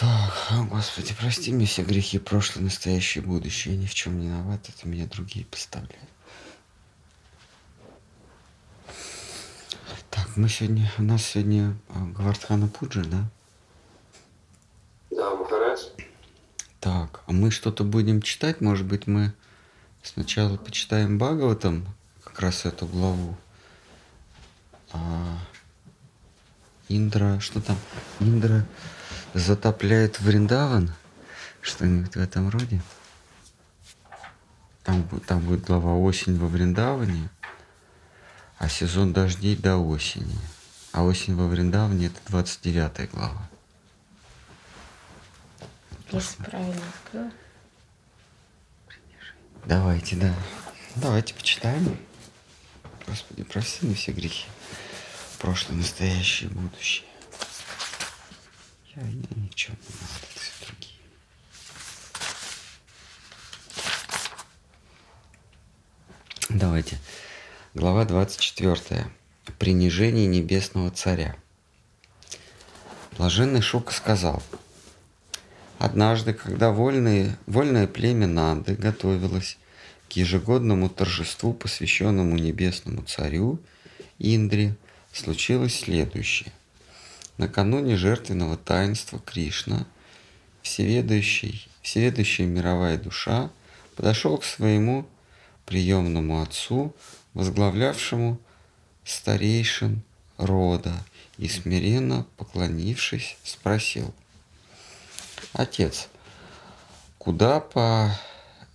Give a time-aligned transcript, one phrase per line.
[0.00, 3.74] Так, о, Господи, прости мне все грехи прошлое, настоящее, будущее.
[3.74, 6.08] Я ни в чем не виноват, это меня другие поставляют.
[10.08, 13.28] Так, мы сегодня, у нас сегодня а, Гавардхана Пуджа, да?
[15.10, 15.88] Да, Махарадж.
[16.80, 18.62] Так, а мы что-то будем читать?
[18.62, 19.34] Может быть, мы
[20.02, 21.86] сначала почитаем Бхагаватам,
[22.24, 23.36] как раз эту главу.
[24.92, 25.36] А,
[26.88, 27.76] Индра, что там?
[28.18, 28.66] Индра
[29.34, 30.92] затопляет Вриндаван?
[31.60, 32.80] Что-нибудь в этом роде?
[34.82, 37.28] Там, там будет глава «Осень во Вриндаване»,
[38.58, 40.38] а сезон дождей до осени.
[40.92, 43.48] А осень во Вриндаване– это 29 глава.
[46.10, 47.30] Если правильно открыла.
[49.64, 50.34] Давайте, да.
[50.96, 51.96] Давайте почитаем.
[53.06, 54.46] Господи, прости мне все грехи.
[55.38, 57.09] Прошлое, настоящее, будущее.
[59.00, 61.00] Я, я ни в чем не это все другие.
[66.50, 66.98] Давайте.
[67.74, 69.06] Глава 24.
[69.58, 71.36] Принижение небесного царя.
[73.16, 74.42] Блаженный Шука сказал,
[75.78, 79.56] Однажды, когда вольные, вольное племя Нанды готовилось
[80.10, 83.58] к ежегодному торжеству, посвященному небесному царю
[84.18, 84.76] Индре,
[85.10, 86.52] случилось следующее.
[87.40, 89.86] Накануне жертвенного таинства Кришна,
[90.60, 93.50] всеведущий, всеведущая мировая душа,
[93.96, 95.06] подошел к своему
[95.64, 96.94] приемному отцу,
[97.32, 98.38] возглавлявшему
[99.04, 100.02] старейшин
[100.36, 100.92] рода,
[101.38, 104.14] и смиренно поклонившись, спросил–
[105.54, 106.08] Отец,
[107.16, 108.14] куда по,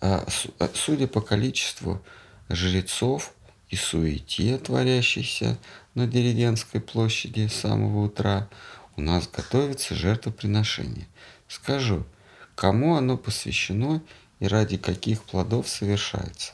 [0.02, 0.26] а,
[0.60, 2.04] а, судя по количеству
[2.50, 3.32] жрецов
[3.70, 5.58] и суете, творящейся
[5.96, 8.48] на деревенской площади с самого утра,
[8.96, 11.08] у нас готовится жертвоприношение.
[11.48, 12.06] Скажу,
[12.54, 14.02] кому оно посвящено
[14.40, 16.54] и ради каких плодов совершается.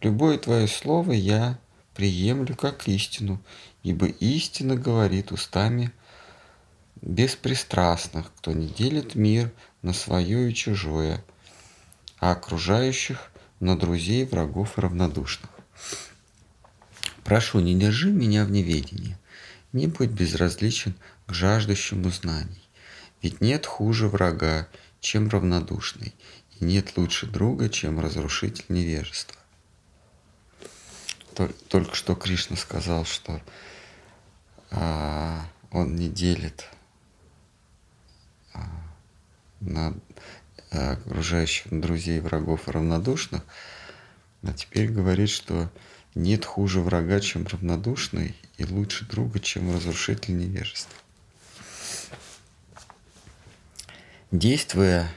[0.00, 1.58] Любое твое слово я
[1.94, 3.40] приемлю как истину,
[3.82, 5.92] ибо истина говорит устами
[7.00, 11.22] беспристрастных, кто не делит мир на свое и чужое,
[12.18, 15.50] а окружающих на друзей, врагов и равнодушных.
[17.24, 19.16] Прошу, не держи меня в неведении,
[19.72, 20.94] не будь безразличен
[21.26, 22.62] к жаждущему знаний,
[23.22, 24.68] ведь нет хуже врага,
[25.00, 26.14] чем равнодушный,
[26.60, 29.36] и нет лучше друга, чем разрушитель невежества.
[31.34, 33.40] Тол- Только что Кришна сказал, что
[34.70, 36.68] а, он не делит
[39.60, 39.94] на
[40.70, 43.42] э, окружающих друзей, врагов и равнодушных,
[44.42, 45.70] а теперь говорит, что
[46.14, 50.96] нет хуже врага, чем равнодушный, и лучше друга, чем разрушитель невежества.
[54.30, 55.08] Действуя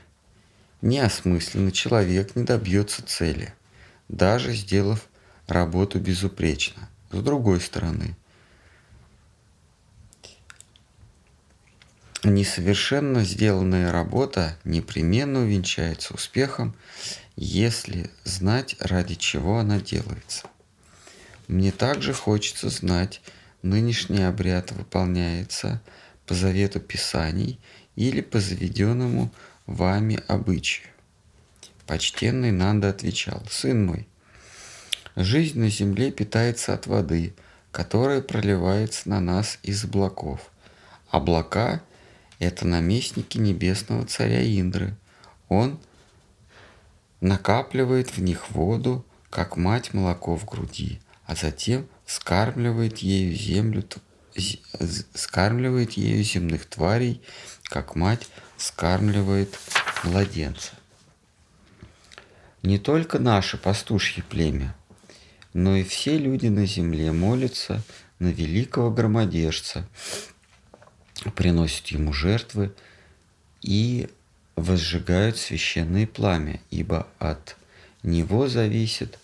[0.82, 3.54] неосмысленно, человек не добьется цели,
[4.10, 5.08] даже сделав
[5.48, 6.90] работу безупречно.
[7.12, 8.16] С другой стороны,
[12.24, 16.76] несовершенно сделанная работа непременно увенчается успехом,
[17.36, 20.48] если знать, ради чего она делается.
[21.48, 23.22] Мне также хочется знать,
[23.62, 25.82] нынешний обряд выполняется
[26.26, 27.60] по завету Писаний
[27.96, 29.32] или по заведенному
[29.66, 30.88] вами обычаю.
[31.86, 34.08] Почтенный Нанда отвечал, «Сын мой,
[35.16, 37.34] жизнь на земле питается от воды,
[37.72, 40.52] которая проливается на нас из облаков.
[41.10, 41.82] Облака–
[42.40, 44.96] это наместники небесного царя Индры.
[45.48, 45.80] Он
[47.22, 53.84] накапливает в них воду, как мать молоко в груди, а затем скармливает ею землю,
[55.14, 57.22] скармливает ею земных тварей,
[57.64, 58.28] как мать
[58.58, 59.60] скармливает
[60.04, 60.72] младенца.
[62.64, 64.74] Не только наше пастушье племя,
[65.54, 67.84] но и все люди на земле молятся
[68.20, 69.88] на великого громадержца,
[71.36, 72.74] приносят ему жертвы
[73.62, 74.10] и
[74.56, 77.58] возжигают священное пламя, ибо от
[78.02, 79.20] него зависит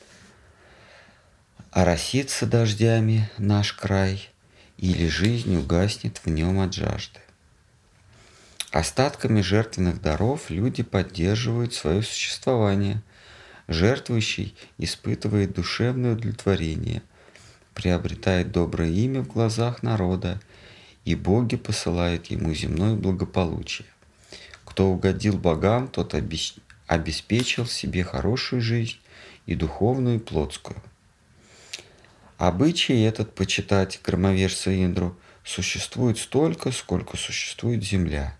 [1.73, 4.29] оросится дождями наш край,
[4.77, 7.19] или жизнь угаснет в нем от жажды.
[8.69, 13.01] Остатками жертвенных даров люди поддерживают свое существование.
[13.67, 17.01] Жертвующий испытывает душевное удовлетворение,
[17.73, 20.39] приобретает доброе имя в глазах народа,
[21.05, 23.87] и боги посылают ему земное благополучие.
[24.63, 28.97] Кто угодил богам, тот обес- обеспечил себе хорошую жизнь
[29.47, 30.81] и духовную, и плотскую.
[32.43, 38.37] Обычай этот почитать громовержца Индру существует столько, сколько существует земля.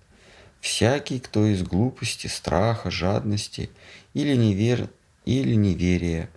[0.60, 3.70] Всякий, кто из глупости, страха, жадности
[4.14, 4.90] или, невер...
[5.24, 6.30] или неверия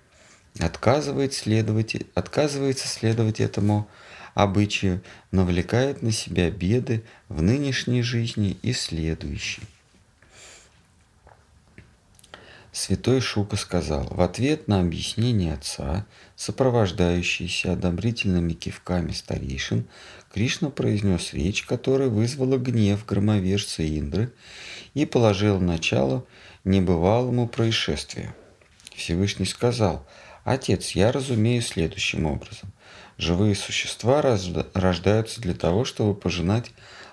[0.61, 1.97] отказывает следовать...
[2.15, 3.89] отказывается следовать этому
[4.35, 5.03] обычаю,
[5.33, 9.63] навлекает на себя беды в нынешней жизни и следующей.
[12.77, 16.05] Святой Шука сказал, в ответ на объяснение отца,
[16.37, 19.89] сопровождающиеся одобрительными кивками старейшин,
[20.31, 24.31] Кришна произнес речь, которая вызвала гнев громовержца Индры
[24.93, 26.27] и положила начало
[26.65, 28.35] небывалому происшествию.
[28.95, 30.07] Всевышний сказал,
[30.45, 32.75] «Отец, я разумею следующим образом.
[33.17, 36.73] Живые существа рождаются для того, чтобы пожинать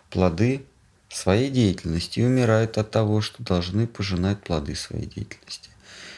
[0.10, 0.66] плоды
[1.14, 5.70] своей деятельности и умирают от того, что должны пожинать плоды своей деятельности.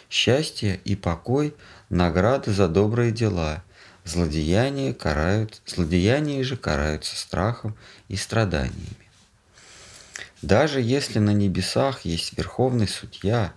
[0.10, 1.54] Счастье и покой–
[1.90, 3.64] награды за добрые дела.
[4.04, 7.76] Злодеяния, карают, злодеяния же караются страхом
[8.08, 9.06] и страданиями.
[10.42, 13.54] Даже если на небесах есть верховный судья,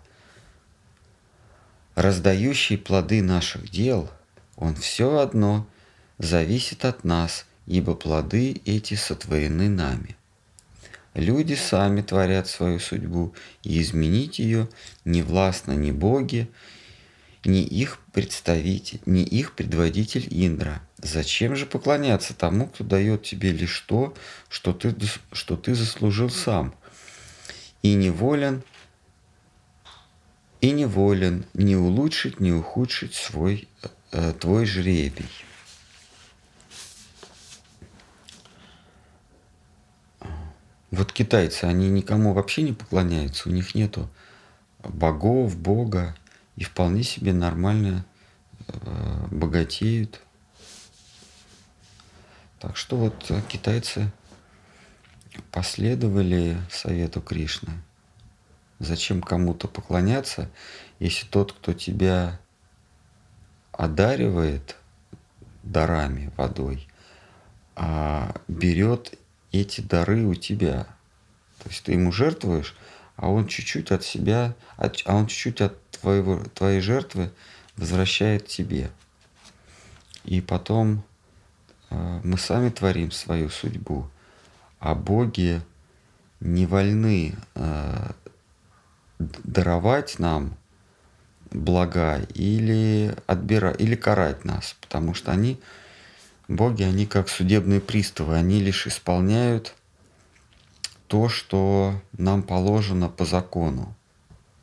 [1.94, 4.11] раздающий плоды наших дел,
[4.56, 5.67] он все одно
[6.17, 10.18] зависит от нас, ибо плоды эти сотворены нами.
[11.14, 14.69] Люди сами творят свою судьбу, и изменить ее
[15.05, 16.49] не властно ни боги,
[17.44, 20.82] ни их представитель, ни их предводитель Индра.
[20.99, 24.14] Зачем же поклоняться тому, кто дает тебе лишь то,
[24.49, 24.94] что ты,
[25.32, 26.75] что ты заслужил сам,
[27.82, 28.62] и неволен,
[30.61, 33.69] и неволен не улучшить, не ухудшить свой,
[34.12, 35.28] э, твой жребий.
[40.90, 44.08] Вот китайцы, они никому вообще не поклоняются, у них нету
[44.82, 46.17] богов, бога,
[46.56, 48.05] и вполне себе нормально
[48.67, 50.20] э, богатеют.
[52.58, 54.11] Так что вот э, китайцы
[55.52, 57.73] последовали совету Кришны.
[58.79, 60.50] Зачем кому-то поклоняться,
[60.99, 62.40] если тот, кто тебя
[63.73, 64.76] одаривает
[65.62, 66.88] дарами, водой,
[67.76, 69.19] а берет
[69.53, 70.87] эти дары у тебя.
[71.62, 72.77] То есть ты ему жертвуешь,
[73.17, 77.31] а он чуть-чуть от себя, а он чуть-чуть от твоего, твоей жертвы
[77.77, 78.91] возвращает тебе.
[80.25, 81.03] И потом
[81.91, 84.09] э, мы сами творим свою судьбу,
[84.79, 85.62] а боги
[86.41, 88.11] не вольны э,
[89.19, 90.56] даровать нам
[91.50, 95.61] блага или отбирать, или карать нас, потому что они
[96.49, 99.75] Боги, они как судебные приставы, они лишь исполняют
[101.06, 103.95] то, что нам положено по закону,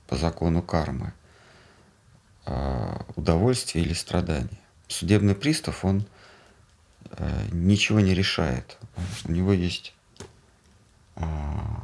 [0.08, 1.14] по закону кармы,
[2.46, 4.60] а, удовольствие или страдание.
[4.88, 6.06] Судебный пристав, он
[7.10, 8.78] э, ничего не решает.
[9.24, 9.94] У него есть
[11.16, 11.84] а,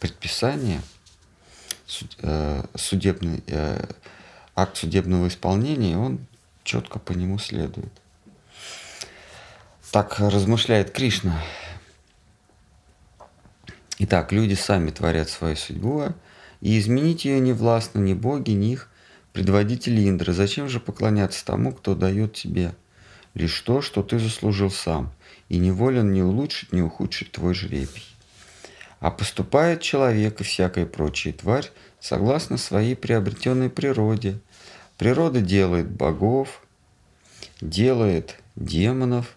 [0.00, 0.82] предписание,
[2.18, 3.86] э, судебный, э,
[4.56, 6.26] акт судебного исполнения, он
[6.66, 7.92] четко по нему следует.
[9.92, 11.40] Так размышляет Кришна.
[13.98, 16.12] Итак, люди сами творят свою судьбу,
[16.60, 18.90] и изменить ее не властно ни боги, ни их
[19.32, 20.34] предводители Индры.
[20.34, 22.74] Зачем же поклоняться тому, кто дает тебе
[23.32, 25.12] лишь то, что ты заслужил сам,
[25.48, 28.04] и не волен ни улучшить, ни ухудшить твой жребий?
[29.00, 31.70] А поступает человек и всякая прочая тварь
[32.00, 34.40] согласно своей приобретенной природе,
[34.98, 36.62] Природа делает богов,
[37.60, 39.36] делает демонов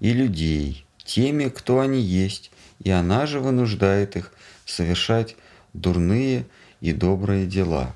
[0.00, 2.50] и людей теми, кто они есть,
[2.82, 4.32] и она же вынуждает их
[4.66, 5.36] совершать
[5.72, 6.46] дурные
[6.80, 7.94] и добрые дела.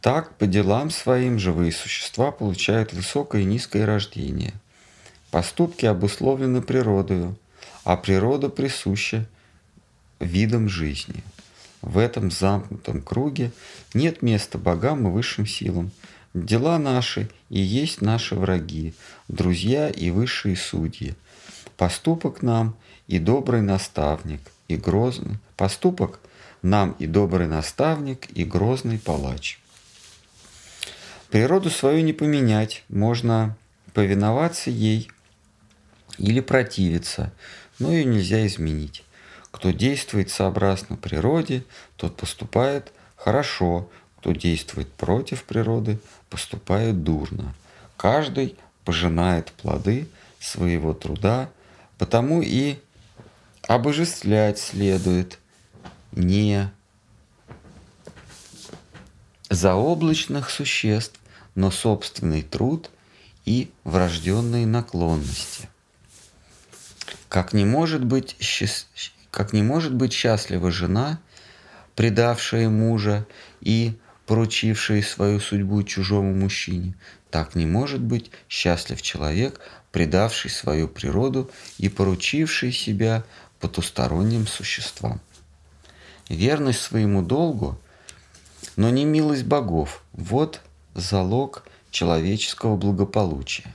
[0.00, 4.54] Так, по делам своим живые существа получают высокое и низкое рождение.
[5.30, 7.36] Поступки обусловлены природою,
[7.84, 9.26] а природа присуща
[10.20, 11.22] видам жизни–
[11.82, 13.52] в этом замкнутом круге
[13.94, 15.90] нет места богам и высшим силам.
[16.34, 18.94] Дела наши и есть наши враги,
[19.28, 21.14] друзья и высшие судьи.
[21.76, 25.38] Поступок нам и добрый наставник, и грозный.
[25.56, 26.20] Поступок
[26.62, 29.58] нам и добрый наставник, и грозный палач.
[31.30, 33.56] Природу свою не поменять, можно
[33.94, 35.10] повиноваться ей
[36.18, 37.32] или противиться,
[37.78, 39.04] но ее нельзя изменить.
[39.50, 41.64] Кто действует сообразно природе,
[41.96, 43.88] тот поступает хорошо,
[44.18, 47.54] кто действует против природы, поступает дурно.
[47.96, 51.50] Каждый пожинает плоды своего труда,
[51.98, 52.78] потому и
[53.66, 55.38] обожествлять следует
[56.12, 56.70] не
[59.50, 61.18] заоблачных существ,
[61.54, 62.90] но собственный труд
[63.44, 65.68] и врожденные наклонности.
[67.28, 68.86] Как не может быть, счаст...
[69.30, 71.20] как не может быть счастлива жена,
[71.94, 73.26] предавшая мужа
[73.60, 76.94] и поручившая свою судьбу чужому мужчине,
[77.30, 83.24] так не может быть счастлив человек, предавший свою природу и поручивший себя
[83.60, 85.20] потусторонним существам.
[86.28, 87.78] Верность своему долгу,
[88.76, 90.60] но не милость богов– вот
[90.94, 93.74] залог человеческого благополучия.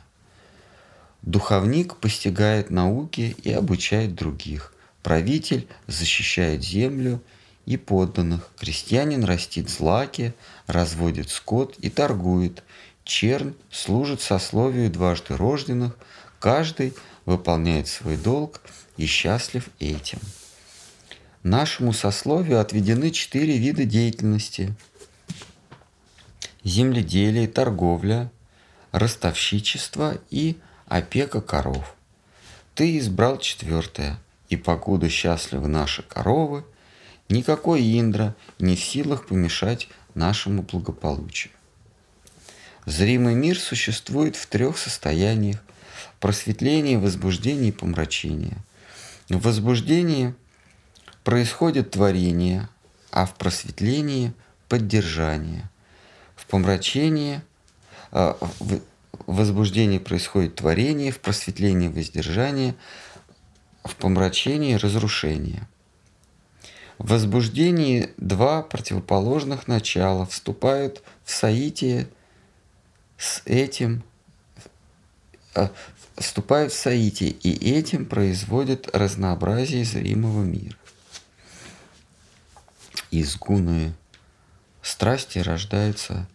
[1.24, 4.73] Духовник постигает науки и обучает других.
[5.04, 7.22] Правитель защищает землю
[7.66, 8.50] и подданных.
[8.58, 10.34] Крестьянин растит злаки,
[10.66, 12.64] разводит скот и торгует.
[13.04, 15.98] Чернь служит сословию дважды рожденных.
[16.40, 16.94] Каждый
[17.26, 18.62] выполняет свой долг
[18.96, 20.20] и счастлив этим.
[21.44, 24.74] Нашему сословию отведены четыре вида деятельности.
[26.64, 28.32] Земледелие, торговля,
[28.94, 30.58] ростовщичество и
[30.88, 31.94] опека коров.
[32.76, 34.18] Ты избрал четвертое,
[34.54, 36.64] и покуда счастливы наши коровы,
[37.30, 41.52] никакой Индра не в силах помешать нашему благополучию.
[42.86, 45.64] Зримый мир существует в трех состояниях–
[46.20, 48.58] просветление, возбуждение и помрачение.
[49.30, 50.36] В возбуждении
[51.24, 52.70] происходит творение,
[53.12, 54.34] а в просветлении–
[54.70, 55.70] поддержание.
[56.36, 57.42] В помрачении
[58.12, 58.82] в, в
[59.36, 62.76] возбуждении происходит творение, в просветлении– воздержание,
[63.84, 65.68] в помрачении– разрушение.
[66.98, 72.08] В возбуждении два противоположных начала вступают в соитие
[73.18, 74.04] с этим,
[75.56, 75.68] э,
[76.18, 80.78] вступают в соитие, и этим производят разнообразие зримого мира.
[83.12, 83.36] Из
[84.82, 86.28] страсти рождаются,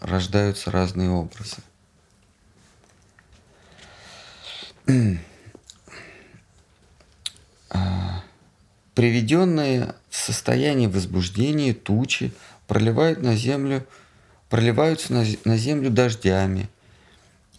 [0.00, 1.58] рождаются разные образы.
[7.70, 8.22] А,
[8.94, 12.32] приведенные в состояние возбуждения тучи
[12.66, 13.86] проливают на землю,
[14.48, 16.68] проливаются на, на землю дождями,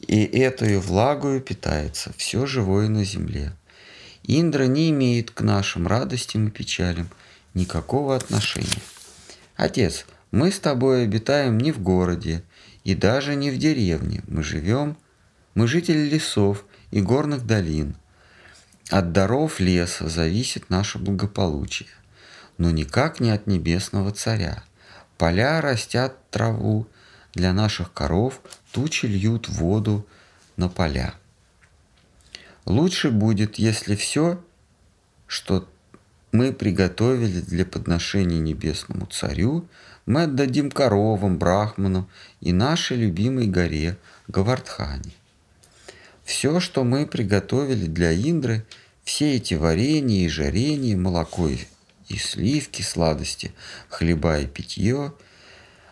[0.08, 3.54] и эту влагою питается все живое на земле.
[4.24, 7.10] Индра не имеет к нашим радостям и печалям
[7.54, 8.82] никакого отношения.
[9.56, 12.44] Отец, мы с тобой обитаем не в городе
[12.84, 14.24] и даже не в деревне.
[14.28, 14.98] Мы живем,
[15.56, 17.96] мы жители лесов и горных долин.
[18.90, 21.90] От даров леса зависит наше благополучие
[22.60, 24.64] но никак не от небесного царя.
[25.18, 26.88] Поля растят траву
[27.34, 28.42] для наших коров,
[28.72, 30.06] тучи льют воду
[30.58, 31.16] на поля.
[32.66, 34.44] Лучше будет, если все,
[35.26, 35.68] что
[36.32, 39.66] мы приготовили для подношения небесному царю,
[40.06, 42.10] мы отдадим коровам, брахманам
[42.42, 45.14] и нашей любимой горе Гавардхане.
[46.30, 48.64] Все, что мы приготовили для Индры,
[49.04, 53.52] все эти варенья и жарения, молоко и сливки, сладости,
[53.90, 55.12] хлеба и питье,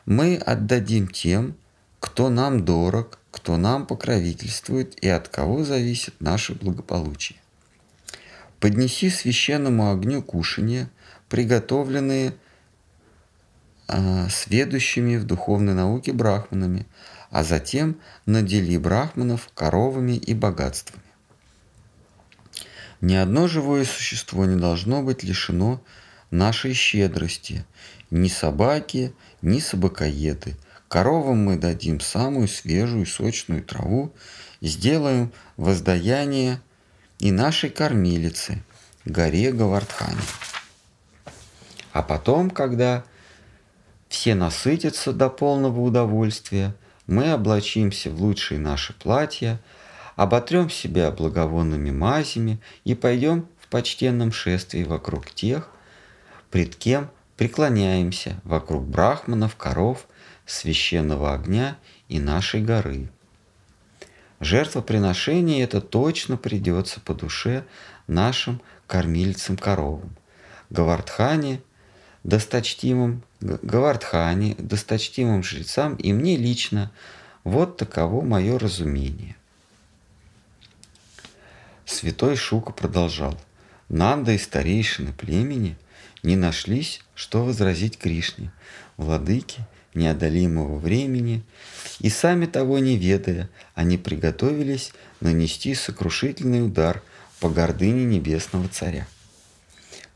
[0.06, 1.56] мы отдадим тем,
[2.00, 7.40] кто нам дорог, кто нам покровительствует и от кого зависит наше благополучие.
[8.60, 10.88] Поднеси священному огню кушанье,
[11.30, 12.36] приготовленные
[13.88, 16.86] э, сведущими в духовной науке брахманами,
[17.30, 21.04] а затем надели брахманов коровами и богатствами.
[23.02, 25.82] Ни одно живое существо не должно быть лишено
[26.32, 27.66] нашей щедрости.
[28.10, 30.56] Ни собаки, ни собакоеды.
[30.88, 34.14] Коровам мы дадим самую свежую сочную траву,
[34.62, 36.62] сделаем воздаяние
[37.20, 38.64] и нашей кормилице,
[39.04, 40.22] горе Гавардхане.
[41.92, 43.04] А потом, когда
[44.08, 46.74] все насытятся до полного удовольствия,
[47.08, 49.60] мы облачимся в лучшие наши платья,
[50.16, 55.70] оботрем себя благовонными мазями и пойдем в почтенном шествии вокруг тех,
[56.52, 60.08] пред кем преклоняемся вокруг брахманов, коров,
[60.46, 61.78] священного огня
[62.10, 63.10] и нашей горы.
[64.40, 67.66] Жертвоприношение это точно придется по душе
[68.06, 70.16] нашим кормильцам коровам.
[70.70, 71.62] Гавардхане,
[72.24, 76.92] досточтимым, Гавардхане, досточтимым жрецам и мне лично.
[77.44, 79.36] Вот таково мое разумение.
[81.86, 83.40] Святой Шука продолжал.
[83.90, 85.78] Нанда и старейшины племени–
[86.24, 88.52] не нашлись, что возразить Кришне,
[88.98, 91.42] владыке неодолимого времени,
[92.00, 94.92] и сами того не ведая, они приготовились
[95.22, 97.02] нанести сокрушительный удар
[97.40, 99.08] по гордыне небесного царя.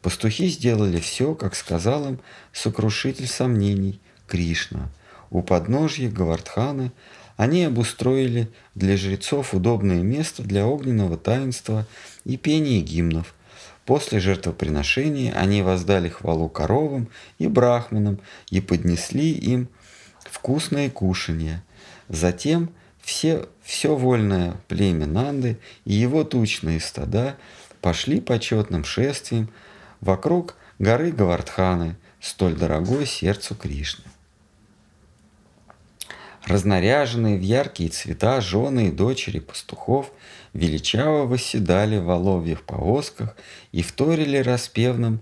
[0.02, 2.20] Пастухи сделали все, как сказал им
[2.54, 4.90] сокрушитель сомнений Кришна.
[5.30, 6.92] У подножья Гавардханы
[7.38, 11.88] они обустроили для жрецов удобное место для огненного таинства
[12.26, 13.34] и пения гимнов.
[13.86, 17.08] После жертвоприношения они воздали хвалу коровам
[17.40, 19.70] и брахманам и поднесли им
[20.30, 21.64] вкусное кушанье.
[22.10, 22.70] Затем
[23.02, 27.38] все, все вольное племя Нанды и его тучные стада
[27.82, 29.50] пошли почетным шествием
[30.02, 34.04] вокруг горы Гавардханы, столь дорогой сердцу Кришны.
[36.46, 40.12] Разнаряженные в яркие цвета жены и дочери пастухов
[40.54, 43.36] величаво восседали в оловьих повозках
[43.72, 45.22] и вторили распевным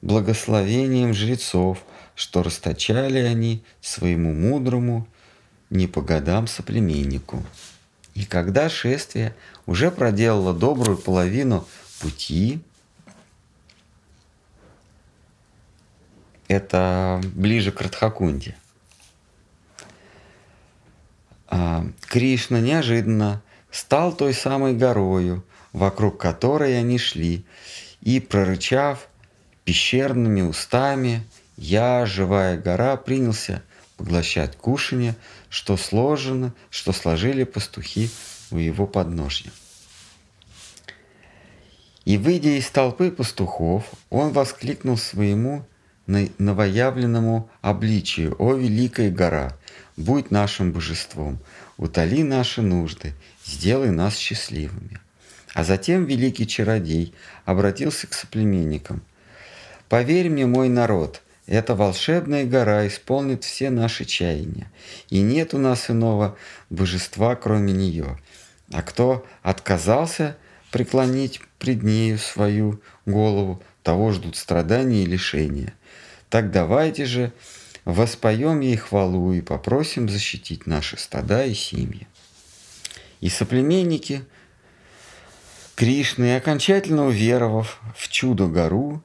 [0.00, 5.06] благословением жрецов, что расточали они своему мудрому
[5.68, 7.44] не по годам соплеменнику.
[8.14, 9.34] И когда шествие
[9.66, 11.66] уже проделало добрую половину
[12.00, 12.60] пути,
[16.48, 18.56] это ближе к Радхакунде,
[21.48, 27.44] а, Кришна неожиданно стал той самой горою, вокруг которой они шли,
[28.00, 29.08] и, прорычав
[29.64, 31.24] пещерными устами,
[31.56, 33.62] я, живая гора, принялся
[33.96, 35.16] поглощать кушанье,
[35.48, 38.10] что сложено, что сложили пастухи
[38.50, 39.50] у его подножья.
[42.04, 45.66] И, выйдя из толпы пастухов, он воскликнул своему
[46.06, 49.56] новоявленному обличию «О, великая гора!
[49.96, 51.38] Будь нашим божеством,
[51.78, 55.00] утоли наши нужды, сделай нас счастливыми».
[55.54, 59.02] А затем великий чародей обратился к соплеменникам.
[59.88, 64.70] «Поверь мне, мой народ, эта волшебная гора исполнит все наши чаяния,
[65.08, 66.36] и нет у нас иного
[66.70, 68.18] божества, кроме нее.
[68.72, 70.36] А кто отказался
[70.70, 75.72] преклонить пред нею свою голову, того ждут страдания и лишения–
[76.36, 77.32] так давайте же
[77.86, 82.06] воспоем ей хвалу и попросим защитить наши стада и семьи.
[83.22, 84.22] И соплеменники
[85.76, 89.02] Кришны, окончательно уверовав в чудо-гору,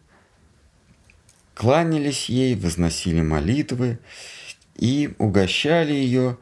[1.56, 4.00] кланялись ей, возносили молитвы
[4.76, 6.38] и угощали ее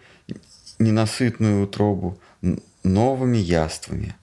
[0.80, 2.20] ненасытную утробу
[2.82, 4.16] новыми яствами.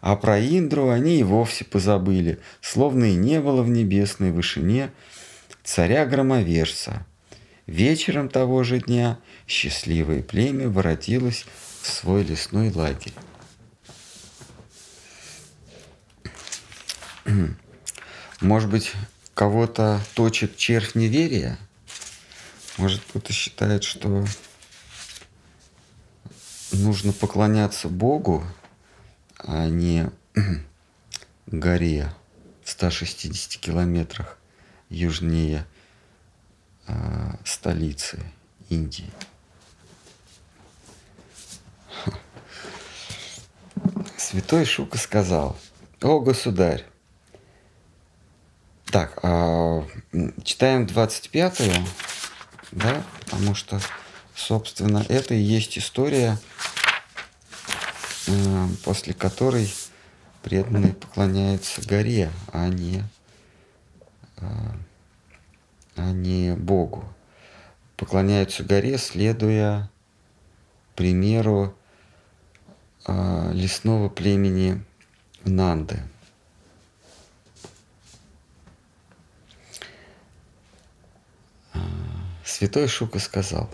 [0.00, 4.92] А про Индру они и вовсе позабыли, словно и не было в небесной вышине–
[5.64, 7.04] царя-громовержца.
[7.66, 11.46] Вечером того же дня счастливое племя воротилось
[11.82, 13.14] в свой лесной лагерь.
[18.40, 18.92] Может быть,
[19.32, 21.58] кого-то точит червь неверия?
[22.76, 24.26] Может, кто-то считает, что
[26.72, 28.44] нужно поклоняться Богу,
[29.38, 30.10] а не
[31.46, 32.12] горе
[32.62, 34.38] в 160 километрах
[34.88, 35.66] южнее
[36.86, 38.20] э, столицы
[38.68, 39.10] Индии.
[44.16, 45.56] Святой Шука сказал,
[46.00, 46.84] «О, государь!»
[48.86, 49.82] Так, э,
[50.44, 51.86] читаем 25-ю,
[52.70, 53.80] да, потому что,
[54.36, 56.38] собственно, это и есть история,
[58.28, 59.72] э, после которой
[60.42, 63.02] преданные поклоняются горе, а не
[64.38, 64.76] а,
[65.96, 67.04] а не Богу.
[67.96, 69.90] Поклоняются горе, следуя
[70.94, 71.74] примеру
[73.04, 74.82] а, лесного племени
[75.44, 76.02] Нанды.
[81.72, 81.78] А,
[82.44, 83.68] святой Шука сказал,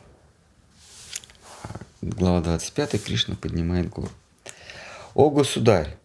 [2.03, 4.11] глава 25, Кришна поднимает гору.
[5.14, 5.96] «О, государь,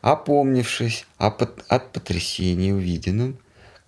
[0.00, 3.38] опомнившись от потрясения увиденным,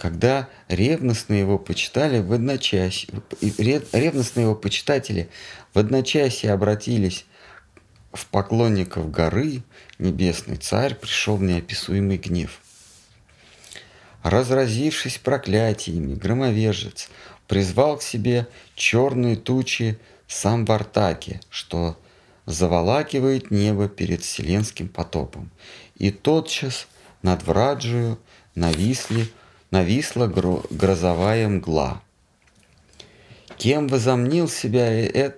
[0.02, 3.08] когда ревностно его почитали в одночасье,
[3.40, 5.30] ревностно его почитатели
[5.72, 7.24] в одночасье обратились
[8.12, 9.62] в поклонников горы,
[10.00, 12.58] небесный царь пришел в неописуемый гнев.
[14.24, 17.08] Разразившись проклятиями, громовержец
[17.46, 21.96] призвал к себе черные тучи сам в Артаке, что
[22.44, 25.52] заволакивает небо перед вселенским потопом.
[25.94, 26.88] И тотчас
[27.22, 28.18] над Враджию
[28.56, 29.28] нависли
[29.72, 30.26] нависла
[30.70, 32.02] грозовая мгла.
[33.56, 35.32] Кем возомнил себя, э,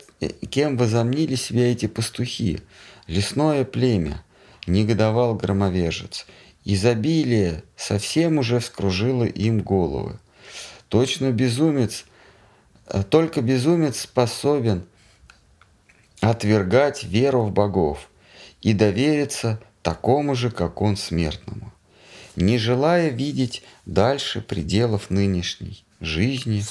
[0.51, 2.61] кем возомнили себя эти пастухи?
[3.07, 4.23] Лесное племя,
[4.67, 6.27] негодовал громовержец.
[6.65, 10.19] Изобилие совсем уже вскружило им головы.
[10.89, 12.05] Точно безумец,
[12.89, 14.85] э, только безумец способен
[16.21, 18.11] отвергать веру в богов
[18.63, 21.74] и довериться такому же, как он, смертному
[22.37, 26.65] не желая видеть дальше пределов нынешней жизни,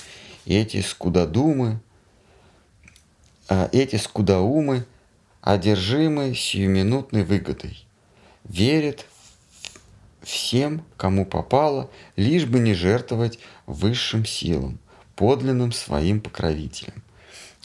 [0.46, 1.80] эти скудодумы
[3.50, 4.86] а, эти скудоумы
[5.42, 7.86] одержимы сиюминутной выгодой,
[8.46, 9.06] верят
[10.22, 14.80] всем, кому попало, лишь бы не жертвовать высшим силам,
[15.16, 17.04] подлинным своим покровителям.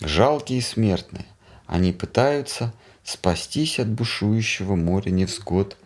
[0.01, 1.27] Жалкие смертные,
[1.67, 5.77] они пытаются спастись от бушующего моря невзгод,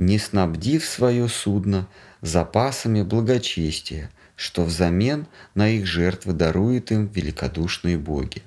[0.00, 1.86] не снабдив свое судно
[2.22, 8.42] запасами благочестия, что взамен на их жертвы даруют им великодушные боги.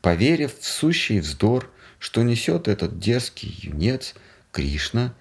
[0.00, 4.14] Поверив в сущий вздор, что несет этот дерзкий юнец
[4.50, 5.12] Кришна,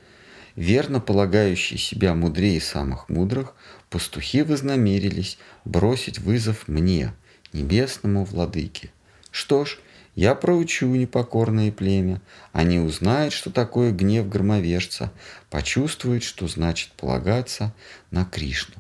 [0.55, 3.55] верно полагающий себя мудрее самых мудрых,
[3.89, 7.13] пастухи вознамерились бросить вызов мне,
[7.51, 8.89] небесному владыке.
[9.31, 9.79] Что ж,
[10.15, 12.21] я проучу непокорное племя.
[12.53, 15.11] Они узнают, что такое гнев громовержца,
[15.49, 17.73] почувствуют, что значит полагаться
[18.11, 18.75] на Кришну.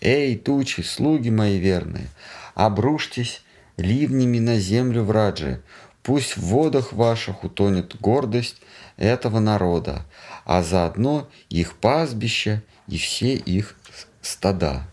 [0.00, 2.08] Эй, тучи, слуги мои верные,
[2.54, 3.42] обрушьтесь
[3.76, 5.60] ливнями на землю враджи,
[6.02, 8.60] пусть в водах ваших утонет гордость
[8.96, 10.04] этого народа,
[10.44, 13.74] а заодно их пастбища и все их
[14.22, 14.86] стада.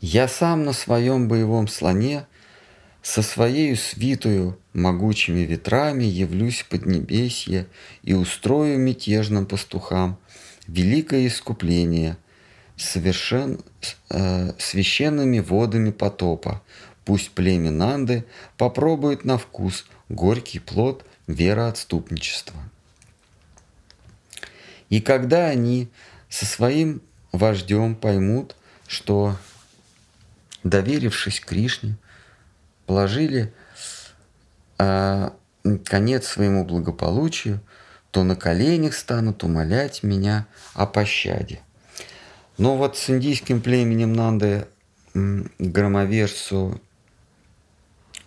[0.00, 2.26] Я сам на своем боевом слоне
[3.10, 7.66] со своей свитою могучими ветрами явлюсь под небесье
[8.04, 10.16] и устрою мятежным пастухам
[10.68, 12.16] великое искупление
[12.76, 13.58] совершен,
[14.10, 16.62] э, священными водами потопа.
[17.04, 18.24] Пусть племя Нанды
[18.56, 22.60] попробует на вкус горький плод вероотступничества.
[24.88, 25.88] И когда они
[26.28, 28.54] со своим вождем поймут,
[28.86, 29.36] что,
[30.62, 31.96] доверившись Кришне,
[32.90, 33.54] положили
[34.80, 35.30] э,
[35.84, 37.60] конец своему благополучию,
[38.10, 41.60] то на коленях станут умолять меня о пощаде.
[42.58, 44.66] Но вот с индийским племенем Нанды
[45.14, 46.80] громовержцу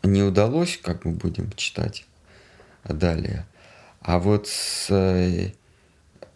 [0.02, 2.06] не удалось, как мы будем читать
[2.86, 3.46] далее.
[4.00, 5.52] А вот с э,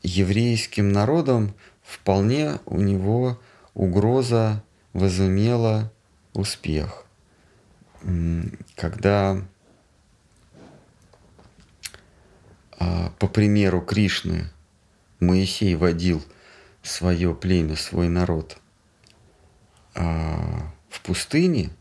[0.03, 3.39] еврейским народом вполне у него
[3.73, 4.61] угроза
[4.91, 5.93] возымела
[6.33, 7.06] успех
[8.75, 9.41] когда
[12.79, 14.49] а, по примеру Кришны
[15.19, 16.23] Моисей водил
[16.83, 18.57] свое племя, свой народ
[19.95, 21.71] а, в пустыне,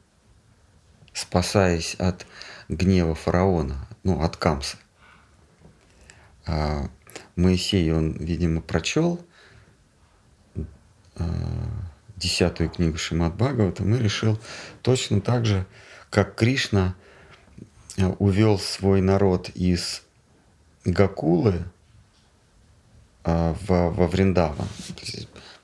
[1.13, 2.27] спасаясь от
[2.69, 4.79] гнева фараона, ну, от Камса.
[6.47, 6.89] А,
[7.37, 9.25] Моисей, он, видимо, прочел
[12.17, 14.39] десятую книгу Шимат Бхагавата и решил
[14.83, 15.67] точно так же
[16.17, 16.95] как Кришна
[17.99, 20.01] э, увел свой народ из
[20.87, 21.63] Гакулы
[23.25, 24.67] э, в, во Вриндаван.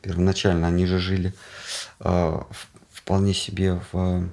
[0.02, 1.32] Первоначально они же жили
[2.00, 2.38] э,
[2.90, 4.28] вполне себе в,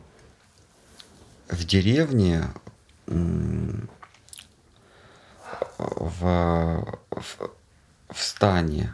[1.47, 2.49] в деревне,
[3.07, 3.87] в,
[5.77, 7.51] в,
[8.09, 8.93] в стане.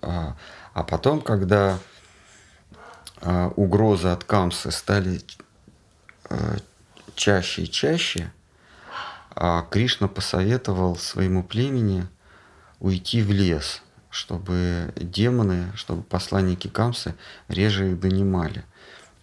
[0.00, 1.78] А потом, когда
[3.20, 5.20] угрозы от Камсы стали
[7.14, 8.32] чаще и чаще
[9.34, 12.06] а Кришна посоветовал своему племени
[12.80, 17.14] уйти в лес, чтобы демоны, чтобы посланники Камсы
[17.48, 18.64] реже их донимали.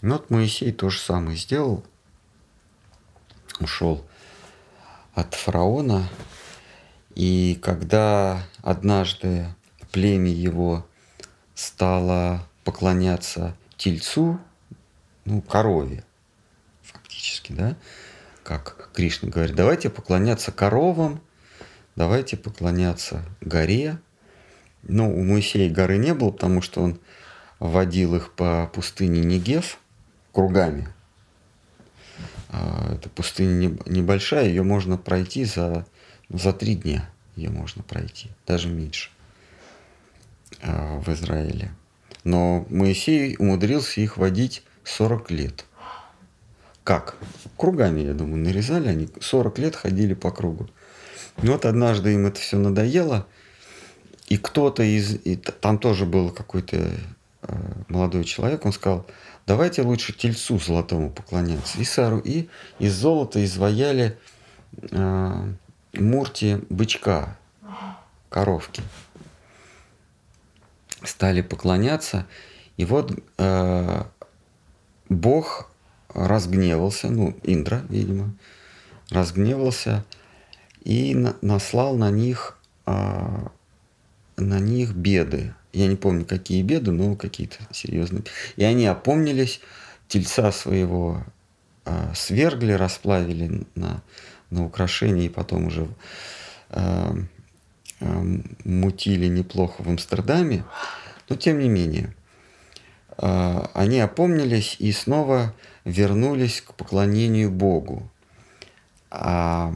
[0.01, 1.83] И вот Моисей то же самое сделал,
[3.59, 4.05] ушел
[5.13, 6.07] от фараона,
[7.15, 9.53] и когда однажды
[9.91, 10.85] племя его
[11.53, 14.39] стало поклоняться тельцу,
[15.25, 16.05] ну, корове,
[17.29, 17.75] фактически, да,
[18.43, 21.21] как Кришна говорит, давайте поклоняться коровам,
[21.95, 23.99] давайте поклоняться горе.
[24.83, 26.99] Ну, у Моисея горы не было, потому что он
[27.59, 29.77] водил их по пустыне Негев
[30.31, 30.87] кругами.
[32.49, 35.85] А, эта пустыня небольшая, ее можно пройти за,
[36.29, 37.09] за три дня.
[37.35, 39.09] Ее можно пройти, даже меньше
[40.61, 41.71] а, в Израиле.
[42.23, 45.65] Но Моисей умудрился их водить 40 лет.
[46.83, 47.15] Как?
[47.57, 48.87] Кругами, я думаю, нарезали.
[48.87, 50.69] Они 40 лет ходили по кругу.
[51.41, 53.27] И вот однажды им это все надоело.
[54.27, 55.15] И кто-то из...
[55.25, 59.05] И там тоже был какой-то э, молодой человек, он сказал,
[59.47, 61.79] давайте лучше тельцу золотому поклоняться.
[61.79, 64.17] И, сару, и из золота изваяли
[64.91, 65.53] э,
[65.93, 67.37] мурти бычка,
[68.29, 68.83] коровки.
[71.03, 72.27] Стали поклоняться.
[72.77, 74.03] И вот э,
[75.07, 75.68] Бог
[76.13, 78.33] разгневался, ну, Индра, видимо,
[79.09, 80.05] разгневался
[80.83, 83.51] и на, наслал на них, а,
[84.37, 85.53] на них беды.
[85.73, 88.23] Я не помню, какие беды, но какие-то серьезные.
[88.55, 89.61] И они опомнились
[90.07, 91.23] тельца своего
[91.85, 94.01] э, свергли, расплавили на,
[94.49, 95.87] на украшение и потом уже
[96.69, 97.13] э,
[98.63, 100.63] мутили неплохо в Амстердаме,
[101.27, 102.15] но тем не менее,
[103.17, 105.53] они опомнились и снова
[105.89, 108.09] вернулись к поклонению Богу.
[109.11, 109.73] А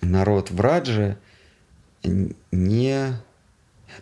[0.00, 1.18] народ в Радже
[2.02, 3.12] не...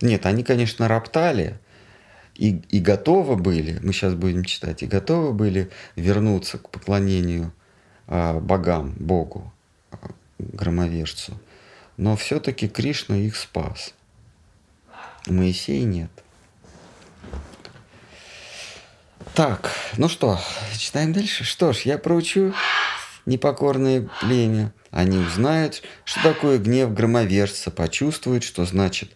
[0.00, 1.58] Нет, они, конечно, роптали,
[2.36, 7.52] и, и готовы были, мы сейчас будем читать, и готовы были вернуться к поклонению
[8.06, 9.52] э, богам, Богу,
[9.90, 9.96] э,
[10.38, 11.38] громовержцу.
[11.96, 13.94] Но все-таки Кришна их спас.
[15.26, 16.10] Моисей нет.
[19.34, 20.38] Так, ну что,
[20.76, 21.44] читаем дальше.
[21.44, 22.52] Что ж, я проучу
[23.26, 24.72] непокорное племя.
[24.90, 29.12] Они узнают, что такое гнев громовержца, почувствуют, что значит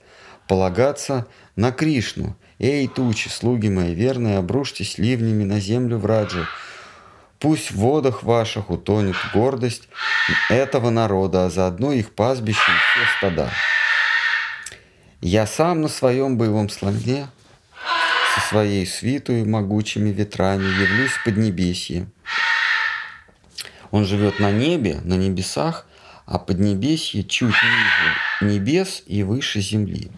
[0.46, 6.46] полагаться на Кришну «Эй, тучи, слуги мои верные, обрушьтесь ливнями на землю в Раджи.
[7.40, 9.88] Пусть в водах ваших утонет гордость
[10.48, 13.50] этого народа, а заодно их пастбище и все стада.
[15.20, 17.26] Я сам на своем боевом слоне
[18.34, 22.06] со своей свитой могучими ветрами явлюсь в Поднебесье.
[23.90, 25.86] Он живет на небе, на небесах,
[26.26, 30.10] а Поднебесье чуть ниже небес и выше земли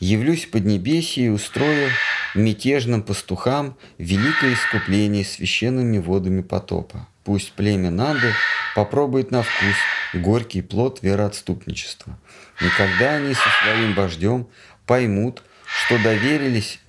[0.00, 1.90] явлюсь под небесие и устрою
[2.34, 7.06] мятежным пастухам великое искупление священными водами потопа.
[7.24, 8.32] Пусть племя Нанды
[8.74, 9.74] попробует на вкус
[10.14, 12.18] горький плод вероотступничества.
[12.60, 14.48] Никогда они со своим вождем
[14.86, 15.42] поймут,
[15.84, 16.80] что доверились,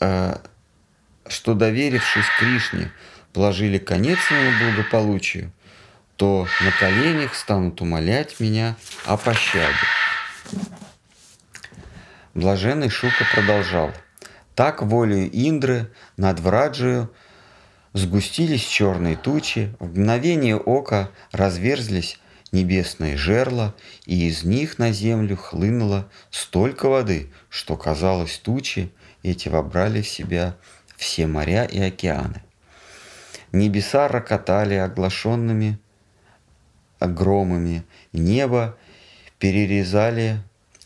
[0.00, 0.36] э,
[1.26, 2.92] что доверившись Кришне,
[3.32, 5.52] положили конец своему благополучию,
[6.16, 9.74] то на коленях станут умолять меня о пощаде.
[12.34, 13.92] Блаженный Шука продолжал.
[14.54, 17.12] Так волею Индры над Враджию
[17.92, 22.18] сгустились черные тучи, в мгновение ока разверзлись
[22.52, 23.74] небесные жерла,
[24.06, 28.90] и из них на землю хлынуло столько воды, что, казалось, тучи
[29.22, 30.56] эти вобрали в себя
[30.96, 32.42] все моря и океаны.
[33.52, 35.78] Небеса рокотали оглашенными
[37.00, 38.76] громами, небо
[39.38, 40.42] перерезали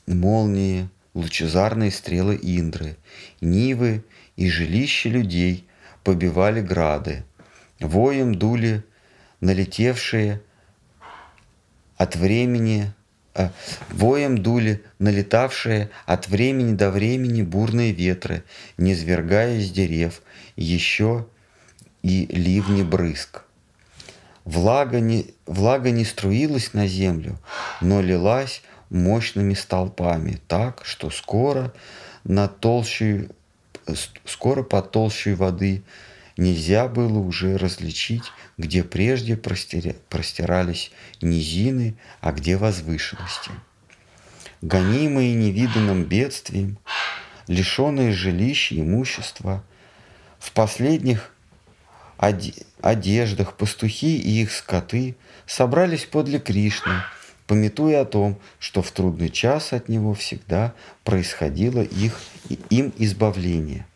[0.06, 2.96] молнии, лучезарные стрелы Индры,
[3.40, 4.04] нивы
[4.36, 5.66] и жилища людей
[6.04, 7.24] побивали грады,
[7.80, 8.84] воем дули
[9.40, 10.40] налетевшие
[12.02, 12.92] от времени,
[13.34, 13.50] э,
[13.90, 18.42] воем дули налетавшие от времени до времени бурные ветры,
[18.76, 20.22] низвергая из дерев
[20.56, 21.26] еще
[22.02, 23.44] и ливни брызг.
[24.44, 27.38] Влага не, влага не струилась на землю,
[27.80, 31.72] но лилась мощными столпами, так, что скоро
[32.24, 33.28] на толщу,
[34.24, 35.84] скоро по толщей воды
[36.36, 38.24] нельзя было уже различить,
[38.62, 43.50] где прежде простирались низины, а где возвышенности.
[44.62, 46.78] Гонимые невиданным бедствием,
[47.48, 49.64] лишенные жилища, имущества,
[50.38, 51.34] в последних
[52.16, 57.02] одеждах пастухи и их скоты собрались подле Кришны–
[57.46, 60.72] пометуя о том, что в трудный час от него всегда
[61.04, 62.18] происходило их,
[62.70, 63.86] им избавление.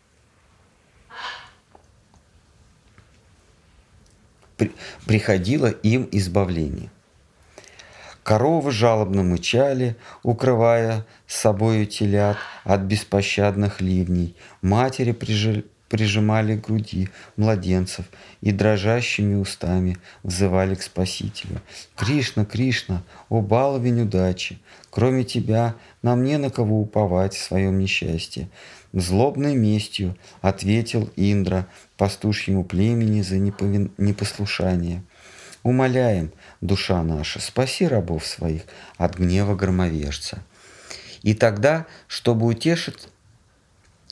[4.57, 4.71] При,
[5.05, 6.89] приходило им избавление.
[8.23, 14.35] Коровы жалобно мычали, укрывая с собою телят от беспощадных ливней.
[14.61, 18.05] Матери прижали, прижимали к груди младенцев
[18.41, 21.61] и дрожащими устами взывали к Спасителю.
[21.95, 24.59] «Кришна, Кришна, о баловень удачи!
[24.89, 28.49] Кроме тебя нам не на кого уповать в своем несчастье».
[28.93, 33.91] Злобной местью ответил Индра пастушьему племени за неповин...
[33.97, 35.03] непослушание.
[35.63, 38.63] «Умоляем, душа наша, спаси рабов своих
[38.97, 40.41] от гнева громовержца».
[41.21, 43.09] И тогда, чтобы утешить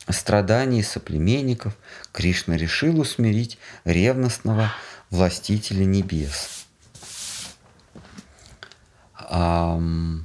[0.10, 1.76] страданий соплеменников
[2.12, 4.72] Кришна решил усмирить ревностного
[5.10, 6.66] властителя небес.
[9.28, 10.24] в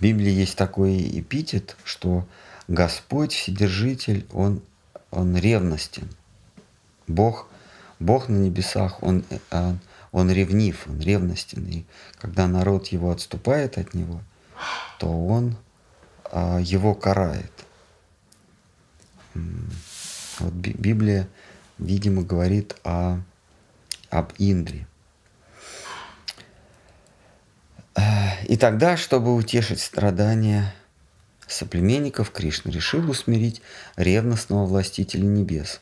[0.00, 2.26] Библии есть такой эпитет, что
[2.68, 4.62] Господь Вседержитель, Он,
[5.10, 6.08] он ревностен.
[7.08, 7.48] Бог,
[7.98, 9.80] Бог на небесах, он, он,
[10.12, 11.66] он ревнив, Он ревностен.
[11.66, 11.84] И
[12.18, 14.20] когда народ его отступает от Него,
[14.98, 15.56] то Он
[16.32, 17.52] его карает.
[19.34, 21.28] Вот Библия,
[21.78, 23.20] видимо, говорит о,
[24.10, 24.86] об Индре.
[28.46, 30.74] И тогда, чтобы утешить страдания
[31.46, 33.62] соплеменников Кришна решил усмирить
[33.96, 35.80] ревностного властителя небес.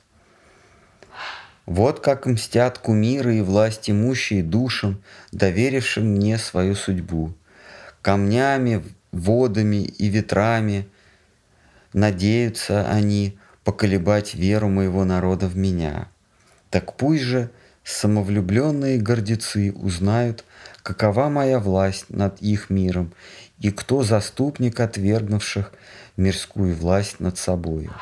[1.66, 7.34] Вот как мстят кумиры и власть имущие душам, доверившим мне свою судьбу.
[8.02, 8.84] Камнями,
[9.16, 10.88] водами и ветрами
[11.92, 16.08] надеются они поколебать веру моего народа в меня.
[16.70, 17.50] Так пусть же
[17.84, 20.44] самовлюбленные гордецы узнают,
[20.82, 23.12] какова моя власть над их миром
[23.60, 25.72] и кто заступник отвергнувших
[26.16, 27.92] мирскую власть над собою.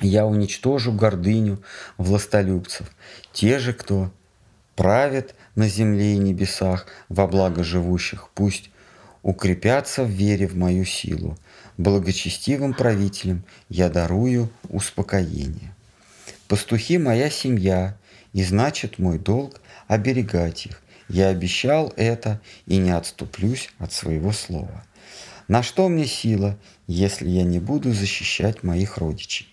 [0.00, 1.62] Я уничтожу гордыню
[1.96, 2.90] властолюбцев,
[3.32, 4.10] те же, кто
[4.74, 8.70] правит на земле и небесах во благо живущих, пусть
[9.26, 11.36] укрепятся в вере в мою силу.
[11.78, 15.74] Благочестивым правителям я дарую успокоение.
[16.46, 17.96] Пастухи– моя семья,
[18.32, 20.80] и значит мой долг оберегать их.
[21.08, 24.84] Я обещал это и не отступлюсь от своего слова.
[25.48, 29.48] На что мне сила, если я не буду защищать моих родичей?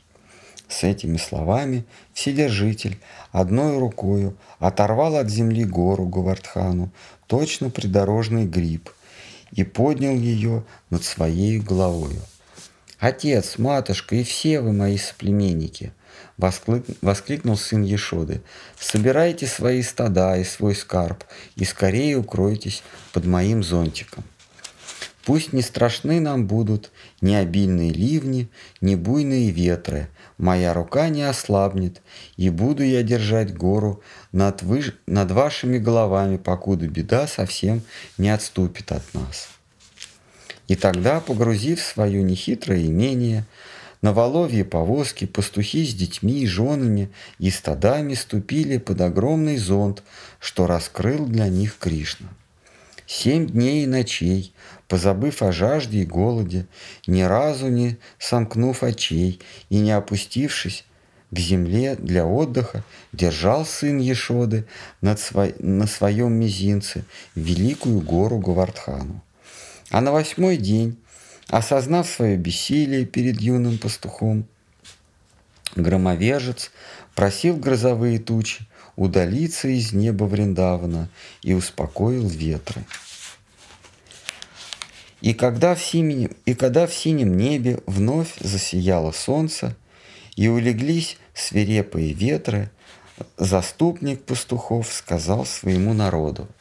[0.68, 1.84] С этими словами
[2.14, 3.00] Вседержитель
[3.32, 6.92] одной рукою оторвал от земли гору Гувардхану,
[7.26, 8.92] точно придорожный гриб,
[9.56, 12.22] и поднял ее над своей головою.
[13.00, 15.92] «Отец, матушка и все вы мои соплеменники!»—
[16.38, 18.42] воскликнул сын Ешоды.
[18.80, 21.24] «Собирайте свои стада и свой скарб,
[21.56, 24.24] и скорее укройтесь под моим зонтиком.
[25.26, 28.50] Пусть не страшны нам будут ни обильные ливни,
[28.82, 30.10] ни буйные ветры.
[30.38, 32.02] Моя рука не ослабнет,
[32.38, 34.84] и буду я держать гору над, вы...
[35.06, 37.82] над вашими головами, покуда беда совсем
[38.17, 39.50] не отступит от нас».
[40.67, 43.46] И тогда, погрузив свое нехитрое имение,
[44.02, 50.04] на воловье повозки пастухи с детьми и женами и стадами ступили под огромный зонт,
[50.39, 52.28] что раскрыл для них Кришна.
[53.06, 54.53] Семь дней и ночей,
[54.94, 56.68] позабыв о жажде и голоде,
[57.08, 60.86] ни разу не сомкнув очей и не опустившись
[61.32, 64.68] к земле для отдыха, держал сын Ешоды
[65.02, 65.48] над сво...
[65.58, 69.24] на своем мизинце великую гору Гавардхану.
[69.90, 70.96] А на восьмой день,
[71.48, 74.46] осознав свое бессилие перед юным пастухом,
[75.76, 76.70] громовержец
[77.16, 81.10] просил грозовые тучи удалиться из неба Вриндавана
[81.42, 82.86] и успокоил ветры.
[85.24, 89.76] И когда, в синем, и когда в синем небе вновь засияло солнце,
[90.36, 92.70] и улеглись свирепые ветры,
[93.38, 96.48] заступник пастухов сказал своему народу–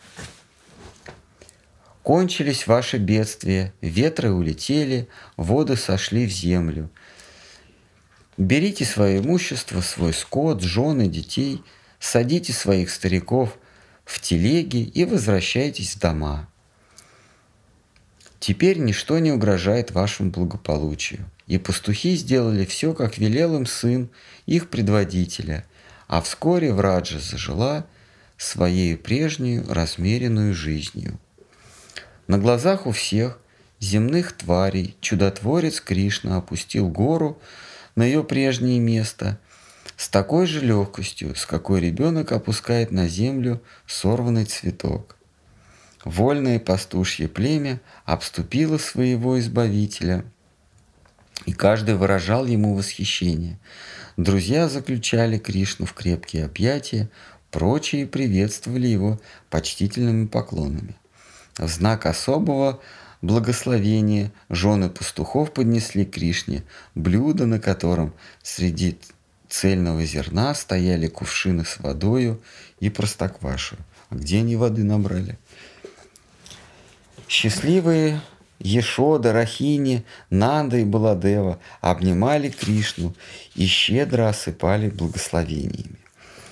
[2.03, 6.91] Кончились ваши бедствия, ветры улетели, воды сошли в землю.
[8.37, 11.63] Берите свое имущество, свой скот, жены, детей,
[12.01, 13.57] садите своих стариков
[14.05, 16.49] в телеги и возвращайтесь в дома.
[18.43, 21.31] Теперь ничто не угрожает вашему благополучию.
[21.47, 24.11] И пастухи сделали все, как велел им сын
[24.47, 25.65] их предводителя,
[26.09, 27.87] а вскоре Враджа зажила
[28.37, 31.21] своей прежнюю размеренную жизнью.
[32.27, 33.39] На глазах у всех
[33.79, 37.41] земных тварей чудотворец Кришна опустил гору
[37.95, 39.39] на ее прежнее место
[39.97, 45.17] с такой же легкостью, с какой ребенок опускает на землю сорванный цветок.
[46.05, 50.25] Вольное пастушье племя обступило своего избавителя,
[51.47, 53.59] и каждый выражал ему восхищение.
[54.17, 57.09] Друзья заключали Кришну в крепкие объятия,
[57.51, 60.97] прочие приветствовали его почтительными поклонами.
[61.57, 62.81] В знак особого
[63.21, 68.13] благословения жены пастухов поднесли Кришне блюдо, на котором
[68.43, 68.99] среди
[69.49, 72.41] цельного зерна стояли кувшины с водою
[72.81, 73.77] и простоквашу.
[74.09, 75.39] А где они воды набрали?
[77.33, 78.21] Счастливые
[78.59, 83.15] Ешода, Рахини, Нанда и Баладева обнимали Кришну
[83.55, 85.99] и щедро осыпали благословениями.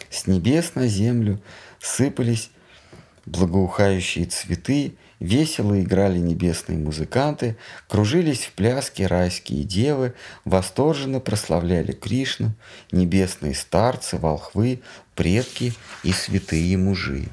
[0.08, 1.38] С небес на землю
[1.80, 2.48] сыпались
[3.26, 10.14] благоухающие цветы, весело играли небесные музыканты, кружились в пляске райские девы,
[10.46, 12.54] восторженно прославляли Кришну,
[12.90, 14.80] небесные старцы, волхвы,
[15.14, 15.74] предки
[16.04, 17.28] и святые мужи.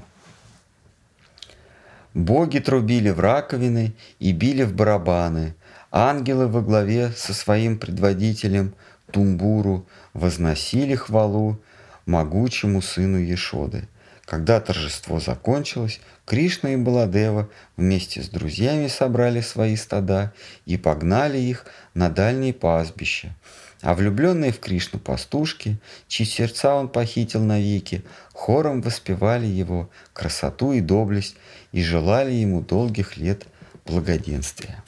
[2.17, 5.53] Боги трубили в раковины и били в барабаны.
[5.91, 8.73] Ангелы во главе со своим предводителем
[9.11, 11.61] Тумбуру возносили хвалу
[12.07, 13.87] могучему сыну Ешоды–
[14.27, 20.33] когда торжество закончилось, Кришна и Баладева вместе с друзьями собрали свои стада
[20.65, 23.33] и погнали их на дальние пастбища.
[23.81, 28.03] А влюбленные в Кришну пастушки, чьи сердца он похитил навеки,
[28.33, 31.35] хором воспевали его красоту и доблесть
[31.71, 33.45] и желали ему долгих лет
[33.85, 34.83] благоденствия.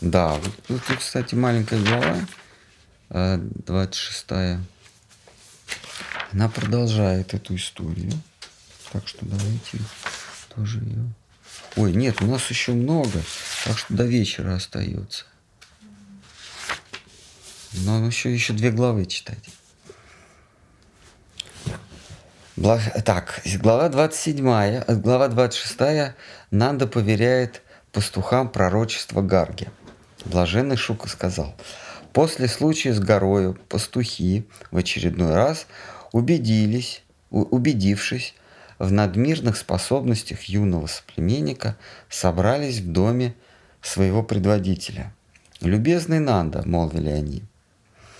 [0.00, 2.16] Да, вот тут, кстати, маленькая глава,
[3.10, 4.60] э, 26 -я.
[6.32, 8.12] Она продолжает эту историю.
[8.92, 9.78] Так что давайте
[10.54, 11.12] тоже ее...
[11.76, 13.20] Ой, нет, у нас еще много,
[13.64, 15.24] так что до вечера остается.
[17.72, 19.48] Но еще, еще две главы читать.
[22.56, 22.80] Благ...
[23.04, 26.14] Так, глава 27, глава 26
[26.50, 29.68] Нанда поверяет пастухам пророчество Гарги.
[30.24, 31.54] Блаженный Шука сказал,
[32.12, 35.66] после случая с горою пастухи в очередной раз
[36.12, 38.34] убедились, убедившись
[38.80, 41.76] в надмирных способностях юного соплеменника,
[42.08, 43.34] собрались в доме
[43.82, 45.12] своего предводителя.
[45.60, 47.42] «Любезный Нанда»,— молвили они,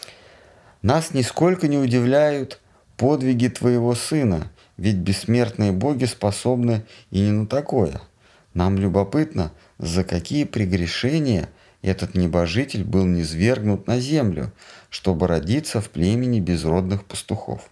[0.82, 2.60] —«нас нисколько не удивляют
[2.98, 8.02] подвиги твоего сына, ведь бессмертные боги способны и не на такое.
[8.52, 11.48] Нам любопытно, за какие прегрешения
[11.80, 14.52] этот небожитель был низвергнут на землю,
[14.90, 17.70] чтобы родиться в племени безродных пастухов.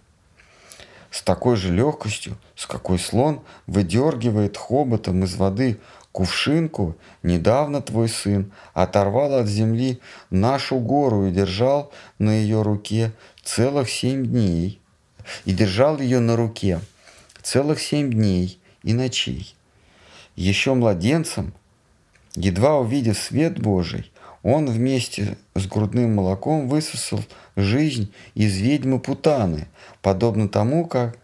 [1.11, 5.79] С такой же легкостью, с какой слон выдергивает хоботом из воды
[6.11, 9.99] кувшинку, недавно твой сын оторвал от земли
[10.29, 13.11] нашу гору и держал на ее руке
[13.43, 14.79] целых семь дней
[15.45, 16.79] и держал ее на руке
[17.41, 19.55] целых семь дней и ночей.
[20.35, 21.53] Еще младенцем,
[22.35, 24.11] едва увидев свет Божий,
[24.43, 27.19] он вместе с грудным молоком высосал
[27.61, 29.67] жизнь из ведьмы Путаны,
[30.01, 31.17] подобно тому, как,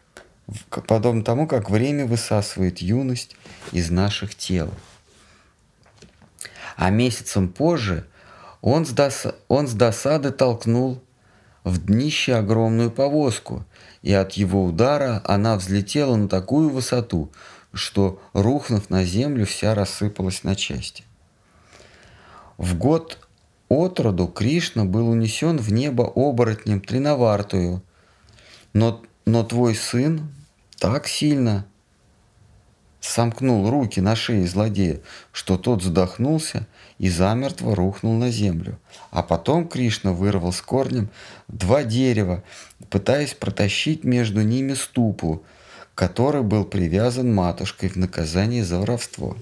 [0.88, 3.36] подобно тому, как время высасывает юность
[3.72, 4.72] из наших тел.
[6.76, 8.06] А месяцем позже
[8.62, 9.28] он с, дос...
[9.48, 11.02] он с досады толкнул
[11.64, 13.66] в днище огромную повозку,
[14.02, 17.32] и от его удара она взлетела на такую высоту,
[17.74, 21.04] что, рухнув на землю, вся рассыпалась на части.
[22.58, 23.25] В год
[23.76, 27.82] от роду Кришна был унесен в небо оборотнем Тринавартую,
[28.74, 30.30] но, но твой сын
[30.80, 31.66] так сильно
[33.06, 35.00] сомкнул руки на шее злодея,
[35.32, 36.68] что тот задохнулся
[36.98, 38.80] и замертво рухнул на землю.
[39.12, 41.10] А потом Кришна вырвал с корнем
[41.48, 42.44] два дерева,
[42.90, 45.44] пытаясь протащить между ними ступу,
[45.94, 49.38] который был привязан матушкой в наказание за воровство.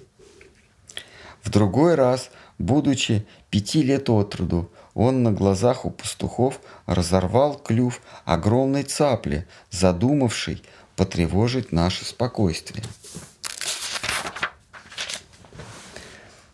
[1.41, 8.01] В другой раз, будучи пяти лет от роду, он на глазах у пастухов разорвал клюв
[8.25, 10.61] огромной цапли, задумавшей
[10.95, 12.83] потревожить наше спокойствие.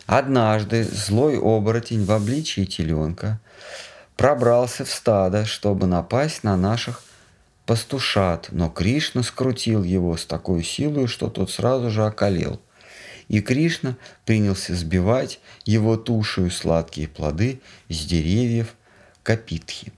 [0.05, 3.39] Однажды злой оборотень в обличии теленка
[4.17, 7.03] пробрался в стадо, чтобы напасть на наших
[7.67, 12.59] пастушат, но Кришна скрутил его с такой силой, что тот сразу же околел.
[13.29, 18.75] И Кришна принялся сбивать его тушью сладкие плоды с деревьев
[19.23, 19.93] Капитхи.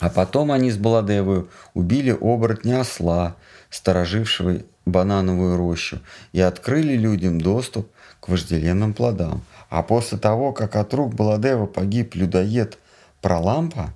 [0.00, 3.36] А потом они с Баладевою убили оборотня осла,
[3.70, 6.00] сторожившего банановую рощу,
[6.32, 9.42] и открыли людям доступ к вожделенным плодам.
[9.70, 12.78] А после того, как от рук Баладева погиб людоед
[13.20, 13.92] Пролампа,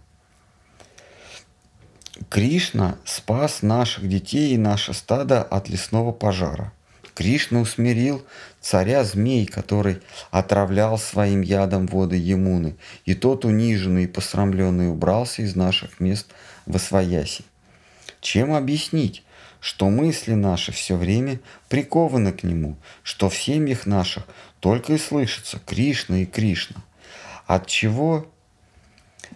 [2.29, 6.73] Кришна спас наших детей и наше стадо от лесного пожара.
[7.15, 8.25] Кришна усмирил
[8.61, 10.01] царя змей, который
[10.31, 16.29] отравлял своим ядом воды Емуны, и тот униженный и посрамленный убрался из наших мест
[16.65, 17.45] в Освояси.
[18.21, 19.25] Чем объяснить,
[19.61, 24.25] что мысли наши все время прикованы к Нему, что в семьях наших
[24.61, 26.83] только и слышится Кришна и Кришна.
[27.47, 28.27] От чего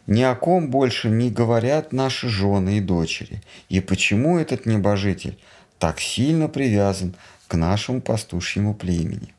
[0.06, 5.38] ни о ком больше не говорят наши жены и дочери, и почему этот небожитель
[5.78, 7.14] так сильно привязан
[7.48, 9.34] к нашему пастушьему племени.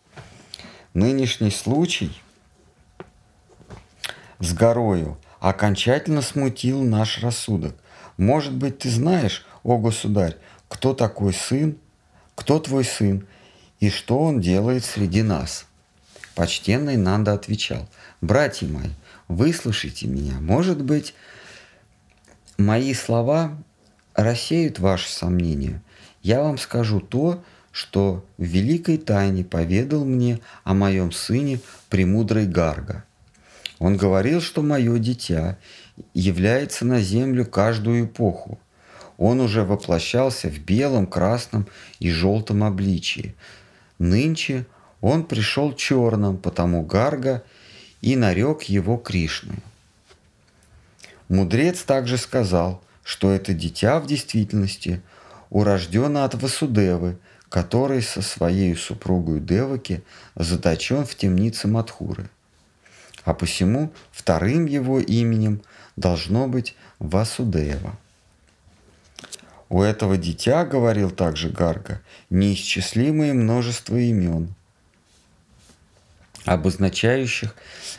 [0.93, 2.11] Нынешний случай
[4.39, 7.75] с горою окончательно смутил наш рассудок.
[8.17, 10.37] Может быть, ты знаешь, о государь,
[10.69, 11.77] кто такой сын,
[12.35, 13.27] кто твой сын
[13.79, 15.65] и что он делает среди нас.
[16.35, 17.87] Почтенный Нанда отвечал,
[18.21, 18.89] братья мои,
[19.27, 20.39] выслушайте меня.
[20.39, 21.13] Может быть,
[22.57, 23.57] мои слова
[24.13, 25.81] рассеют ваши сомнения.
[26.21, 27.43] Я вам скажу то, что
[28.37, 31.59] в великой тайне поведал мне о моем сыне
[31.89, 33.03] премудрый Гарга.
[33.77, 35.59] Он говорил, что мое дитя
[36.15, 38.59] является на землю каждую эпоху,
[39.17, 41.67] он уже воплощался в белом, красном
[41.99, 43.35] и желтом обличии.
[43.99, 44.65] Нынче
[45.01, 47.43] он пришел черным, потому Гарга
[48.01, 49.59] и нарек его Кришной.
[51.29, 55.01] Мудрец также сказал, что это дитя в действительности
[55.49, 57.17] урождено от Васудевы,
[57.49, 60.03] который со своей супругой Деваки
[60.35, 62.29] заточен в темнице Матхуры.
[63.23, 65.61] А посему вторым его именем
[65.95, 67.97] должно быть Васудева.
[69.69, 74.53] У этого дитя, говорил также Гарга, неисчислимое множество имен,
[76.45, 77.53] обозначающих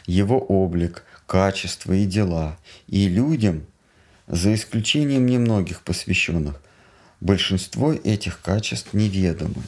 [0.06, 3.66] его облик, качества и дела, и людям,
[4.26, 6.60] за исключением немногих посвященных,
[7.20, 9.62] большинство этих качеств неведомы.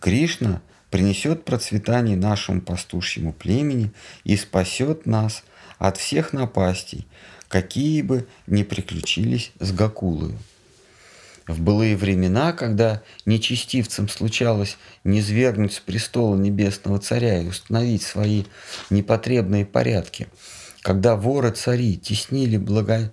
[0.00, 0.60] Кришна
[0.90, 3.92] принесет процветание нашему пастушьему племени
[4.24, 5.42] и спасет нас
[5.78, 7.06] от всех напастей,
[7.48, 10.38] какие бы ни приключились с Гакулою.
[11.46, 18.44] В былые времена, когда нечестивцам случалось низвергнуть с престола небесного царя и установить свои
[18.90, 20.28] непотребные порядки,
[20.82, 23.12] когда воры-цари теснили благо...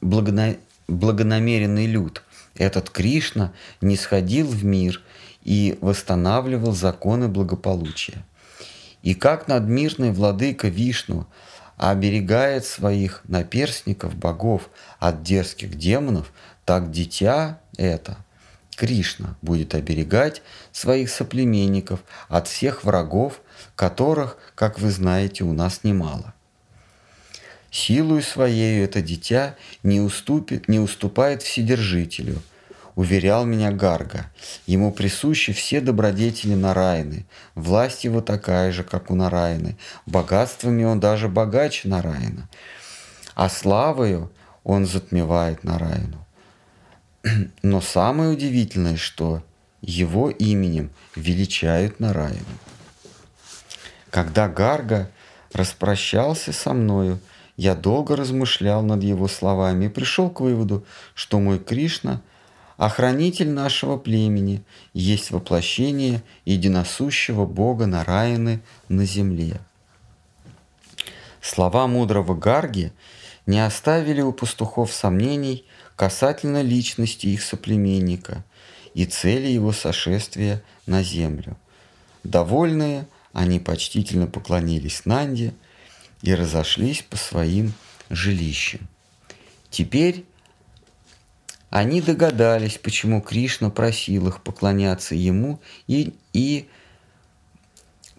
[0.00, 0.56] благона...
[0.88, 2.22] благонамеренный люд,
[2.54, 5.02] этот Кришна не сходил в мир
[5.42, 8.24] и восстанавливал законы благополучия.
[9.02, 11.26] И как надмирный владыка Вишну
[11.76, 16.32] оберегает своих наперстников богов от дерзких демонов,
[16.64, 18.16] так дитя это,
[18.74, 23.40] Кришна, будет оберегать своих соплеменников от всех врагов,
[23.74, 26.34] которых, как вы знаете, у нас немало.
[27.70, 32.40] Силою своей это дитя не, уступит, не уступает Вседержителю,
[32.94, 34.30] уверял меня Гарга.
[34.66, 41.28] Ему присущи все добродетели Нараяны, власть его такая же, как у Нараяны, богатствами он даже
[41.28, 42.48] богаче Нараяна,
[43.34, 44.32] а славою
[44.64, 46.26] он затмевает Нараяну.
[47.62, 49.42] Но самое удивительное, что
[49.80, 52.40] его именем величают Нараяну.
[54.10, 55.10] Когда Гарга
[55.52, 57.20] распрощался со мною,
[57.56, 60.84] я долго размышлял над его словами и пришел к выводу,
[61.14, 62.22] что мой Кришна–
[62.76, 69.60] охранитель нашего племени, есть воплощение единосущего Бога Нараяны на земле.
[71.40, 72.92] Слова мудрого Гарги
[73.46, 75.64] не оставили у пастухов сомнений–
[75.96, 78.44] касательно личности их соплеменника
[78.94, 81.56] и цели его сошествия на землю.
[82.22, 85.54] Довольные, они почтительно поклонились Нанде
[86.22, 87.72] и разошлись по своим
[88.10, 88.88] жилищам.
[89.70, 90.24] Теперь
[91.70, 96.68] они догадались, почему Кришна просил их поклоняться ему и, и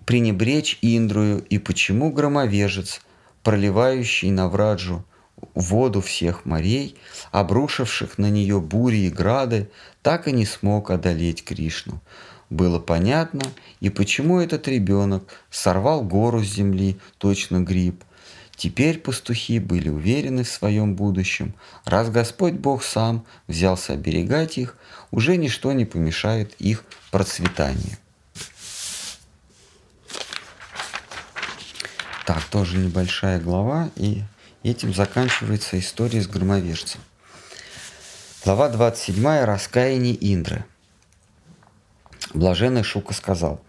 [0.05, 3.01] пренебречь Индрую, и почему громовежец,
[3.43, 5.05] проливающий на Враджу
[5.53, 6.97] воду всех морей,
[7.31, 9.69] обрушивших на нее бури и грады,
[10.01, 12.01] так и не смог одолеть Кришну.
[12.49, 13.41] Было понятно,
[13.79, 18.03] и почему этот ребенок сорвал гору с земли, точно гриб.
[18.55, 21.53] Теперь пастухи были уверены в своем будущем.
[21.85, 24.77] Раз Господь Бог сам взялся оберегать их,
[25.11, 27.97] уже ничто не помешает их процветанию.
[32.25, 34.23] Так, тоже небольшая глава и
[34.67, 36.99] Этим заканчивается история с громовержцем.
[38.43, 39.45] Глава 27.
[39.45, 40.65] Раскаяние Индры.
[42.33, 43.61] Блаженный Шука сказал,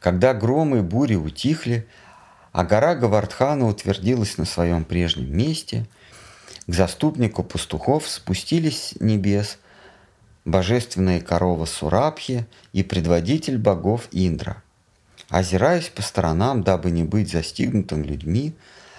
[0.00, 1.86] когда громы и бури утихли,
[2.52, 5.86] а гора Гавардхана утвердилась на своем прежнем месте,
[6.66, 9.58] к заступнику пастухов спустились с небес
[10.44, 14.62] божественная корова Сурабхи и предводитель богов Индра.
[15.28, 18.54] Озираясь по сторонам, дабы не быть застигнутым людьми,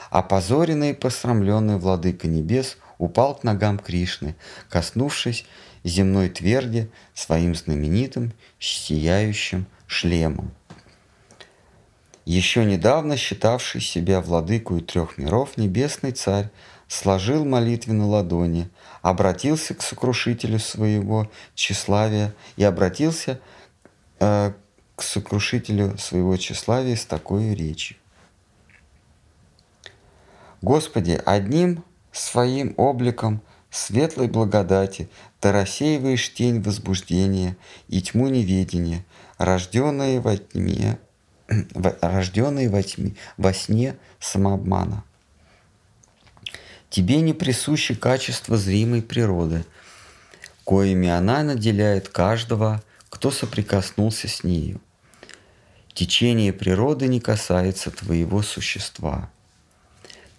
[0.10, 4.36] Опозоренный и посрамленный владыка небес упал к ногам Кришны,
[4.70, 5.46] коснувшись
[5.84, 10.52] земной тверди своим знаменитым сияющим шлемом.
[12.26, 16.50] Еще недавно считавший себя владыкой трех миров, небесный царь
[16.88, 18.70] сложил молитвы на ладони,
[19.02, 23.40] обратился к сокрушителю своего тщеславия и обратился
[24.20, 24.54] э,
[24.96, 27.98] к сокрушителю своего тщеславия с такой речью.
[30.62, 35.10] Господи, одним своим обликом светлой благодати
[35.40, 37.56] Ты рассеиваешь тень возбуждения
[37.88, 39.06] и тьму неведения,
[39.38, 41.00] рожденные во тьме,
[42.02, 45.04] рожденные во, тьме, во сне самообмана.
[46.90, 49.64] Тебе не присущи качества зримой природы,
[50.64, 54.82] коими она наделяет каждого, кто соприкоснулся с нею.
[55.94, 59.30] Течение природы не касается твоего существа–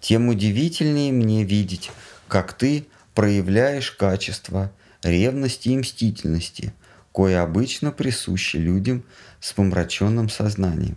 [0.00, 1.90] тем удивительнее мне видеть,
[2.26, 6.72] как ты проявляешь качество ревности и мстительности,
[7.12, 9.04] кое обычно присущи людям
[9.40, 10.96] с помраченным сознанием.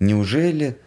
[0.00, 0.78] Неужели,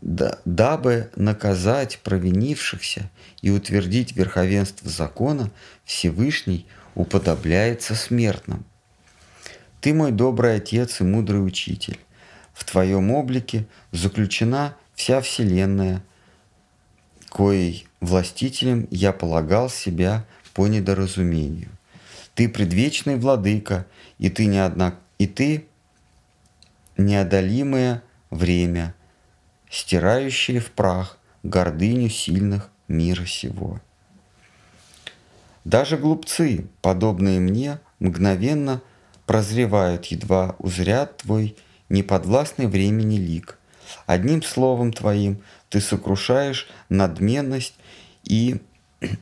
[0.00, 3.10] да, дабы наказать провинившихся
[3.42, 5.50] и утвердить верховенство закона,
[5.84, 8.64] Всевышний уподобляется смертным?
[9.80, 11.98] Ты мой добрый отец и мудрый учитель.
[12.52, 16.04] В твоем облике заключена вся вселенная,
[17.30, 21.68] коей властителем я полагал себя по недоразумению.
[22.34, 23.86] Ты предвечный владыка,
[24.18, 24.94] и ты, не одна...
[25.18, 25.66] и ты
[26.96, 28.94] неодолимое время,
[29.70, 33.80] стирающее в прах гордыню сильных мира сего.
[35.64, 38.80] Даже глупцы, подобные мне, мгновенно
[39.26, 41.56] прозревают, едва узрят твой
[41.88, 43.58] неподвластный времени лик.
[44.06, 47.74] Одним словом твоим ты сокрушаешь надменность
[48.24, 48.60] и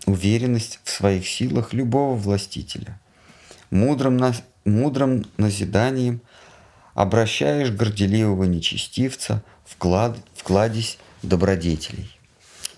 [0.07, 2.99] уверенность в своих силах любого властителя.
[3.70, 4.34] Мудрым, на,
[4.64, 6.20] мудрым назиданием
[6.94, 12.11] обращаешь горделивого нечестивца вклад, вкладись добродетелей.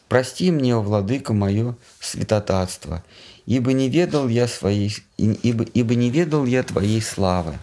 [0.09, 3.05] Прости мне, о владыка, мое святотатство,
[3.47, 7.55] ибо не ведал я своей, ибо, ибо не ведал я твоей славы.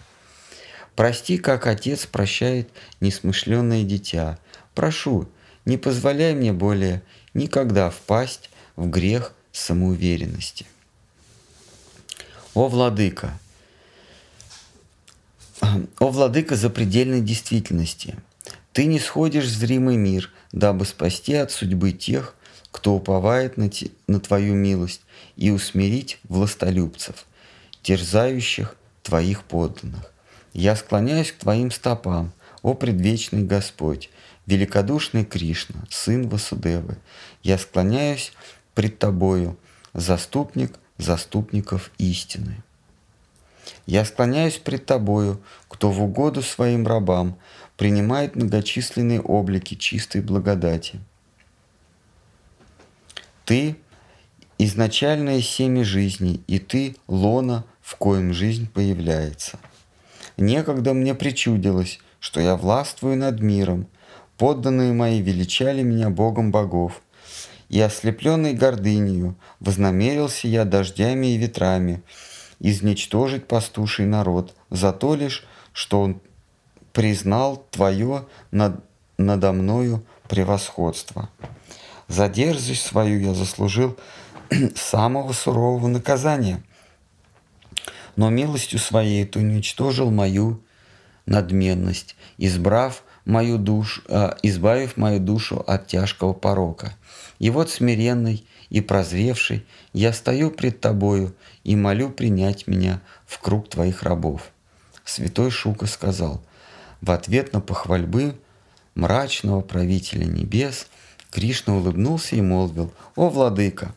[0.96, 4.38] Прости, как отец прощает несмышленное дитя.
[4.74, 5.28] Прошу,
[5.64, 7.02] не позволяй мне более
[7.34, 10.66] никогда впасть в грех самоуверенности.
[12.54, 13.38] О владыка!
[15.60, 18.16] О владыка запредельной действительности!
[18.72, 22.34] Ты не сходишь в зримый мир, дабы спасти от судьбы тех,
[22.70, 25.00] кто уповает на, те, на Твою милость,
[25.36, 27.26] и усмирить властолюбцев,
[27.82, 30.12] терзающих Твоих подданных.
[30.52, 34.10] Я склоняюсь к Твоим стопам, о предвечный Господь,
[34.48, 36.98] великодушный Кришна, Сын Васудевы.
[37.44, 38.32] Я склоняюсь
[38.74, 39.56] пред Тобою,
[39.94, 42.64] заступник заступников истины.
[43.86, 47.38] Я склоняюсь пред Тобою, кто в угоду своим рабам
[47.76, 50.98] принимает многочисленные облики чистой благодати–
[53.48, 53.76] ты–
[54.58, 59.58] изначальное семя жизни, и ты– лона, в коем жизнь появляется.
[60.36, 63.86] Некогда мне причудилось, что я властвую над миром,
[64.38, 67.02] подданные мои величали меня Богом богов,
[67.68, 72.02] и ослепленный гордынью вознамерился я дождями и ветрами
[72.60, 76.20] изничтожить пастуший народ за то лишь, что он
[76.92, 78.82] признал твое над,
[79.18, 81.28] надо мною превосходство.
[82.08, 83.98] За дерзость свою я заслужил
[84.74, 86.62] самого сурового наказания.
[88.16, 90.62] Но милостью своей ты уничтожил мою
[91.26, 96.96] надменность, избрав мою душу, э, избавив мою душу от тяжкого порока.
[97.38, 103.68] И вот смиренный и прозревший я стою пред тобою и молю принять меня в круг
[103.68, 104.50] твоих рабов.
[105.04, 106.42] Святой Шука сказал,
[107.00, 108.34] в ответ на похвальбы
[108.96, 110.88] мрачного правителя небес–
[111.30, 113.94] Кришна улыбнулся и молвил, «О, владыка,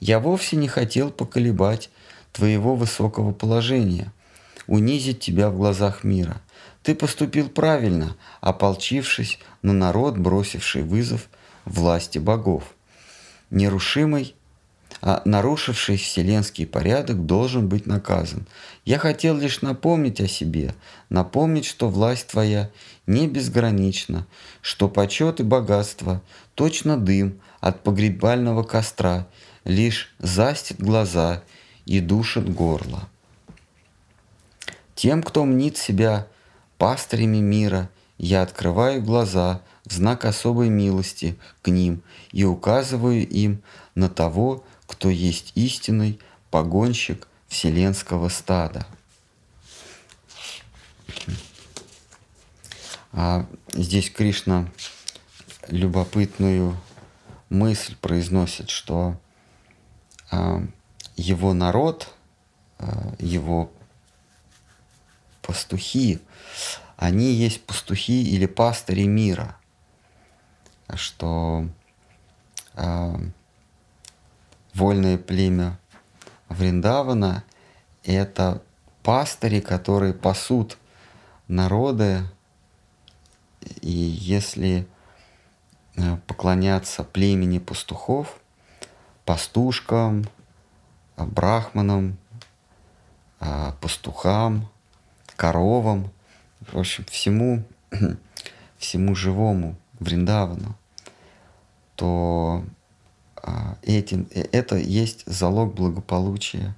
[0.00, 1.90] я вовсе не хотел поколебать
[2.32, 4.12] твоего высокого положения,
[4.66, 6.40] унизить тебя в глазах мира.
[6.82, 11.28] Ты поступил правильно, ополчившись на народ, бросивший вызов
[11.64, 12.74] власти богов.
[13.50, 14.34] Нерушимый
[15.00, 18.46] а нарушивший вселенский порядок должен быть наказан.
[18.84, 20.74] Я хотел лишь напомнить о себе,
[21.08, 22.70] напомнить, что власть твоя
[23.06, 24.26] не безгранична,
[24.60, 26.22] что почет и богатство–
[26.54, 29.26] точно дым от погребального костра,
[29.64, 31.42] лишь застит глаза
[31.86, 33.08] и душит горло.
[34.94, 36.26] Тем, кто мнит себя
[36.82, 42.02] пастырями мира, я открываю глаза в знак особой милости к ним
[42.32, 43.62] и указываю им
[43.94, 46.18] на того, кто есть истинный
[46.50, 48.84] погонщик вселенского стада.
[53.12, 54.68] А здесь Кришна
[55.68, 56.76] любопытную
[57.48, 59.20] мысль произносит, что
[60.32, 60.60] а,
[61.14, 62.12] его народ,
[62.80, 63.70] а, его
[65.42, 66.20] пастухи,
[67.02, 69.56] они есть пастухи или пастыри мира,
[70.94, 71.66] что
[72.74, 73.16] а,
[74.72, 75.80] вольное племя
[76.48, 77.42] Вриндавана–
[78.04, 78.62] это
[79.02, 80.78] пастыри, которые пасут
[81.48, 82.22] народы,
[83.80, 84.86] и если
[85.96, 88.40] э, поклоняться племени пастухов,
[89.24, 90.24] пастушкам,
[91.16, 92.16] брахманам,
[93.40, 94.68] э, пастухам,
[95.34, 96.12] коровам,
[96.70, 97.64] в общем, всему,
[98.78, 100.76] всему живому Вриндавану,
[101.96, 102.64] то
[103.36, 106.74] а, этим, э, это есть залог благополучия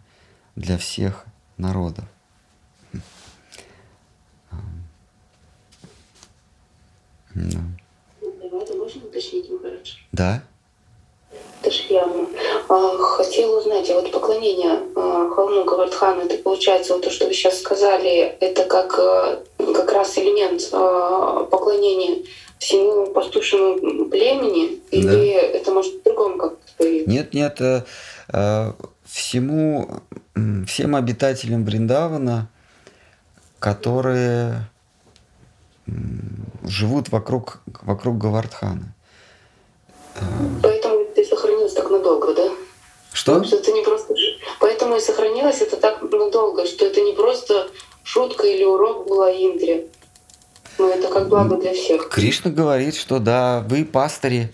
[0.57, 1.26] для всех
[1.57, 2.05] народов.
[7.35, 7.59] Да.
[8.20, 9.51] Давайте можно уточнить,
[10.12, 10.45] Да.
[11.65, 12.27] Это ж явно.
[12.69, 17.33] А, хотела узнать, а вот поклонение а, холму Гавардхана, это получается вот то, что вы
[17.33, 22.23] сейчас сказали, это как, а, как раз элемент а, поклонения
[22.59, 24.79] всему пастушему племени?
[24.91, 25.41] Или Да.
[25.59, 27.83] это может в другом как-то Нет, нет, э,
[28.35, 28.73] э,
[29.07, 29.89] всему,
[30.67, 32.51] всем обитателям Бриндавана,
[33.59, 34.69] которые
[36.67, 38.95] живут вокруг, вокруг Гавардхана.
[40.62, 42.51] Поэтому это и сохранилось так надолго, да?
[43.25, 43.43] Что?
[43.43, 44.14] Что это не просто...
[44.61, 47.70] Поэтому и сохранилось это так надолго, что это не просто
[48.03, 49.87] шутка или урок была Индре.
[50.77, 52.11] Но это как благо для всех.
[52.11, 54.53] Кришна говорит, что да, вы пастыри,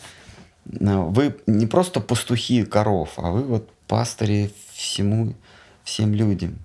[0.67, 5.35] ну, вы не просто пастухи коров, а вы вот пастыри всему,
[5.83, 6.57] всем людям.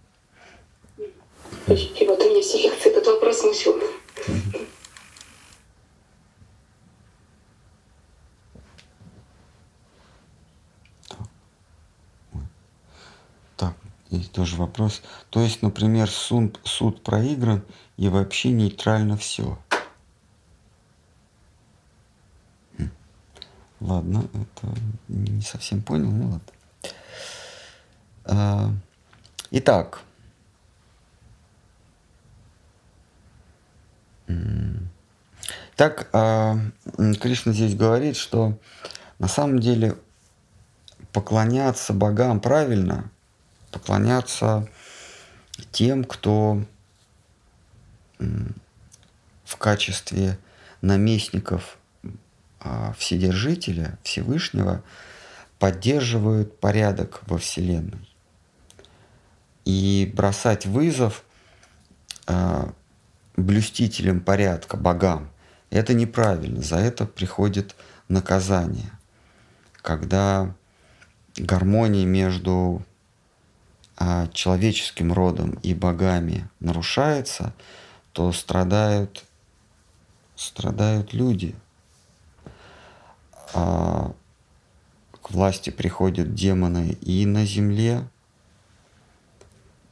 [1.63, 3.81] Спасибо, ты меня всех этот вопрос смутил.
[14.15, 15.01] Так, и тоже вопрос.
[15.29, 17.63] То есть, например, суд, суд проигран
[17.97, 19.57] и вообще нейтрально все.
[23.79, 24.73] Ладно, это
[25.07, 26.41] не совсем понял, ну ладно.
[28.25, 28.71] А,
[29.51, 30.01] Итак.
[35.75, 36.57] Так, а,
[37.21, 38.57] Кришна здесь говорит, что
[39.19, 39.97] на самом деле
[41.11, 43.11] поклоняться богам правильно,
[43.75, 44.69] поклоняться
[45.73, 46.63] тем, кто
[48.17, 50.39] в качестве
[50.81, 51.77] наместников
[52.61, 54.81] а, Вседержителя, Всевышнего,
[55.59, 58.09] поддерживают порядок во Вселенной.
[59.65, 61.25] И бросать вызов
[62.27, 62.71] а,
[63.35, 65.29] блюстителям порядка, богам,
[65.69, 66.61] это неправильно.
[66.61, 67.75] За это приходит
[68.07, 68.91] наказание.
[69.81, 70.55] Когда
[71.35, 72.81] гармония между
[74.33, 77.53] человеческим родом и богами нарушается,
[78.11, 79.23] то страдают,
[80.35, 81.55] страдают люди.
[83.53, 84.13] А,
[85.21, 88.07] к власти приходят демоны и на земле,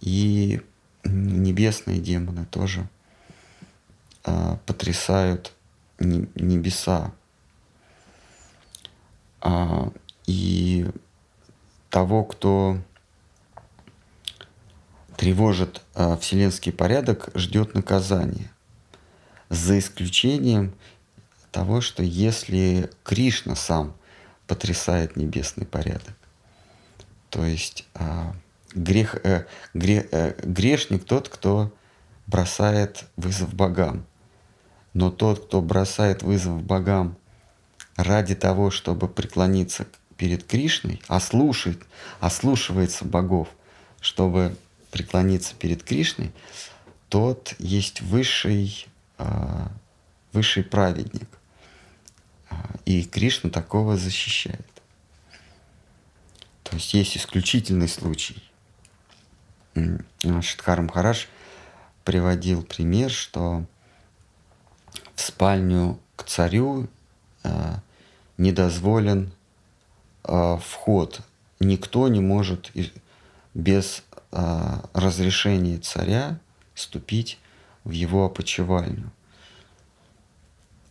[0.02, 0.62] и
[1.04, 2.88] небесные демоны тоже
[4.24, 5.54] а, потрясают
[6.00, 7.12] не- небеса.
[9.42, 9.92] А,
[10.26, 10.90] и
[11.90, 12.78] того, кто
[15.18, 18.52] тревожит а, вселенский порядок, ждет наказание.
[19.50, 20.74] За исключением
[21.52, 23.96] того, что если Кришна сам
[24.48, 26.16] потрясает небесный порядок,
[27.30, 28.36] то есть а,
[28.74, 31.72] грех, э, гре- э, грешник тот, кто
[32.28, 34.06] бросает вызов богам.
[34.94, 37.18] Но тот, кто бросает вызов богам
[37.96, 39.88] ради того, чтобы преклониться
[40.18, 41.82] перед Кришной, а слушает,
[42.20, 43.50] ослушивается богов,
[44.00, 44.56] чтобы
[44.94, 46.32] преклониться перед Кришной,
[47.10, 48.88] тот есть высший,
[49.18, 49.72] а,
[50.32, 51.28] высший праведник.
[52.52, 54.68] А, И Кришна такого защищает.
[56.62, 58.42] То есть есть исключительный случай.
[59.74, 61.28] Шидхар Махараш
[62.04, 63.66] приводил пример, что
[65.16, 66.88] в спальню к царю
[67.44, 67.82] а,
[68.38, 69.34] не дозволен
[70.24, 71.20] вход.
[71.60, 72.72] Никто не может
[73.54, 74.04] без
[74.36, 76.40] а, разрешения царя
[76.74, 77.38] ступить
[77.84, 79.12] в его опочивальню.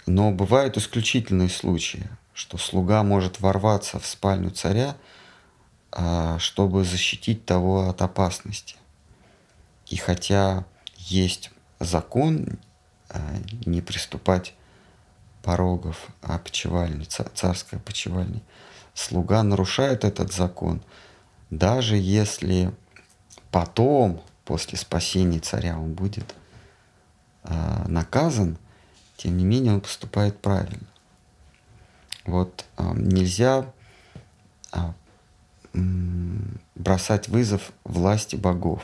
[0.07, 4.97] Но бывают исключительные случаи, что слуга может ворваться в спальню царя,
[5.91, 8.77] а, чтобы защитить того от опасности.
[9.89, 10.65] И хотя
[10.97, 12.61] есть закон
[13.09, 13.21] а,
[13.67, 14.55] не приступать
[15.43, 18.41] порогов опочивальни, ца- царской опочивальни,
[18.95, 20.81] слуга нарушает этот закон,
[21.51, 22.73] даже если
[23.53, 26.35] потом, после спасения царя, он будет
[27.45, 28.59] а, наказан,
[29.17, 30.89] тем не менее он поступает правильно.
[32.25, 33.73] Вот а, нельзя
[35.75, 38.83] м, бросать вызов власти богов,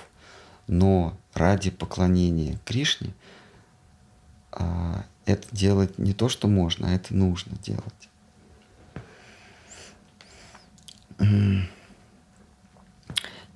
[0.66, 3.12] но ради поклонения Кришне
[4.52, 8.08] а, это делать не то, что можно, а это нужно делать.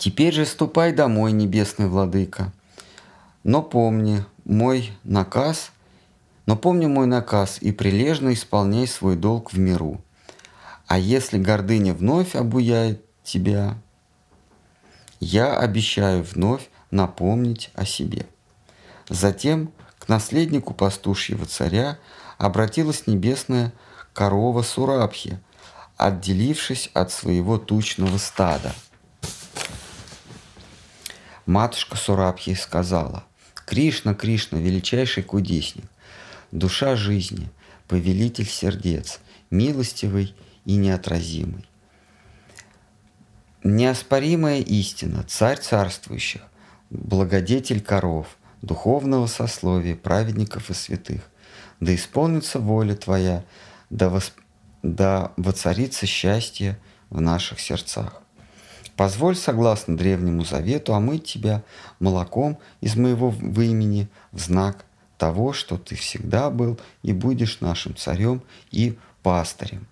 [0.02, 2.52] Теперь же ступай домой, небесный владыка.
[3.44, 5.70] Но помни мой наказ,
[6.44, 10.02] но помни мой наказ и прилежно исполняй свой долг в миру.
[10.88, 13.78] А если гордыня вновь обуяет тебя,
[15.20, 18.26] я обещаю вновь напомнить о себе.
[19.08, 21.96] Затем к наследнику пастушьего царя
[22.38, 23.72] обратилась небесная
[24.12, 25.38] корова Сурабхи,
[25.96, 28.74] отделившись от своего тучного стада.
[31.46, 33.24] Матушка Сурабхи сказала,
[33.66, 35.86] «Кришна, Кришна, величайший кудесник,
[36.52, 37.50] душа жизни,
[37.88, 39.18] повелитель сердец,
[39.50, 40.34] милостивый
[40.64, 41.66] и неотразимый.
[43.64, 46.42] Неоспоримая истина, царь царствующих,
[46.90, 51.22] благодетель коров, духовного сословия, праведников и святых.
[51.80, 53.44] Да исполнится воля Твоя,
[53.90, 54.34] да, восп...
[54.82, 56.78] да воцарится счастье
[57.10, 58.21] в наших сердцах.
[58.96, 61.62] Позволь, согласно древнему завету, омыть тебя
[61.98, 64.84] молоком из моего вымени в знак
[65.16, 69.86] того, что ты всегда был и будешь нашим царем и пастырем.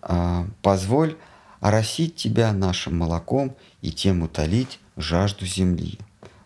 [0.00, 1.16] А, позволь
[1.60, 5.98] оросить тебя нашим молоком и тем утолить жажду земли.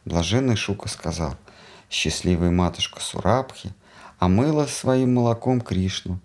[0.04, 1.36] Блаженный Шука сказал,
[1.90, 3.72] счастливая матушка Сурабхи
[4.18, 6.18] омыла своим молоком Кришну,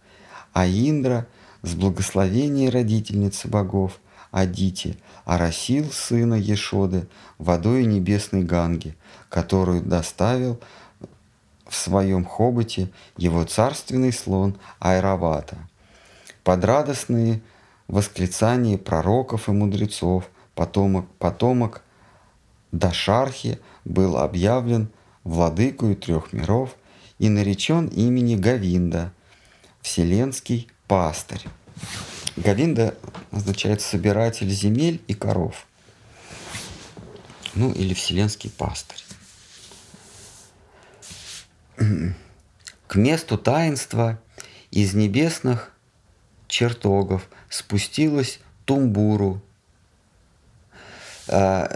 [0.54, 1.28] а Индра
[1.62, 4.00] с благословения родительницы богов
[4.36, 7.08] Адити оросил сына Ешоды
[7.38, 8.98] водой небесной Ганги,
[9.30, 10.60] которую доставил
[11.66, 15.56] в своем хоботе его царственный слон Айравата.
[16.44, 17.42] Под радостные
[17.88, 21.82] восклицания пророков и мудрецов потомок, потомок
[22.74, 24.90] Дашархи был объявлен
[25.24, 26.76] владыкою трех миров
[27.20, 29.14] и наречен имени Гавинда,
[29.82, 31.48] вселенский пастырь.
[32.36, 32.98] Гавинда
[33.32, 35.66] означает собиратель земель и коров.
[37.54, 39.04] Ну или вселенский пастырь.
[42.88, 44.20] К месту таинства
[44.72, 45.72] из небесных
[46.48, 49.42] чертогов спустилась Тумбуру.
[51.28, 51.70] А,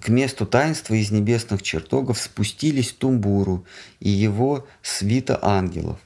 [0.00, 3.66] к месту таинства из небесных чертогов спустились Тумбуру
[3.98, 6.00] и его свита ангелов,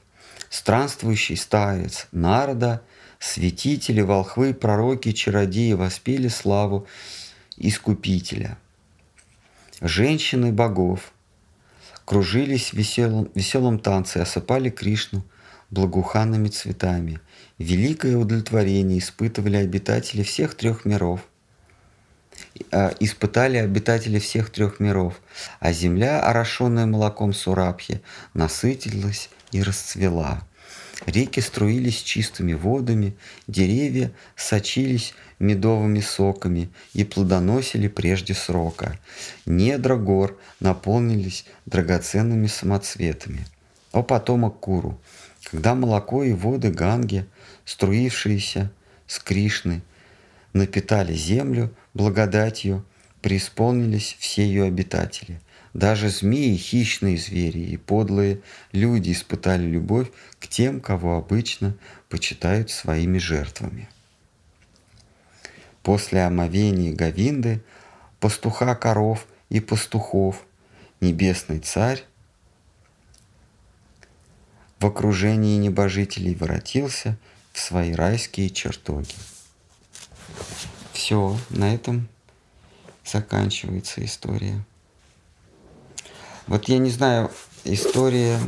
[0.49, 2.81] странствующий старец Нарда,
[3.19, 6.87] святители, волхвы, пророки, чародеи воспели славу
[7.57, 8.57] Искупителя.
[9.81, 11.13] Женщины богов
[12.03, 15.23] кружились в веселом, веселом танце, осыпали Кришну
[15.69, 17.19] благоуханными цветами.
[17.57, 21.21] Великое удовлетворение испытывали обитатели всех трех миров–
[22.71, 25.21] а, испытали обитатели всех трех миров,
[25.59, 28.01] а земля, орошенная молоком Сурабхи,
[28.33, 30.41] насытилась и расцвела.
[31.05, 33.15] Реки струились чистыми водами,
[33.47, 38.97] деревья сочились медовыми соками и плодоносили прежде срока.
[39.45, 43.45] Недра гор наполнились драгоценными самоцветами.
[43.91, 44.99] О потомок Куру,
[45.43, 47.25] когда молоко и воды Ганги,
[47.65, 48.71] струившиеся
[49.05, 49.81] с Кришны,
[50.53, 52.85] напитали землю благодатью,
[53.21, 55.39] преисполнились все ее обитатели.
[55.75, 58.39] Даже змеи, хищные звери и подлые
[58.71, 60.07] люди испытали любовь
[60.39, 61.75] к тем, кого обычно
[62.07, 63.89] почитают своими жертвами.
[65.83, 67.61] После омовения Гавинды,
[68.21, 70.45] пастуха коров и пастухов,
[71.01, 72.05] небесный царь
[74.79, 77.17] в окружении небожителей воротился
[77.51, 79.15] в свои райские чертоги.
[80.93, 82.07] Все, на этом
[83.03, 84.63] заканчивается история.
[86.47, 87.31] Вот я не знаю,
[87.63, 88.39] история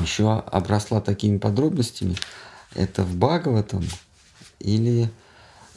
[0.00, 2.16] еще обросла такими подробностями.
[2.74, 3.84] Это в Бхагаватам
[4.58, 5.10] или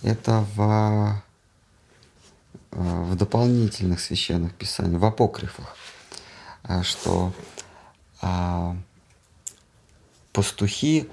[0.01, 1.21] это в,
[2.71, 5.75] в дополнительных священных писаниях, в апокрифах,
[6.63, 7.33] а, что
[8.21, 8.75] а,
[10.31, 11.09] пастухи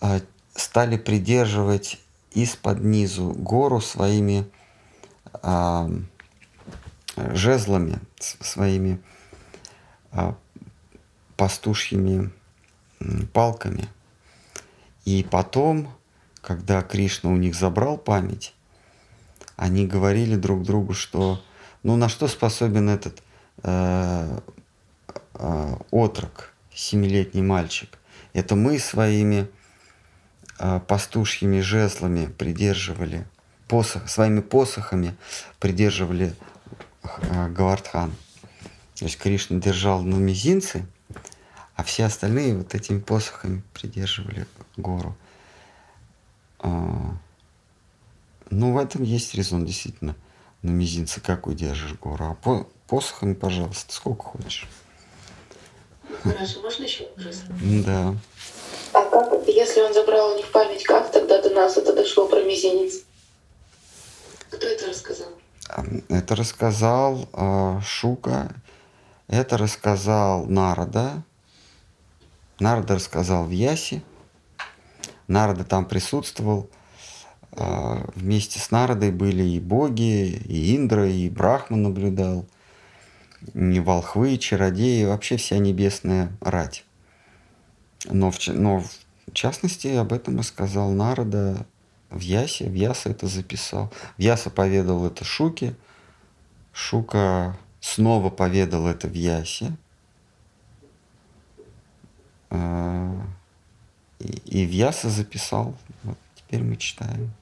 [0.00, 0.20] а,
[0.54, 2.00] стали придерживать
[2.32, 4.46] из-под низу гору своими
[5.32, 5.90] а,
[7.16, 9.00] жезлами, своими
[10.10, 10.36] а,
[11.36, 12.30] пастушьими
[13.32, 13.88] палками.
[15.04, 15.92] И потом,
[16.40, 18.54] когда Кришна у них забрал память,
[19.56, 21.42] они говорили друг другу, что
[21.82, 23.22] ну на что способен этот
[23.64, 24.38] э,
[25.34, 27.98] э, отрок, семилетний мальчик.
[28.32, 29.48] Это мы своими
[30.58, 33.26] а, пастушьими жезлами придерживали,
[33.68, 35.16] посох, своими посохами
[35.58, 36.34] придерживали
[37.02, 38.12] Гавардхан.
[38.96, 40.86] То есть Кришна держал на мизинце,
[41.74, 44.46] а все остальные вот этими посохами придерживали
[44.76, 45.16] гору.
[46.60, 47.16] А,
[48.50, 50.14] ну, в этом есть резон, действительно.
[50.62, 54.68] На мизинце как удержишь гору, а по, посохами, пожалуйста, сколько хочешь.
[56.22, 57.42] Хорошо, можно еще вопрос?
[57.84, 58.14] Да.
[58.92, 62.42] А как, если он забрал у них память, как тогда до нас это дошло про
[62.44, 63.02] мизинец?
[64.50, 65.28] Кто это рассказал?
[66.08, 68.54] Это рассказал э, Шука,
[69.28, 71.22] это рассказал Нарада,
[72.60, 74.02] Нарада рассказал в Ясе,
[75.26, 76.68] Нарада там присутствовал.
[77.54, 82.46] А, вместе с Народой были и боги, и Индра, и Брахма наблюдал,
[83.52, 86.84] и волхвы, и чародеи, вообще вся небесная рать.
[88.04, 91.66] Но в, но в частности об этом и сказал Нарада
[92.12, 92.68] в Ясе.
[92.68, 93.92] В Яса это записал.
[94.16, 95.74] В Яса поведал это Шуке.
[96.72, 99.76] Шука снова поведал это в Ясе.
[102.50, 103.12] А,
[104.18, 105.74] и, в Яса записал.
[106.04, 107.32] Вот теперь мы читаем.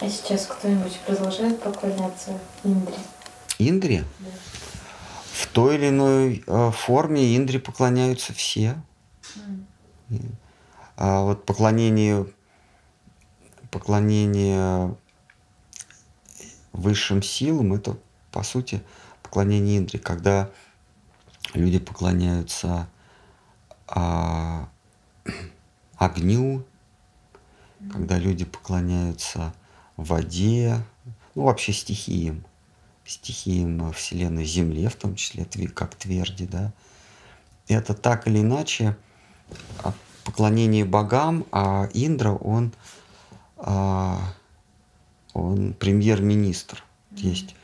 [0.00, 2.96] А сейчас кто-нибудь продолжает поклоняться Индре?
[3.58, 4.04] Индре?
[4.18, 4.28] Да.
[5.32, 8.76] В той или иной э, форме Индре поклоняются все.
[10.96, 12.26] А вот поклонение,
[13.70, 14.96] поклонение
[16.72, 17.98] высшим силам это
[18.32, 18.82] по сути
[19.22, 20.50] поклонение Индре, когда
[21.52, 22.88] люди поклоняются
[23.86, 24.68] а,
[25.96, 26.64] огню,
[27.92, 29.54] когда люди поклоняются
[29.96, 30.82] воде,
[31.34, 32.44] ну вообще стихиям,
[33.04, 35.44] стихиям Вселенной, Земле в том числе,
[35.74, 36.72] как тверди, да.
[37.68, 38.96] Это так или иначе
[40.26, 42.72] поклонение богам, а Индра, он,
[43.56, 44.18] а,
[45.32, 46.82] он премьер-министр.
[47.12, 47.54] Есть,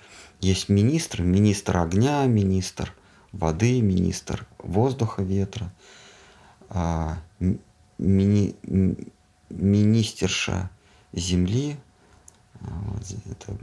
[0.41, 2.95] есть министр, министр огня, министр
[3.33, 5.73] воды, министр воздуха, ветра,
[6.71, 7.19] а,
[7.99, 8.55] мини-
[9.51, 10.71] министерша
[11.13, 11.77] земли,
[12.61, 13.59] а, вот это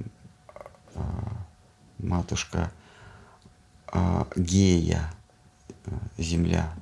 [1.99, 2.71] матушка
[4.35, 5.09] Гея,
[5.85, 6.73] а, земля,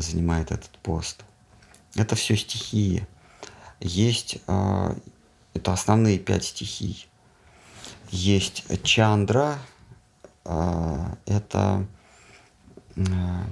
[0.00, 1.24] занимает этот пост.
[1.94, 3.06] Это все стихии.
[3.80, 4.96] Есть, а,
[5.54, 7.08] это основные пять стихий.
[8.10, 9.58] Есть Чандра,
[10.44, 11.86] а, это
[12.96, 13.46] а,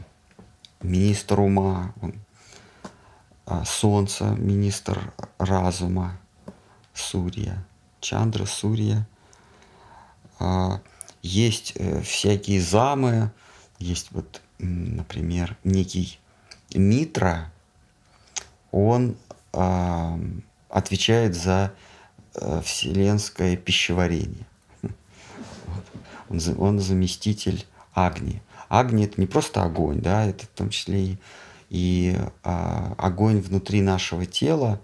[0.83, 2.15] министр ума, он,
[3.65, 6.21] Солнце, министр разума,
[6.93, 7.65] Сурья,
[7.99, 9.09] Чандра, Сурья.
[11.23, 13.33] Есть э, всякие замы,
[13.79, 16.19] есть вот, например, некий
[16.75, 17.51] Митра,
[18.71, 19.17] он
[19.53, 20.19] а,
[20.69, 21.73] отвечает за
[22.35, 24.47] э, вселенское пищеварение.
[26.29, 27.65] Он, он заместитель
[27.95, 28.43] Агни.
[28.69, 31.19] Агни это не просто огонь, да, это в том числе и,
[31.71, 34.79] и, а, огонь внутри нашего тела,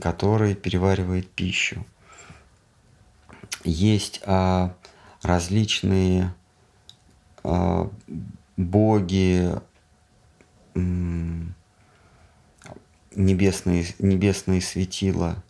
[0.00, 1.84] который переваривает пищу.
[3.64, 4.74] Есть а,
[5.22, 6.32] различные
[7.42, 7.90] а,
[8.56, 9.50] боги,
[13.14, 15.42] небесные, небесные светила,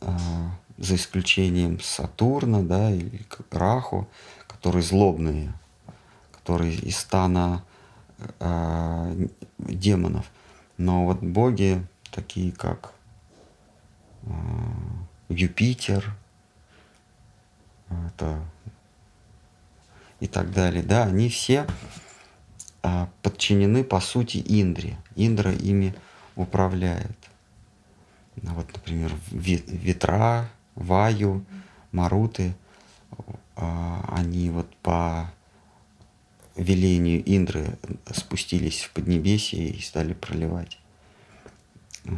[0.00, 4.08] а, за исключением Сатурна, да, или Раху,
[4.46, 5.52] которые злобные,
[6.32, 7.64] которые из стана
[8.40, 10.30] н- демонов.
[10.76, 12.92] Но вот боги, такие как
[14.26, 14.32] а,
[15.28, 16.12] Юпитер,
[17.88, 18.42] это
[20.20, 21.66] и так далее, да, они все
[23.22, 24.98] подчинены по сути Индре.
[25.16, 25.94] Индра ими
[26.36, 27.16] управляет.
[28.42, 31.44] Ну, Вот, например, ве- ветра, ваю,
[31.92, 32.54] маруты,
[33.56, 35.32] а, они вот по
[36.56, 37.78] велению Индры
[38.12, 40.78] спустились в Поднебесье и стали проливать
[42.06, 42.12] а,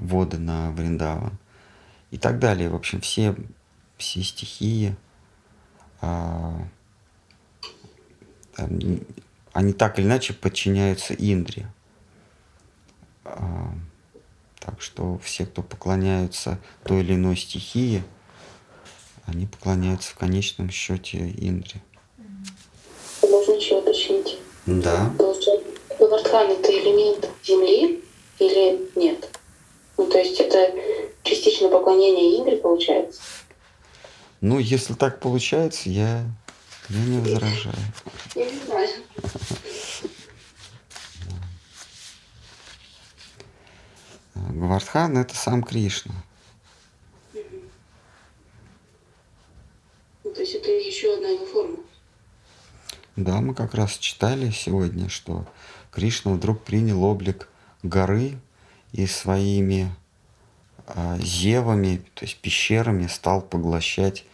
[0.00, 1.38] воды на Вриндаван
[2.10, 2.68] и так далее.
[2.68, 3.36] В общем, все,
[3.96, 4.96] все стихии,
[6.00, 6.66] а,
[8.56, 11.66] они так или иначе подчиняются Индре.
[13.24, 13.72] А,
[14.60, 18.02] Так что все, кто поклоняются той или иной стихии,
[19.26, 21.82] они поклоняются в конечном счете Индре.
[23.22, 24.38] Можно еще уточнить.
[24.66, 25.12] Да.
[25.18, 28.02] Получается, Гавардхан это элемент Земли
[28.38, 29.38] или нет?
[29.96, 30.74] Ну, то есть это
[31.22, 33.20] частично поклонение Индре получается?
[34.40, 36.24] Ну, если так получается, я,
[36.88, 37.76] я не возражаю.
[38.34, 38.88] Я не знаю.
[44.34, 46.14] Гвардхан это сам Кришна.
[50.24, 51.78] Ну, то есть это еще одна его форма.
[53.16, 55.46] Да, мы как раз читали сегодня, что
[55.90, 57.48] Кришна вдруг принял облик
[57.82, 58.38] горы
[58.92, 59.94] и своими
[60.86, 64.24] а, зевами, то есть пещерами, стал поглощать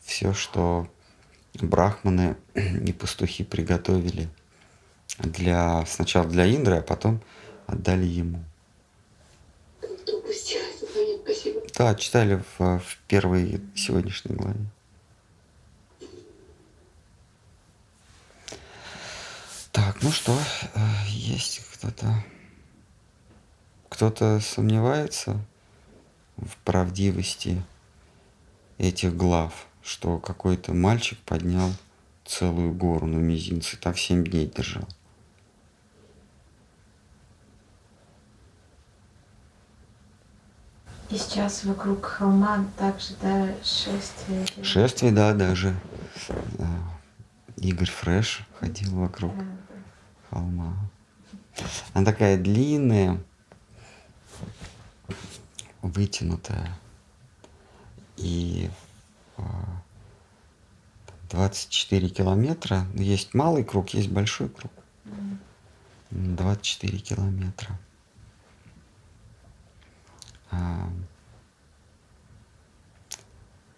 [0.00, 0.88] все, что
[1.60, 4.28] брахманы и пастухи приготовили
[5.18, 7.22] для сначала для Индры, а потом
[7.66, 8.44] отдали ему.
[11.24, 11.60] Спасибо.
[11.76, 14.60] Да, читали в, в первой сегодняшней главе.
[19.72, 20.38] Так, ну что,
[20.74, 22.24] э, есть кто-то...
[23.88, 25.38] Кто-то сомневается
[26.36, 27.62] в правдивости
[28.78, 31.70] этих глав, что какой-то мальчик поднял
[32.24, 34.86] целую гору на мизинце, так семь дней держал.
[41.08, 44.44] И сейчас вокруг холма также, да, шествие.
[44.64, 45.78] Шествие, да, даже.
[47.56, 49.32] Игорь Фреш ходил вокруг
[50.30, 50.76] холма.
[51.94, 53.22] Она такая длинная,
[55.80, 56.76] вытянутая.
[58.16, 58.68] И
[61.30, 62.86] 24 километра.
[62.94, 64.72] Есть малый круг, есть большой круг.
[66.10, 67.78] 24 километра.
[70.50, 70.88] А,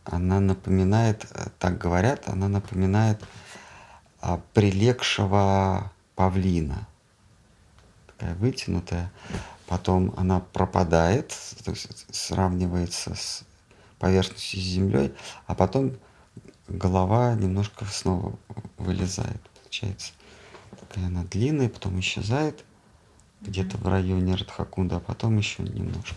[0.05, 1.27] она напоминает,
[1.59, 3.23] так говорят, она напоминает
[4.21, 6.87] а, прилегшего павлина.
[8.07, 9.11] Такая вытянутая.
[9.67, 11.35] Потом она пропадает,
[11.65, 13.45] то есть сравнивается с
[13.99, 15.15] поверхностью с землей,
[15.47, 15.97] а потом
[16.69, 18.39] голова немножко снова
[18.77, 20.13] вылезает, получается.
[20.79, 22.65] Такая она длинная, потом исчезает
[23.41, 26.17] где-то в районе Радхакунда, а потом еще немножко.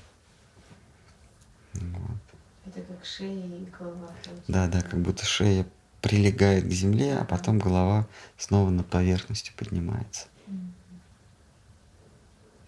[1.74, 2.22] Вот.
[2.66, 4.10] Это как шея и голова.
[4.48, 5.66] Да, да, как будто шея
[6.02, 8.08] прилегает к земле, а потом голова
[8.38, 10.28] снова на поверхности поднимается.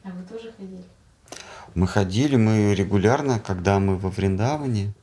[0.04, 0.84] А вы тоже ходили?
[1.76, 4.94] Мы ходили, мы регулярно, когда мы во Вриндаване,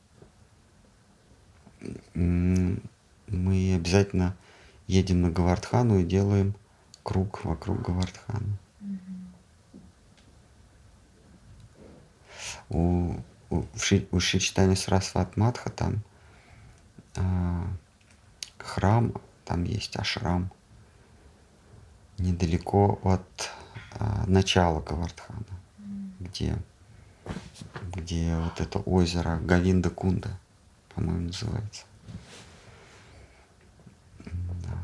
[2.13, 4.35] мы обязательно
[4.87, 6.53] едем на Гавардхану и делаем
[7.03, 8.57] круг вокруг Гавардхана.
[12.69, 13.15] У,
[13.49, 13.63] у,
[14.11, 16.01] у Шичтани Сарасват Матха там
[17.15, 17.67] а,
[18.57, 19.13] храм,
[19.45, 20.49] там есть ашрам
[22.17, 23.51] недалеко от
[23.99, 25.43] а, начала Гавардхана,
[26.19, 26.55] где,
[27.95, 30.37] где вот это озеро Гавинда Кунда
[30.93, 31.85] по-моему, называется.
[34.25, 34.77] Да.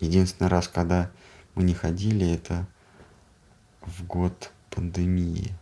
[0.00, 1.10] Единственный раз, когда
[1.54, 2.66] мы не ходили, это
[3.80, 5.54] в год пандемии.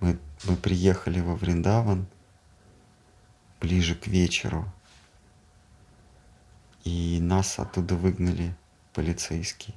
[0.00, 2.06] Мы, мы приехали во Вриндаван
[3.60, 4.70] ближе к вечеру,
[6.84, 8.54] и нас оттуда выгнали
[8.92, 9.74] полицейские.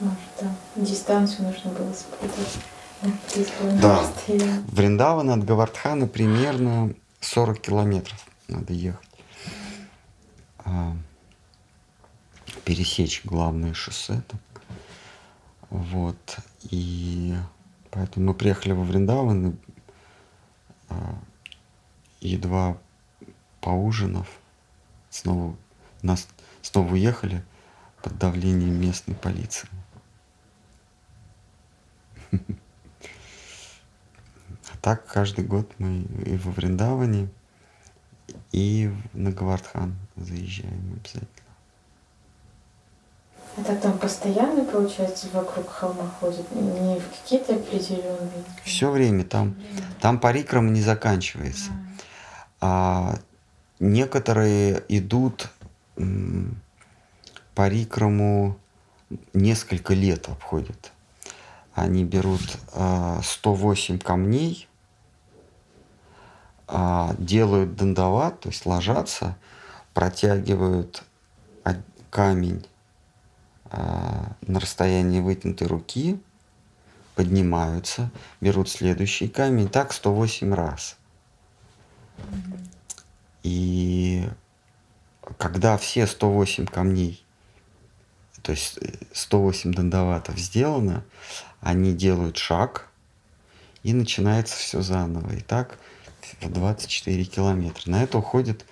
[0.00, 0.54] Может, да.
[0.76, 2.58] Дистанцию нужно было соблюдать.
[3.80, 4.02] Да.
[4.68, 9.08] Вриндаван от Гавардхана примерно 40 километров надо ехать.
[10.64, 10.96] А,
[12.64, 14.40] пересечь главное шоссе там.
[15.70, 16.38] Вот.
[16.70, 17.34] И
[17.90, 19.54] поэтому мы приехали во Вриндаван, и,
[20.88, 21.18] а,
[22.20, 22.78] едва
[23.60, 24.28] поужинав,
[25.10, 25.56] снова
[26.02, 26.28] нас
[26.62, 27.44] снова уехали
[28.02, 29.68] под давлением местной полиции.
[34.68, 37.28] А так каждый год мы и во Вриндаване,
[38.52, 41.30] и на Гавардхан заезжаем обязательно.
[43.56, 48.44] Это там постоянно, получается, вокруг холма ходит, не в какие-то определенные?
[48.64, 49.56] Все время там,
[50.00, 51.70] там парикрам не заканчивается.
[52.60, 53.14] А.
[53.14, 53.18] а
[53.78, 55.50] некоторые идут
[57.54, 58.58] парикраму
[59.32, 60.92] несколько лет обходят
[61.76, 64.66] они берут 108 а, камней,
[66.66, 69.36] а, делают дандават, то есть ложатся,
[69.92, 71.04] протягивают
[72.10, 72.66] камень
[73.66, 76.18] а, на расстоянии вытянутой руки,
[77.14, 80.96] поднимаются, берут следующий камень, так 108 раз.
[83.42, 84.26] И
[85.36, 87.22] когда все 108 камней,
[88.40, 88.78] то есть
[89.12, 91.04] 108 дандаватов сделано,
[91.66, 92.86] они делают шаг,
[93.82, 95.32] и начинается все заново.
[95.32, 95.80] И так
[96.40, 97.90] в 24 километра.
[97.90, 98.64] На это уходит,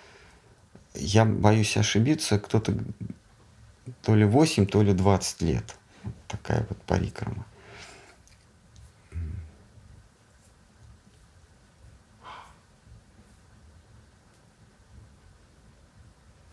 [0.95, 2.73] я боюсь ошибиться, кто-то
[4.03, 5.77] то ли 8, то ли 20 лет.
[6.29, 7.45] Такая вот парикрама.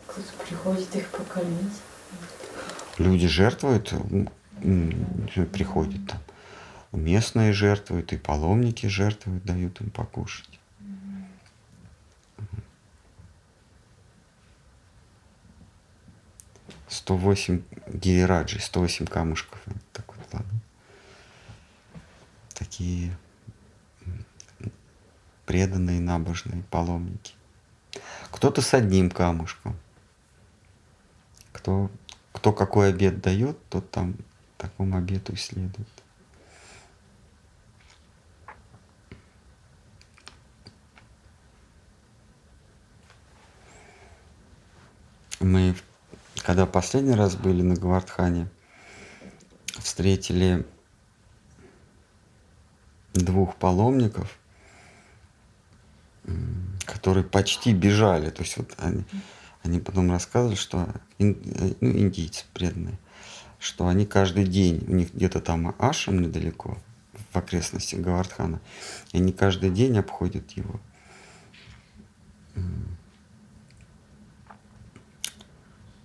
[0.07, 1.81] Кто-то приходит их покормить.
[2.97, 3.93] Люди жертвуют,
[5.51, 6.19] приходят там
[6.97, 10.59] местные жертвуют, и паломники жертвуют, дают им покушать.
[16.88, 19.61] Сто восемь гирираджи, сто восемь камушков.
[19.93, 20.59] Так вот, ладно.
[22.61, 23.18] такие
[25.45, 27.34] преданные набожные паломники.
[28.30, 29.76] Кто-то с одним камушком.
[31.51, 31.89] Кто,
[32.31, 34.15] кто какой обед дает, тот там
[34.57, 36.01] такому обету и следует.
[45.41, 45.76] Мы,
[46.43, 48.47] когда последний раз были на Гвардхане,
[49.80, 50.68] встретили
[53.13, 54.38] двух паломников,
[56.85, 58.30] которые почти бежали.
[58.30, 59.03] То есть вот они,
[59.63, 60.88] они потом рассказывали, что
[61.18, 61.41] ин,
[61.81, 62.99] ну, индийцы преданные,
[63.57, 66.77] что они каждый день, у них где-то там Ашам недалеко,
[67.31, 68.61] в окрестностях Гавардхана,
[69.11, 70.80] и они каждый день обходят его.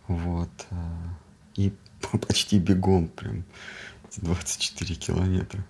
[0.08, 0.66] Вот.
[0.70, 0.76] Э,
[1.56, 1.72] и
[2.26, 3.44] почти бегом прям
[4.16, 5.64] 24 километра.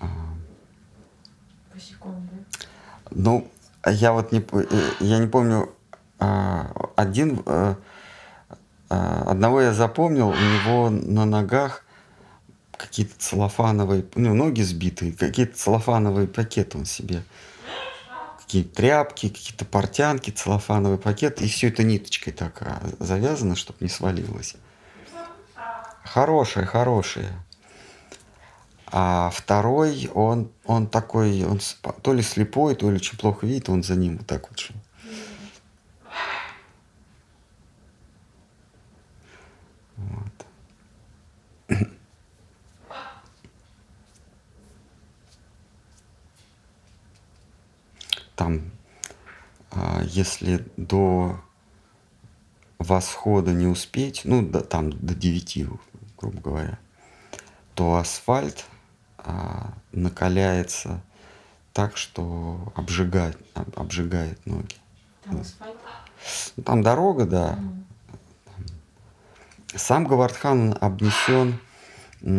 [0.00, 0.06] А.
[1.72, 2.66] Босиком, да?
[3.10, 3.50] Ну,
[3.86, 5.72] я вот не, э, я не помню,
[6.18, 7.74] а, один, э,
[8.88, 11.84] а, одного я запомнил, у него на ногах
[12.72, 17.22] какие-то целлофановые, ну, ноги сбитые, какие-то целлофановые пакеты он себе
[18.54, 23.88] какие-то тряпки, какие-то портянки, целлофановый пакет, и все это ниточкой так а, завязано, чтобы не
[23.88, 24.54] свалилось.
[26.04, 27.32] Хорошее, хорошее.
[28.86, 31.58] А второй, он, он такой, он
[32.02, 34.76] то ли слепой, то ли очень плохо видит, он за ним вот так вот шел.
[48.36, 48.72] Там,
[49.70, 51.40] а, если до
[52.78, 55.66] восхода не успеть, ну, до, там до 9,
[56.18, 56.78] грубо говоря,
[57.74, 58.64] то асфальт
[59.18, 61.02] а, накаляется
[61.72, 63.38] так, что обжигает,
[63.76, 64.76] обжигает ноги.
[65.24, 65.76] Там асфальт?
[66.56, 67.58] Ну, там дорога, да.
[67.58, 67.84] Mm.
[69.76, 71.58] Сам Гавардхан обнесен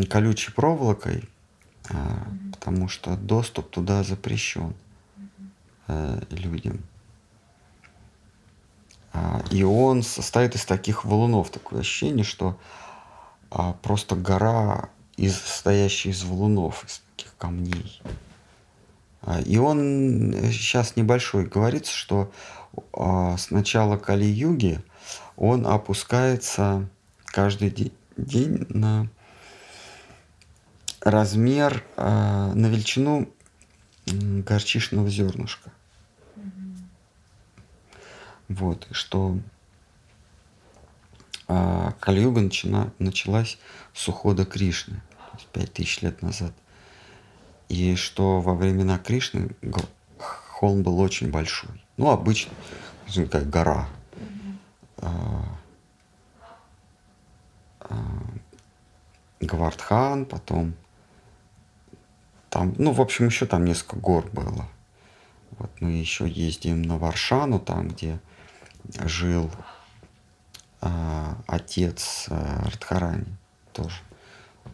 [0.10, 1.28] колючей проволокой,
[1.84, 2.54] mm-hmm.
[2.54, 4.74] потому что доступ туда запрещен
[5.88, 6.36] mm-hmm.
[6.36, 6.84] людям.
[9.16, 11.50] А, и он состоит из таких валунов.
[11.50, 12.60] Такое ощущение, что
[13.50, 18.02] а, просто гора, из, состоящая из валунов, из таких камней.
[19.22, 21.46] А, и он сейчас небольшой.
[21.46, 22.32] Говорится, что
[22.94, 24.82] с начала Кали-юги
[25.38, 26.90] он опускается
[27.28, 29.08] каждый день на
[31.00, 33.30] размер, на величину
[34.06, 35.72] горчичного зернышка.
[38.48, 39.38] Вот, что
[41.48, 43.58] а, Кали-юга начина, началась
[43.94, 45.02] с ухода Кришны,
[45.54, 46.54] пять тысяч лет назад.
[47.70, 49.50] И что во времена Кришны
[50.18, 51.84] холм был очень большой.
[51.98, 52.54] Ну, обычно,
[53.32, 53.88] как гора.
[54.98, 55.60] А,
[57.82, 57.96] а,
[59.40, 60.76] Гвардхан, потом
[62.50, 64.70] там, ну, в общем, еще там несколько гор было.
[65.58, 68.20] Вот мы еще ездим на Варшану, там, где
[69.06, 69.52] жил
[70.82, 73.36] а, отец а, Радхарани
[73.74, 73.98] тоже.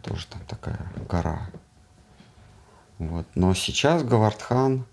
[0.02, 1.48] Тоже там такая гора.
[2.98, 3.26] Вот.
[3.34, 4.84] Но сейчас Гавардхан,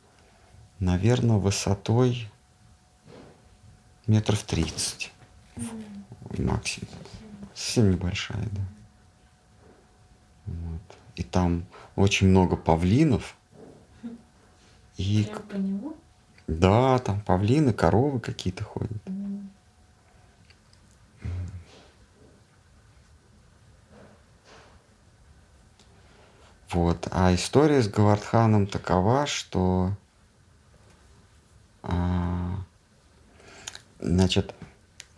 [0.79, 2.29] наверное, высотой
[4.05, 5.11] метров тридцать
[6.37, 6.89] максимум.
[7.53, 8.61] Совсем небольшая, да.
[10.45, 10.81] Вот.
[11.15, 11.65] И там
[11.95, 13.35] очень много павлинов.
[14.97, 15.23] И...
[15.23, 15.97] Прям по нему?
[16.49, 19.03] Да, там павлины, коровы какие-то ходят.
[26.71, 27.07] Вот.
[27.11, 29.91] А история с Гавардханом такова, что
[31.83, 32.55] а,
[33.99, 34.55] значит,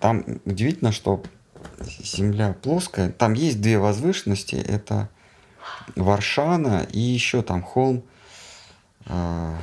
[0.02, 1.24] там удивительно, что
[1.80, 3.10] земля плоская.
[3.10, 4.56] Там есть две возвышенности.
[4.56, 5.10] Это
[5.96, 8.04] Варшана и еще там холм.
[9.06, 9.58] А,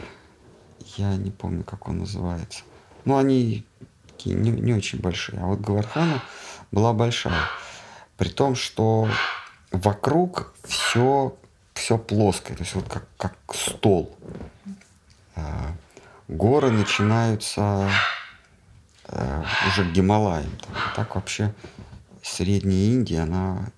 [0.99, 2.63] я не помню, как он называется.
[3.05, 3.65] Ну, они
[4.09, 5.41] такие не, не очень большие.
[5.41, 6.23] А вот Гавархана
[6.73, 7.41] была большая.
[8.17, 9.09] При том, что
[9.71, 11.37] вокруг все,
[11.75, 12.57] все плоское.
[12.57, 14.17] То есть вот как, как стол.
[15.37, 15.73] А,
[16.27, 17.89] горы начинаются
[19.05, 20.51] а, уже к Гималаям.
[20.57, 20.75] Там.
[20.97, 21.55] так вообще
[22.23, 23.71] Средняя Индия, она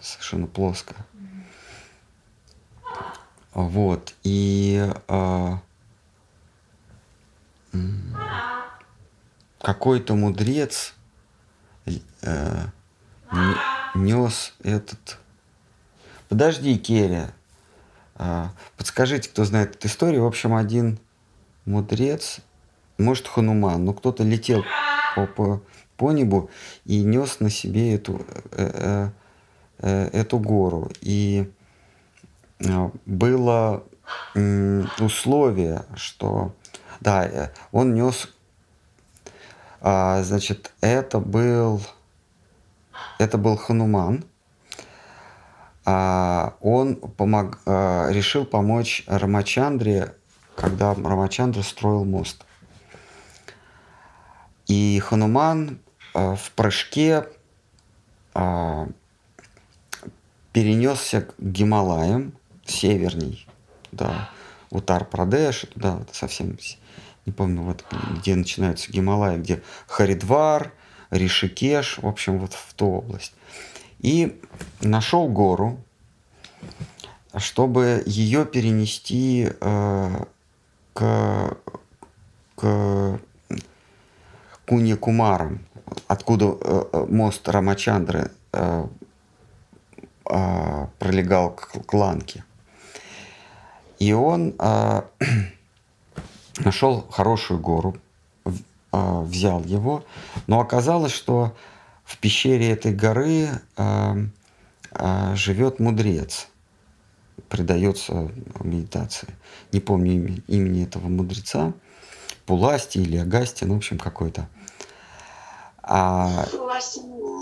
[0.00, 1.04] совершенно плоская.
[3.54, 4.14] Вот.
[4.22, 5.60] И а,
[9.60, 10.94] какой-то мудрец
[12.22, 12.66] э,
[13.94, 15.18] нес этот...
[16.28, 17.32] Подожди, Керя.
[18.16, 20.22] А, подскажите, кто знает эту историю.
[20.22, 20.98] В общем, один
[21.64, 22.38] мудрец,
[22.98, 24.64] может, Хануман, но кто-то летел
[25.14, 25.62] по, по,
[25.96, 26.50] по небу
[26.84, 29.10] и нес на себе эту, э, э,
[29.80, 30.90] э эту гору.
[31.00, 31.50] И
[32.60, 33.84] э, было
[34.34, 36.54] э, условие, что
[37.00, 38.28] да, э, он нес,
[39.80, 41.80] а, значит, это был,
[43.18, 44.24] это был Хануман,
[45.88, 50.16] а, он помог, а, решил помочь Рамачандре,
[50.56, 52.44] когда Рамачандра строил мост.
[54.66, 55.78] И Хануман
[56.12, 57.28] а, в прыжке
[60.52, 62.32] перенесся к Гималаям,
[62.66, 63.46] северней,
[63.92, 64.28] да,
[64.70, 66.58] Утар-Прадеш, туда совсем,
[67.26, 67.84] не помню, вот
[68.16, 70.72] где начинаются Гималаи, где Харидвар,
[71.10, 73.34] Ришикеш, в общем, вот в ту область.
[73.98, 74.40] И
[74.80, 75.78] нашел гору,
[77.36, 80.24] чтобы ее перенести э,
[80.94, 81.56] к,
[82.54, 83.20] к
[84.66, 85.60] Куне Кумарам,
[86.08, 88.86] откуда э, э, мост Рамачандры э,
[90.30, 92.44] э, пролегал к, к Ланке.
[93.98, 95.02] И он э,
[96.58, 97.96] нашел хорошую гору,
[98.44, 98.50] э,
[98.92, 100.04] взял его,
[100.46, 101.54] но оказалось, что
[102.04, 104.14] в пещере этой горы э,
[104.92, 106.48] э, живет мудрец,
[107.48, 108.30] предается
[108.60, 109.28] медитации.
[109.72, 111.72] Не помню имя, имени этого мудреца,
[112.46, 114.48] Пуласти или Агасти, ну, в общем, какой-то.
[115.82, 116.46] А,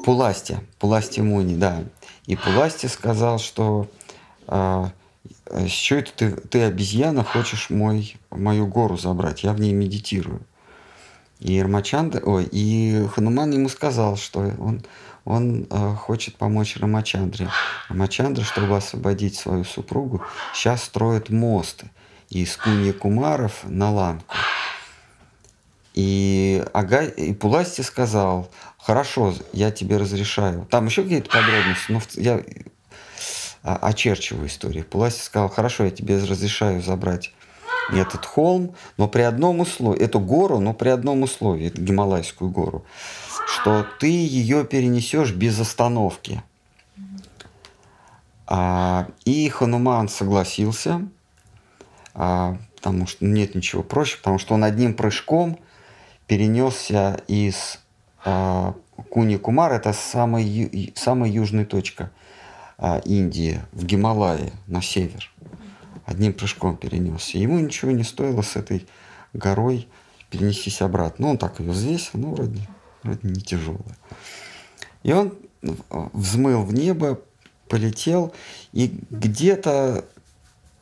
[0.05, 0.59] Пуласти.
[0.78, 1.85] Пуласти Муни, да.
[2.27, 3.86] И Пуласти сказал, что
[4.49, 4.85] э,
[5.51, 9.44] с чего это ты, ты обезьяна, хочешь мой, мою гору забрать?
[9.44, 10.42] Я в ней медитирую.
[11.40, 14.82] И Рамачанда, ой, и Хануман ему сказал, что он,
[15.24, 17.48] он э, хочет помочь Рамачандре.
[17.88, 20.22] Рамачандра, чтобы освободить свою супругу,
[20.55, 21.84] сейчас строит мост
[22.30, 24.34] из Кунья Кумаров на Ланку.
[25.94, 30.66] И, Ага, и Пуласти сказал, хорошо, я тебе разрешаю.
[30.70, 32.42] Там еще какие-то подробности, но я
[33.65, 34.85] очерчиваю историю.
[34.85, 37.32] Пуласти сказал, хорошо, я тебе разрешаю забрать
[37.93, 42.85] этот холм, но при одном условии, эту гору, но при одном условии, Гималайскую гору,
[43.47, 46.43] что ты ее перенесешь без остановки.
[48.47, 51.09] А, и Хануман согласился,
[52.15, 55.59] а, потому что нет ничего проще, потому что он одним прыжком
[56.27, 57.81] перенесся из
[58.24, 58.74] а,
[59.11, 60.45] Куни Кумар, это самая,
[60.95, 62.11] самая южная точка
[63.05, 65.30] Индии, в Гималае, на север
[66.05, 67.38] одним прыжком перенесся.
[67.38, 68.86] Ему ничего не стоило с этой
[69.32, 69.88] горой
[70.30, 71.26] перенестись обратно.
[71.26, 72.60] Ну, он так ее взвесил, ну, вроде,
[73.02, 73.96] вроде не тяжелая.
[75.02, 75.34] И он
[75.90, 77.20] взмыл в небо,
[77.68, 78.34] полетел,
[78.72, 80.05] и где-то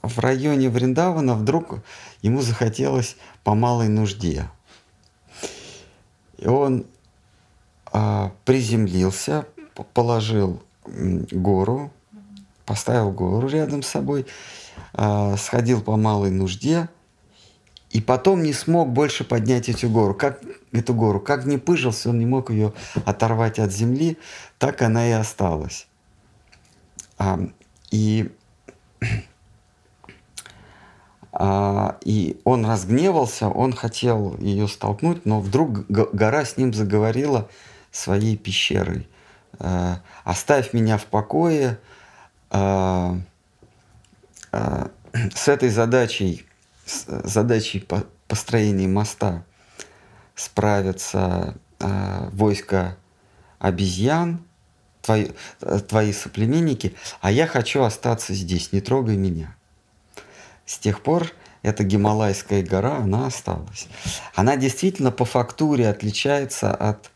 [0.03, 1.81] в районе Вриндавана вдруг
[2.23, 4.49] ему захотелось по малой нужде.
[6.39, 6.87] И он
[7.87, 9.47] а, приземлился,
[9.95, 11.91] положил гору,
[12.65, 14.27] поставил гору рядом с собой
[14.95, 16.89] э, сходил по малой нужде
[17.91, 20.15] и потом не смог больше поднять эту гору.
[20.15, 20.41] Как
[20.73, 22.73] эту гору, как не пыжился, он не мог ее
[23.05, 24.19] оторвать от земли,
[24.59, 25.87] так она и осталась.
[27.19, 27.39] А,
[27.91, 28.33] и
[31.33, 37.49] а, и он разгневался, он хотел ее столкнуть, но вдруг гора с ним заговорила
[37.91, 39.09] своей пещерой.
[39.59, 41.79] А, «Оставь меня в покое,
[42.51, 43.19] а,
[44.51, 44.91] а,
[45.35, 46.47] с этой задачей,
[46.85, 47.87] с задачей
[48.29, 49.45] построения моста
[50.35, 52.97] справятся войска
[53.59, 54.45] обезьян,
[55.03, 55.29] твои,
[55.61, 59.55] э, твои соплеменники, а я хочу остаться здесь, не трогай меня.
[60.65, 61.31] С тех пор
[61.63, 63.89] эта Гималайская гора, она осталась.
[64.35, 67.11] Она действительно по фактуре отличается от,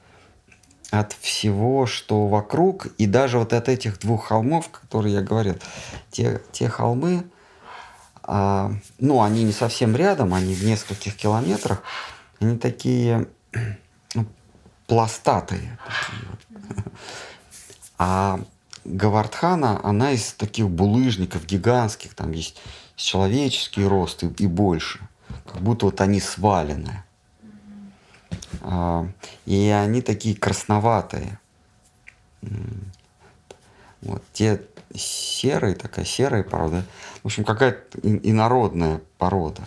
[0.90, 5.56] от всего, что вокруг, и даже вот от этих двух холмов, которые я говорил.
[6.10, 7.24] Те, те холмы,
[8.22, 11.82] а, ну, они не совсем рядом, они в нескольких километрах,
[12.40, 13.28] они такие
[14.14, 14.26] ну,
[14.86, 15.78] пластатые.
[15.84, 16.84] Такие.
[17.98, 18.40] А
[18.84, 22.60] Гавардхана, она из таких булыжников гигантских, там есть
[22.94, 25.00] человеческий рост и, и больше,
[25.46, 27.02] как будто вот они свалены.
[28.62, 29.06] А,
[29.44, 31.38] и они такие красноватые.
[34.02, 34.62] Вот те
[34.94, 36.84] серые, такая серая порода.
[37.22, 39.62] В общем, какая-то инородная порода.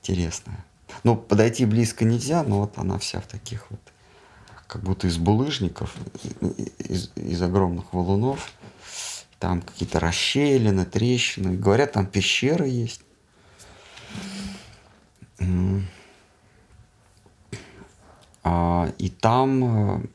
[0.00, 0.64] Интересная.
[1.04, 3.80] Ну, подойти близко нельзя, но вот она вся в таких вот,
[4.66, 5.94] как будто из булыжников,
[6.78, 8.52] из, из огромных валунов.
[9.38, 11.56] Там какие-то расщелины, трещины.
[11.56, 13.02] Говорят, там пещеры есть.
[18.44, 19.64] И там
[19.98, 20.06] э,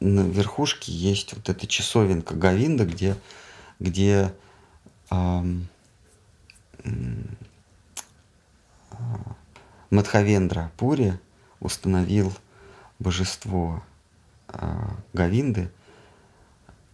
[0.00, 3.16] на верхушке есть вот эта часовенка Гавинда, где,
[3.80, 4.34] где
[9.90, 11.18] Мадхавендра Пури
[11.60, 12.32] установил
[12.98, 13.82] божество
[14.48, 15.70] э, Гавинды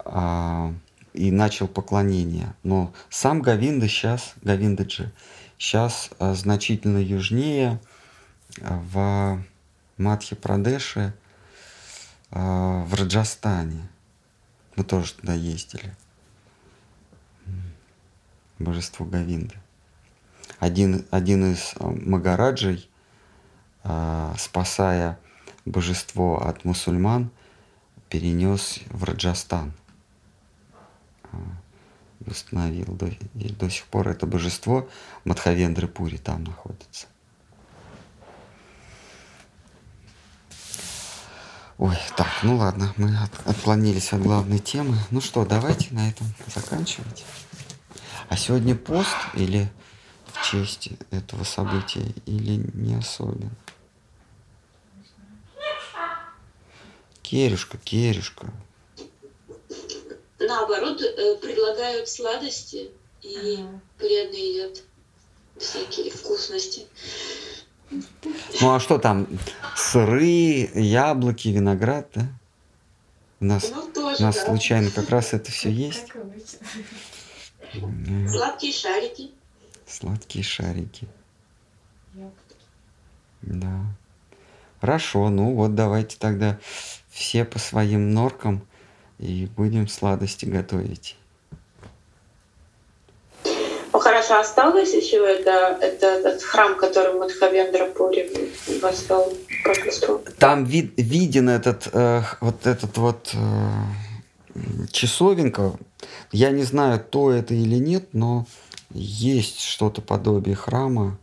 [0.04, 0.72] э,
[1.14, 2.54] и начал поклонение.
[2.62, 5.12] Но сам Гавинда сейчас, Гавиндаджи,
[5.56, 7.80] сейчас э, значительно южнее
[8.58, 9.42] в
[10.00, 11.12] Мадхи-Прадеше,
[12.30, 13.88] в Раджастане.
[14.76, 15.94] Мы тоже туда ездили.
[18.58, 19.54] Божество Гавинды.
[20.58, 22.88] Один, один из Магараджей
[23.82, 25.18] а, спасая
[25.64, 27.30] божество от мусульман,
[28.08, 29.72] перенес в Раджастан.
[31.32, 31.38] А,
[32.26, 32.86] установил.
[32.94, 34.88] До, до сих пор это божество
[35.24, 37.06] Мадхавендры Пури там находится.
[41.80, 44.98] Ой, так, ну ладно, мы от, отклонились от главной темы.
[45.10, 47.24] Ну что, давайте на этом заканчивать.
[48.28, 49.66] А сегодня пост или
[50.26, 53.50] в честь этого события, или не особенно?
[57.22, 58.52] Керюшка, Керюшка.
[60.38, 62.90] Наоборот, э, предлагают сладости
[63.22, 63.80] и ага.
[63.98, 64.82] вредно едят
[65.56, 66.86] всякие вкусности.
[68.60, 69.26] Ну а что там?
[69.76, 72.28] Сыры, яблоки, виноград, да?
[73.40, 74.46] У нас, ну, тоже, у нас да.
[74.46, 76.06] случайно как раз это все есть.
[78.28, 79.30] Сладкие шарики.
[79.86, 81.08] Сладкие шарики.
[83.42, 83.80] Да.
[84.80, 86.58] Хорошо, ну вот давайте тогда
[87.08, 88.66] все по своим норкам
[89.18, 91.16] и будем сладости готовить.
[93.92, 98.30] Ну хорошо, осталось еще это, это этот храм, который Мадхавендра Пури
[98.80, 99.32] возвел
[100.38, 105.72] Там вид, виден этот э, вот этот вот э, часовенка.
[106.30, 108.46] Я не знаю, то это или нет, но
[108.90, 111.18] есть что-то подобие храма.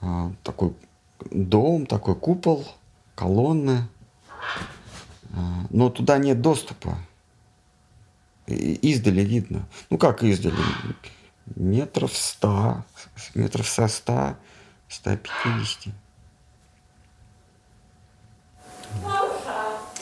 [0.00, 0.74] Э, такой
[1.30, 2.66] дом, такой купол,
[3.14, 3.88] колонны.
[5.32, 6.98] А, но туда нет доступа.
[8.46, 9.68] Издали видно.
[9.90, 10.56] Ну как издали?
[11.54, 12.84] Метров ста,
[13.34, 14.36] метров со ста,
[14.88, 15.92] ста пятидесяти.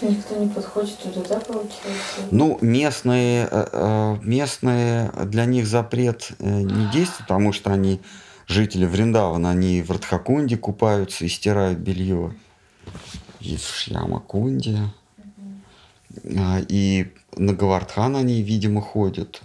[0.03, 2.23] Никто не подходит туда, да, получается?
[2.31, 8.01] Ну, местные, э, э, местные для них запрет э, не действует, потому что они
[8.47, 12.35] жители Вриндавана, они в Радхакунде купаются и стирают белье.
[13.41, 14.91] И в Шьямакунде.
[16.37, 19.43] А, и на Гавардхан они, видимо, ходят.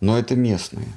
[0.00, 0.88] Но это местные.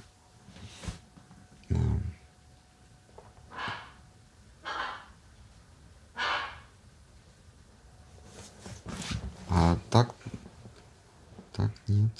[9.49, 10.13] А так,
[11.53, 12.11] так нет.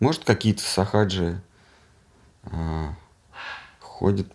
[0.00, 1.40] Может, какие-то сахаджи
[2.44, 2.94] а,
[3.80, 4.26] ходят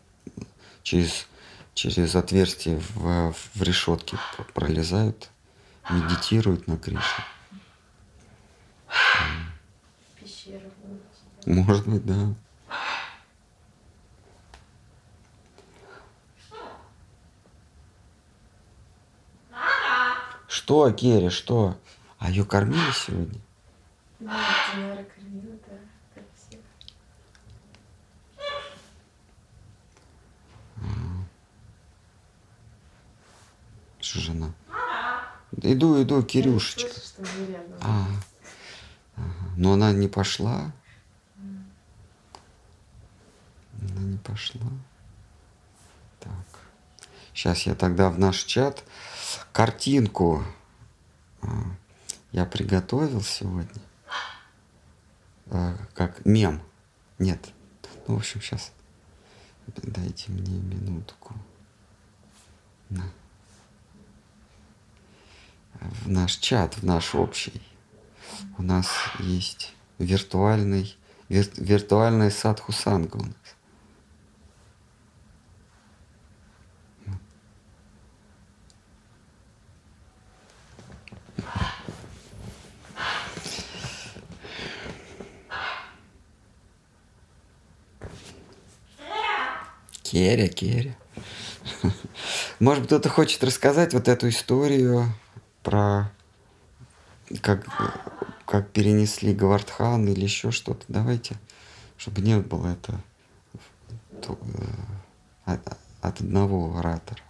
[0.83, 1.27] через,
[1.73, 4.17] через отверстие в, в решетке,
[4.53, 5.29] пролезают
[5.89, 7.23] медитируют на Кришну.
[11.47, 12.35] Может быть, да.
[20.49, 21.77] Что, Керри, что?
[22.19, 23.39] А ее кормили сегодня?
[24.19, 24.37] Да,
[24.75, 25.77] Динара кормила, да,
[26.13, 26.59] как всех.
[34.01, 34.51] Что жена?
[35.61, 36.89] Иду, иду, Кирюшечка.
[37.79, 38.05] А,
[39.15, 39.25] ага.
[39.55, 40.73] Но она не пошла.
[43.79, 44.69] Она не пошла.
[46.19, 46.59] Так.
[47.33, 48.83] Сейчас я тогда в наш чат
[49.51, 50.43] картинку
[51.41, 51.47] а,
[52.31, 53.81] я приготовил сегодня.
[55.47, 56.61] А, как мем.
[57.19, 57.49] Нет.
[58.07, 58.71] Ну, в общем, сейчас.
[59.67, 61.33] Дайте мне минутку.
[62.89, 63.03] На
[65.79, 67.61] в наш чат, в наш общий.
[68.57, 68.87] У нас
[69.19, 70.97] есть виртуальный,
[71.29, 73.56] вир, виртуальная садху санга у нас.
[90.11, 90.95] Керя, Керя.
[92.59, 95.13] Может, кто-то хочет рассказать вот эту историю
[95.63, 96.09] про
[97.41, 97.65] как
[98.45, 100.85] как перенесли Гавардхан или еще что-то.
[100.87, 101.35] Давайте,
[101.97, 103.01] чтобы не было это
[104.21, 104.39] то,
[105.45, 105.57] э,
[106.01, 107.21] от одного оратора.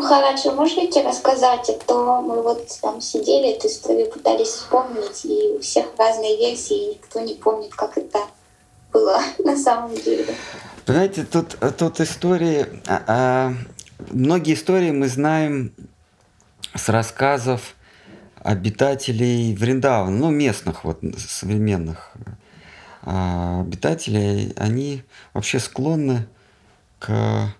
[0.00, 5.56] Махарадж, вы можете рассказать, а то мы вот там сидели, эту историю пытались вспомнить, и
[5.56, 8.20] у всех разные версии, и никто не помнит, как это
[8.94, 10.34] было на самом деле.
[10.86, 13.52] Понимаете, тут, тут истории, а, а,
[14.10, 15.74] многие истории мы знаем
[16.74, 17.74] с рассказов
[18.42, 22.12] обитателей Вриндавана, ну, местных, вот, современных
[23.02, 25.02] а, обитателей, они
[25.34, 26.26] вообще склонны
[26.98, 27.52] к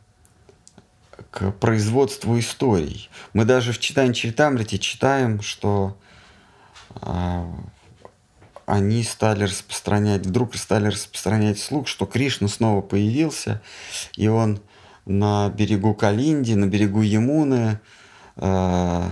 [1.30, 3.08] к производству историй.
[3.32, 5.96] Мы даже в читании Чаритамрити читаем, что
[7.00, 7.44] э,
[8.66, 13.62] они стали распространять, вдруг стали распространять слух, что Кришна снова появился,
[14.16, 14.60] и он
[15.06, 17.78] на берегу Калинди, на берегу Емуны
[18.36, 19.10] э,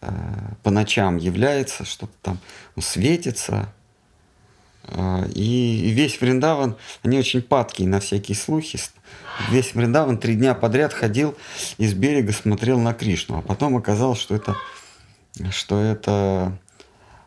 [0.00, 0.08] э,
[0.62, 2.38] по ночам является, что-то там
[2.78, 3.72] светится.
[5.34, 8.78] И весь Вриндаван, они очень падкие на всякие слухи,
[9.50, 11.36] весь Вриндаван три дня подряд ходил
[11.78, 13.38] из берега, смотрел на Кришну.
[13.38, 14.56] А потом оказалось, что это,
[15.50, 16.58] что это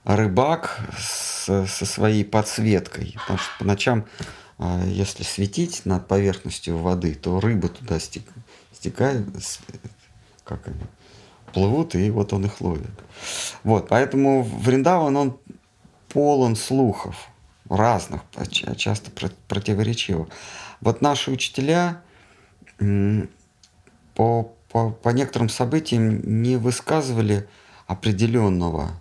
[0.03, 3.15] рыбак с, со своей подсветкой.
[3.21, 4.05] Потому что по ночам,
[4.57, 8.23] а, если светить над поверхностью воды, то рыбы туда стек,
[8.73, 9.27] стекают,
[10.43, 10.81] как они,
[11.53, 12.91] плывут, и вот он их ловит.
[13.63, 15.39] Вот, поэтому Вриндаван, он
[16.09, 17.29] полон слухов
[17.69, 18.21] разных,
[18.77, 19.11] часто
[19.47, 20.29] противоречивых.
[20.81, 22.01] Вот наши учителя
[24.15, 27.47] по, по, по некоторым событиям не высказывали
[27.87, 28.91] определенного,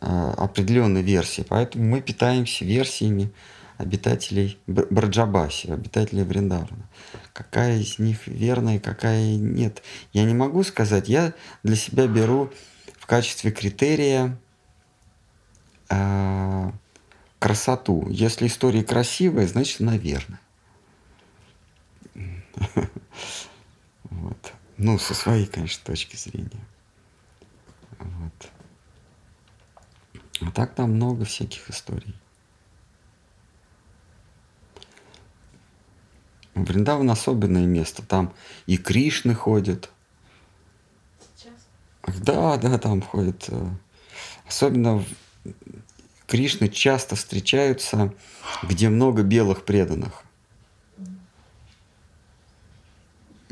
[0.00, 3.32] э, определенной версии, поэтому мы питаемся версиями
[3.78, 6.88] обитателей Браджабаси, обитателей Вриндавана.
[7.32, 11.08] Какая из них верная, какая нет, я не могу сказать.
[11.08, 12.50] Я для себя беру
[12.98, 14.38] в качестве критерия
[15.90, 16.70] э,
[17.38, 18.06] красоту.
[18.08, 20.40] Если история красивая, значит, она верная.
[24.10, 24.52] Вот.
[24.76, 26.66] Ну, со своей, конечно, точки зрения.
[27.98, 28.50] Вот.
[30.42, 32.14] А так там много всяких историй.
[36.54, 38.04] Вриндаван особенное место.
[38.04, 38.34] Там
[38.66, 39.90] и Кришны ходят.
[41.34, 42.18] Сейчас?
[42.20, 43.46] Да, да, там ходят.
[43.48, 43.68] Э,
[44.46, 45.04] особенно
[46.26, 48.12] Кришны часто встречаются,
[48.62, 50.24] где много белых преданных.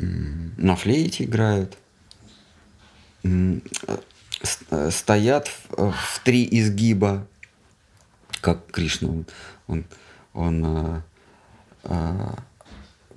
[0.01, 1.77] На флейте играют,
[4.91, 7.27] стоят в, в три изгиба,
[8.41, 9.27] как Кришна, он,
[9.67, 9.85] он,
[10.33, 11.03] он
[11.85, 12.39] а,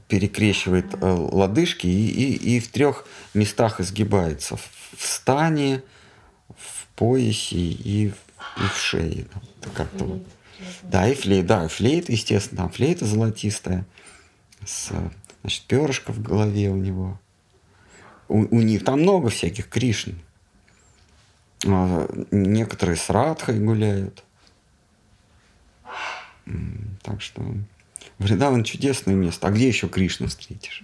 [0.08, 4.58] перекрещивает лодыжки и, и, и в трех местах изгибается.
[4.58, 5.82] В, стане,
[6.50, 9.28] в поясе и в, и в шее.
[9.60, 10.28] Это как-то вот.
[10.84, 13.86] Да, и флейт, да, флейт, естественно, там флейта золотистая
[14.66, 14.92] с
[15.44, 17.20] Значит, перышко в голове у него.
[18.30, 20.12] У, у них там много всяких Кришн.
[21.66, 24.24] А, некоторые с Радхой гуляют.
[27.02, 27.46] Так что
[28.20, 29.48] Вриндаван чудесное место.
[29.48, 30.84] А где еще Кришну встретишь?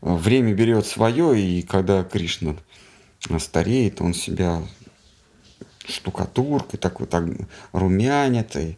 [0.00, 2.56] Время берет свое, и когда Кришна
[3.38, 4.62] стареет, он себя
[5.86, 7.24] штукатуркой, такой так
[7.72, 8.76] румянит, и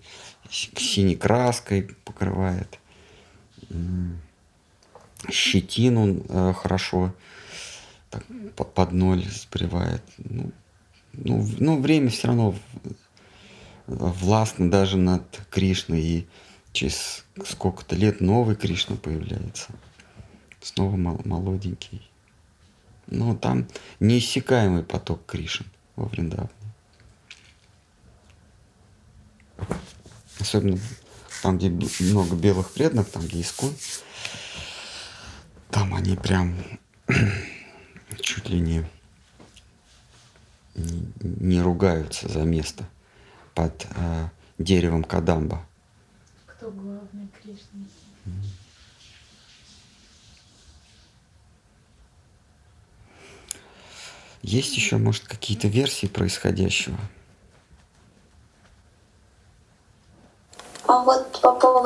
[0.51, 2.79] синей краской покрывает.
[5.31, 7.13] Щетину э, хорошо
[8.11, 8.25] так,
[8.75, 10.03] под ноль сбривает.
[10.19, 10.53] Ну,
[11.13, 12.55] ну, ну, время все равно
[13.87, 16.27] властно даже над Кришной, и
[16.73, 19.69] через сколько-то лет новый Кришна появляется.
[20.61, 22.03] Снова молоденький.
[23.07, 23.67] Но там
[24.01, 26.51] неиссякаемый поток Кришин во Вриндавне.
[30.41, 30.79] Особенно
[31.43, 31.71] там, где
[32.01, 33.75] много белых преданных, там, где искон,
[35.71, 36.57] там они прям
[38.21, 38.87] чуть ли не,
[40.75, 42.89] не ругаются за место
[43.55, 44.29] под э,
[44.59, 45.67] деревом Кадамба.
[46.47, 47.85] Кто главный Кришна?
[54.43, 56.99] Есть еще, может, какие-то версии происходящего?
[60.87, 61.03] А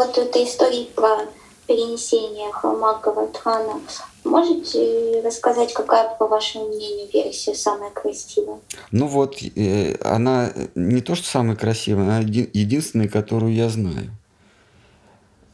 [0.00, 1.26] вот этой истории про
[1.66, 3.80] перенесения холма Гавардхана.
[4.24, 8.60] Можете рассказать, какая, по вашему мнению, версия самая красивая?
[8.90, 14.10] Ну вот, э, она не то, что самая красивая, она единственная, которую я знаю.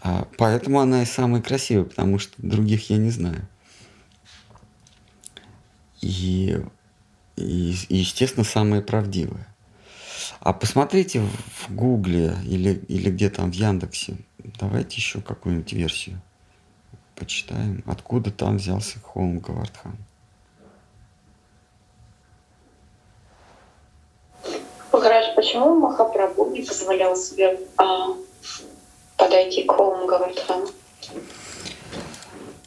[0.02, 3.48] А, поэтому она и самая красивая, потому что других я не знаю.
[6.00, 6.56] И,
[7.36, 9.48] и естественно, самая правдивая.
[10.40, 14.16] А посмотрите в Гугле или, или где там в Яндексе.
[14.58, 16.20] Давайте еще какую-нибудь версию
[17.16, 17.82] почитаем.
[17.86, 19.96] Откуда там взялся холм Гавардхан?
[24.92, 28.08] Махарадж, почему Махапрабху не позволял себе а,
[29.16, 30.68] подойти к холму Гавардхану?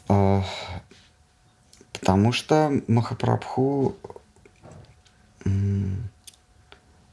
[0.08, 0.42] А,
[1.92, 3.94] потому что Махапрабху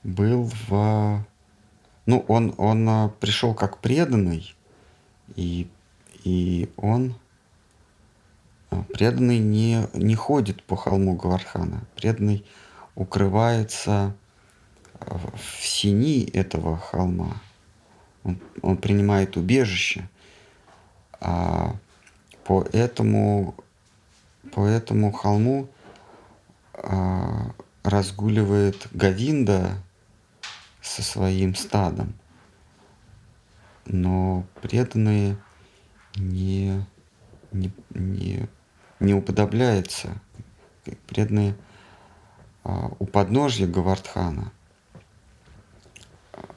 [0.04, 1.24] был в...
[2.06, 4.56] Ну, он, он а, пришел как преданный,
[5.38, 5.70] и,
[6.24, 7.16] и он
[8.70, 11.86] а, преданный не, не ходит по холму Гавархана.
[11.96, 12.46] Преданный
[12.96, 14.16] укрывается
[15.00, 17.42] в сини этого холма.
[18.24, 20.10] Он, он принимает убежище.
[21.22, 21.76] А
[22.44, 23.56] по этому,
[24.52, 25.70] по этому холму
[26.74, 27.52] а,
[27.84, 29.78] разгуливает Гавинда
[30.82, 32.16] со своим стадом.
[33.88, 35.38] Но преданные
[36.16, 36.86] не,
[37.52, 38.48] не, не,
[39.00, 40.10] не уподобляются.
[41.08, 41.56] Преданные
[42.64, 44.52] а, у подножья Гавардхана.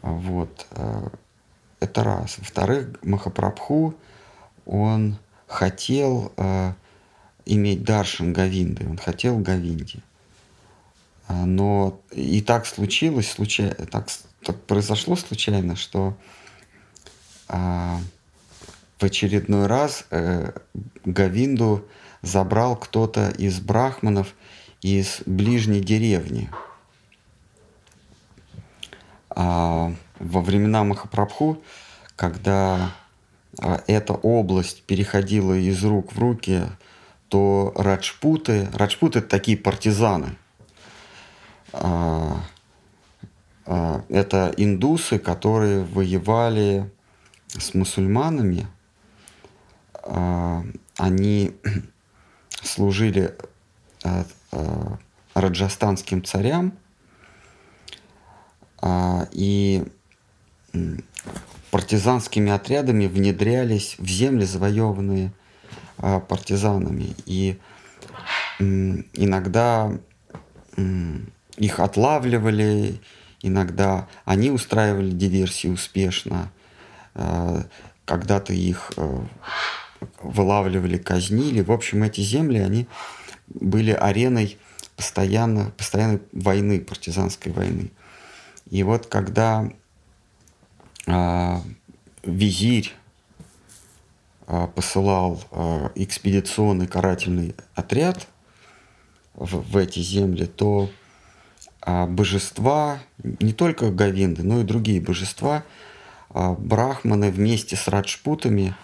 [0.02, 0.66] Вот.
[0.72, 1.10] А,
[1.80, 2.38] это раз.
[2.38, 3.94] Во-вторых, Махапрабху,
[4.66, 6.74] он хотел а,
[7.46, 10.02] иметь Даршан Гавинды, он хотел Гавинди.
[11.28, 14.08] А, но и так случилось, случайно, так,
[14.42, 16.16] так произошло случайно, что
[17.50, 20.52] в очередной раз э,
[21.04, 21.84] Гавинду
[22.22, 24.34] забрал кто-то из брахманов
[24.82, 26.48] из ближней деревни.
[29.30, 31.62] А, во времена Махапрабху,
[32.16, 32.92] когда
[33.58, 36.62] а, эта область переходила из рук в руки,
[37.28, 40.36] то раджпуты, раджпуты такие партизаны–
[41.72, 42.40] а,
[43.66, 46.90] а, это индусы, которые воевали
[47.58, 48.66] с мусульманами.
[50.02, 50.64] А,
[50.96, 51.52] они
[52.62, 53.34] служили
[55.34, 56.72] раджастанским царям
[59.32, 59.84] и
[61.70, 65.32] партизанскими отрядами внедрялись в земли, завоеванные
[65.98, 67.14] партизанами.
[67.26, 67.58] И
[68.58, 69.92] иногда
[71.56, 73.00] их отлавливали,
[73.42, 76.50] иногда они устраивали диверсии успешно,
[78.10, 79.20] когда-то их э,
[80.20, 81.60] вылавливали, казнили.
[81.60, 82.88] В общем, эти земли, они
[83.48, 84.58] были ареной
[84.96, 87.92] постоянно, постоянной войны, партизанской войны.
[88.68, 89.70] И вот когда
[91.06, 91.56] э,
[92.24, 92.92] визирь
[94.46, 98.26] э, посылал э, экспедиционный карательный отряд
[99.34, 100.90] в, в эти земли, то
[101.86, 105.64] божества, не только Гавинды, но и другие божества,
[106.32, 108.74] брахманы вместе с раджпутами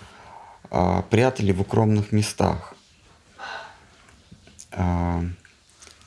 [0.70, 2.74] а, прятали в укромных местах.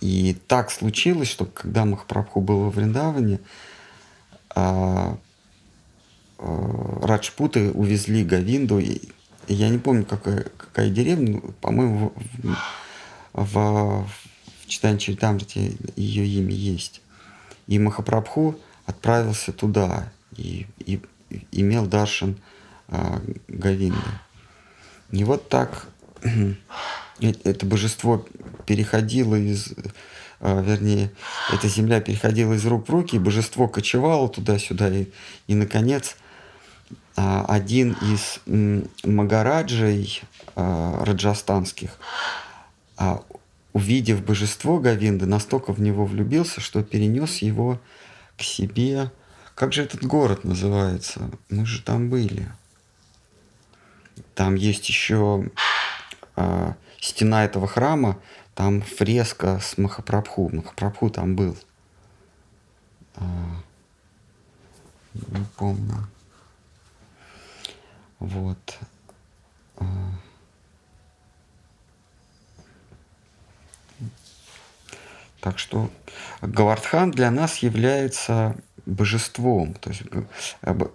[0.02, 3.40] И так случилось, что когда Махапрабху был во Вриндаване,
[6.40, 8.82] Раджпуты увезли Гавинду.
[9.48, 12.14] Я не помню, какая, какая деревня, по-моему,
[13.34, 14.07] в, в,
[14.68, 17.02] читании Чаритамрити ее имя есть.
[17.68, 18.56] И Махапрабху
[18.86, 21.02] отправился туда и, и, и
[21.51, 22.38] имел даршан
[22.88, 23.97] а, Гавинды.
[25.11, 25.88] И вот так
[27.19, 28.26] это божество
[28.65, 29.73] переходило из,
[30.39, 31.11] а, вернее,
[31.53, 35.07] эта земля переходила из рук в руки, божество кочевало туда-сюда, и,
[35.47, 36.15] и наконец,
[37.15, 38.39] а, один из
[39.03, 40.22] магараджей
[40.56, 41.97] раджастанских
[43.73, 47.80] увидев божество Гавинды, настолько в него влюбился, что перенес его
[48.38, 49.11] к себе.
[49.60, 51.30] Как же этот город называется?
[51.49, 52.49] Мы же там были.
[54.34, 55.52] Там есть еще
[56.38, 58.18] э, стена этого храма,
[58.56, 60.49] там фреска с Махапрабху.
[60.56, 61.57] Махапрабху там был.
[63.18, 63.26] Э,
[65.14, 66.07] не помню.
[68.19, 68.80] Вот.
[69.76, 69.84] Э,
[75.41, 75.90] Так что
[76.41, 78.57] Гавардхан для нас является
[78.90, 79.74] божеством.
[79.76, 80.24] То есть э,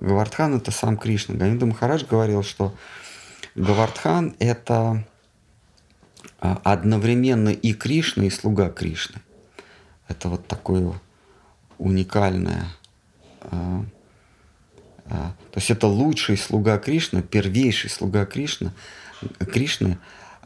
[0.01, 1.35] Гавардхан это сам Кришна.
[1.35, 2.75] Ганинда Махарадж говорил, что
[3.55, 5.05] Гавардхан– это
[6.41, 9.21] а, одновременно и Кришна, и слуга Кришны.
[10.09, 10.93] Это вот такое
[11.79, 12.67] уникальное.
[13.41, 13.85] А,
[15.07, 18.73] а, то есть это лучший слуга Кришны, первейший слуга Кришны,
[19.39, 19.99] Кришны,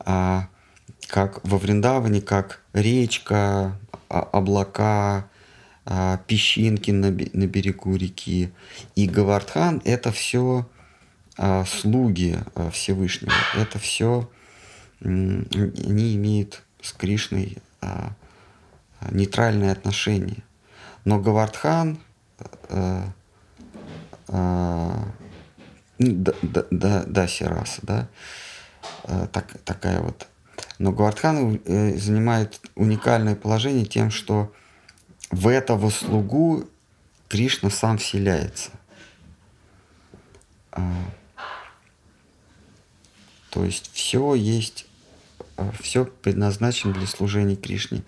[0.05, 3.77] как во Вриндаване, как речка,
[4.09, 5.29] облака,
[6.27, 8.51] песчинки на, на берегу реки.
[8.95, 10.69] И Гавардхан– это все
[11.67, 12.37] слуги
[12.73, 13.33] Всевышнего.
[13.57, 14.29] Это все
[15.01, 18.13] они имеют с Кришной а,
[19.11, 20.43] нейтральные отношения.
[21.05, 21.99] Но Гавардхан,
[22.69, 23.05] а,
[24.29, 25.05] а,
[25.99, 28.09] да, да, да, да, Сираса, да,
[29.05, 30.27] а, так, такая вот.
[30.79, 34.53] Но Гавардхан э, занимает уникальное положение тем, что
[35.31, 36.65] в этого слугу
[37.29, 38.71] Кришна сам вселяется.
[40.73, 40.95] А,
[43.51, 44.87] то есть все есть
[45.57, 48.03] а, все предназначено для служения Кришне.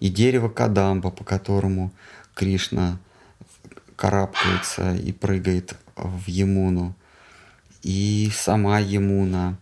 [0.00, 1.92] И дерево Кадамба, по которому
[2.34, 2.98] Кришна
[3.94, 6.94] карабкается и прыгает в Емуну,
[7.82, 9.56] и сама Емуна,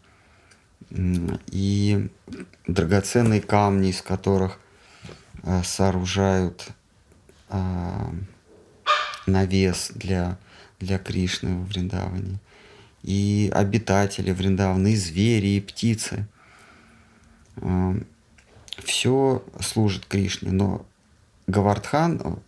[0.91, 2.09] и
[2.67, 4.59] драгоценные камни, из которых
[5.43, 6.69] а, сооружают
[7.49, 8.13] а,
[9.27, 10.37] навес для,
[10.81, 12.39] для Кришны в Вриндаване,
[13.03, 16.27] и обитатели Вриндавана, и звери, и птицы–
[18.83, 20.85] все служит Кришне, но
[21.47, 22.41] Гавардхан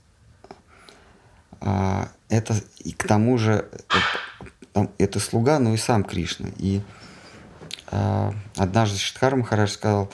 [1.60, 3.68] а, это и к тому же
[4.72, 6.48] это, это слуга, но и сам Кришна.
[6.58, 6.82] И
[7.88, 10.10] а, однажды Шидхар Махарадж сказал, а,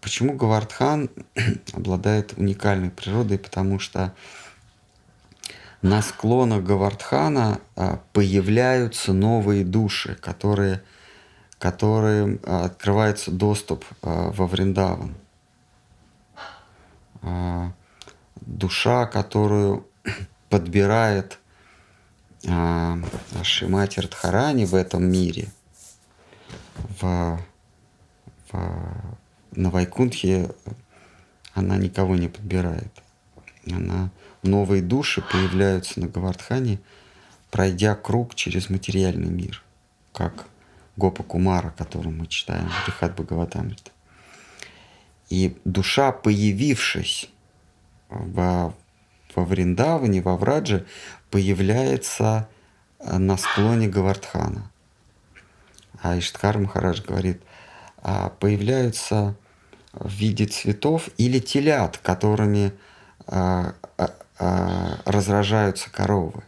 [0.00, 1.10] почему Гавардхан
[1.72, 4.14] обладает уникальной природой, потому что
[5.82, 7.60] на склонах Гавардхана
[8.12, 10.82] появляются новые души, которые
[11.64, 15.14] которым а, открывается доступ а, во Вриндаван.
[17.22, 17.72] А,
[18.42, 19.86] душа, которую
[20.50, 21.38] подбирает
[23.42, 25.48] Шимати Радхарани в этом мире,
[27.00, 27.40] в,
[28.52, 29.16] в,
[29.56, 30.50] на Вайкунтхе
[31.54, 32.92] она никого не подбирает.
[33.70, 34.10] Она,
[34.42, 36.80] новые души появляются на Гавардхане,
[37.50, 39.62] пройдя круг через материальный мир,
[40.12, 40.46] как
[40.96, 43.90] Гопа Кумара, который мы читаем в Рихат Бхагаватамрита.
[45.30, 47.30] И душа, появившись
[48.08, 48.74] во,
[49.34, 50.86] во Вриндаване, во Врадже,
[51.30, 52.48] появляется
[52.98, 54.70] э, на склоне Гавардхана.
[56.02, 57.40] А Иштхар Махарадж говорит,
[58.02, 59.36] «А появляются
[59.94, 62.72] в виде цветов или телят, которыми
[63.26, 66.42] а, а, а, разражаются коровы.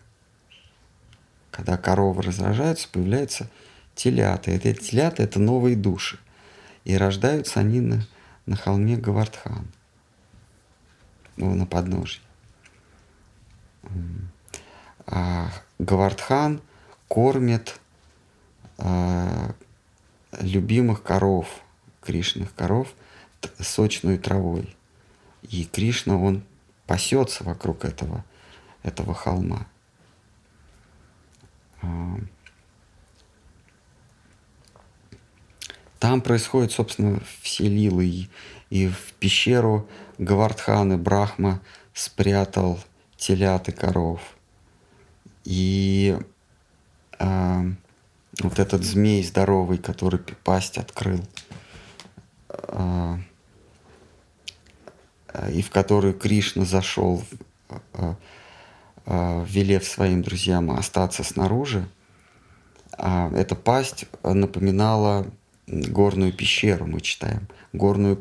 [1.51, 3.49] Когда коровы разражаются, появляется
[3.95, 4.51] телята.
[4.51, 6.19] Это телята— это новые души.
[6.85, 8.07] И рождаются они на,
[8.45, 9.67] на холме Гавардхан,
[11.37, 12.21] ну, на подножье.
[15.07, 15.49] А
[15.79, 16.61] Гавардхан
[17.09, 17.81] кормит
[18.79, 19.55] а,
[20.41, 21.63] любимых коров,
[22.03, 22.95] Кришных коров,
[23.61, 24.77] сочной травой.
[25.43, 26.43] И Кришна, он
[26.87, 28.25] пасется вокруг этого,
[28.83, 29.67] этого холма.
[35.99, 38.07] Там происходят, собственно, все лилы.
[38.07, 38.29] И,
[38.71, 39.89] и в пещеру
[40.19, 41.61] Гавардхан и Брахма
[41.95, 42.79] спрятал
[43.17, 44.21] телят и коров.
[45.45, 46.19] И
[47.19, 47.73] э,
[48.43, 51.25] вот этот змей здоровый, который пасть открыл,
[55.53, 57.23] и в которую Кришна зашел,
[57.69, 58.15] э,
[59.07, 61.89] э, велев своим друзьям остаться снаружи,
[62.99, 65.27] э, эта пасть напоминала
[65.67, 67.49] горную пещеру мы читаем.
[67.73, 68.19] Горную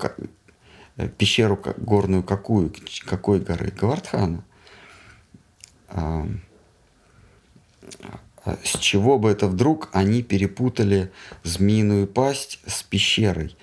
[0.98, 2.74] э, пещеру горную какую?
[3.06, 3.72] Какой горы?
[3.72, 4.44] Гавардхана.
[5.90, 6.28] А,
[8.44, 11.12] а с чего бы это вдруг они перепутали
[11.44, 13.56] змеиную пасть с пещерой?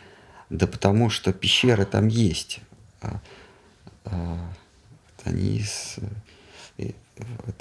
[0.52, 2.60] Да потому что пещеры там есть.
[3.00, 4.52] А,
[5.24, 5.96] они с,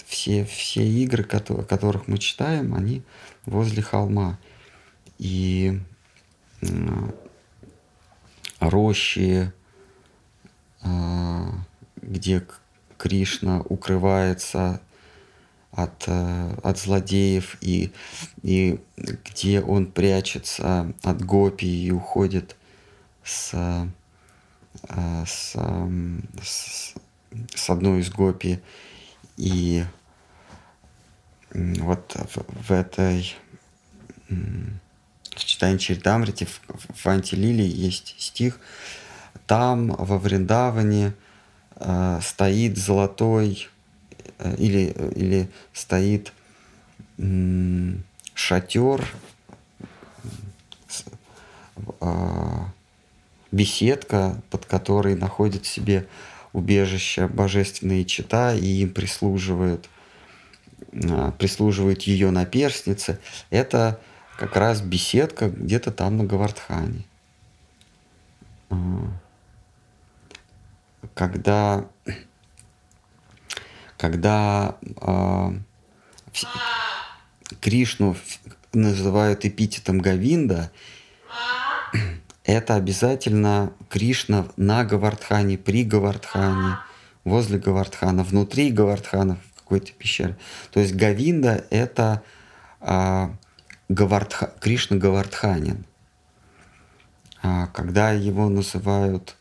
[0.05, 3.01] все, все игры, о которых мы читаем, они
[3.45, 4.38] возле холма.
[5.19, 5.80] И
[8.59, 9.53] рощи,
[10.81, 11.49] а,
[12.01, 12.45] где
[12.97, 14.81] Кришна укрывается
[15.72, 17.93] от, э, от злодеев и,
[18.43, 22.57] и где он прячется от гопи и уходит
[23.23, 23.52] с,
[24.89, 25.56] э, с,
[26.41, 26.93] с,
[27.56, 28.60] с одной из гопи.
[29.38, 29.84] И
[31.53, 33.35] вот в, в этой
[34.30, 36.61] в читании Чаритамрити в,
[36.93, 38.60] в Антилиле есть стих.
[39.48, 41.14] Там во Вриндаване
[41.76, 43.68] э, стоит золотой
[44.39, 46.34] э, или, или стоит
[47.18, 47.93] э,
[48.34, 49.06] шатер,
[51.99, 52.57] э,
[53.52, 56.07] беседка, под которой находит себе
[56.53, 59.90] убежище божественные чита, и им прислуживают,
[60.91, 63.19] э, прислуживают ее наперстницы.
[63.49, 63.99] Это
[64.38, 67.06] как раз беседка где-то там на Гавардхане.
[68.69, 68.76] А,
[71.14, 71.86] когда,
[73.98, 75.52] когда э,
[77.60, 78.15] Кришну
[78.73, 80.72] называют эпитетом Гавинда,
[82.52, 86.78] это обязательно Кришна на Гавардхане, при Гавардхане,
[87.23, 90.38] возле Гавардхана, внутри Гавардхана в какой-то пещере.
[90.72, 92.23] То есть Гавинда— это
[92.80, 93.32] а,
[93.90, 95.86] Гавардха, Кришна Гавардханин.
[97.44, 99.36] А, когда его называют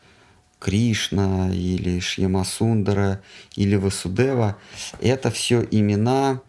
[0.59, 3.21] Кришна или Шьямасундара
[3.55, 4.57] или Васудева,
[4.99, 6.41] это все имена,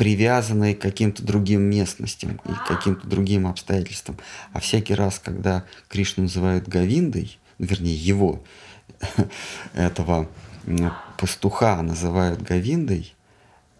[0.00, 4.16] привязанные к каким-то другим местностям и каким-то другим обстоятельствам.
[4.54, 8.42] А всякий раз, когда Кришну называют Гавиндой, вернее его,
[9.74, 10.26] этого
[11.18, 13.14] пастуха называют Гавиндой,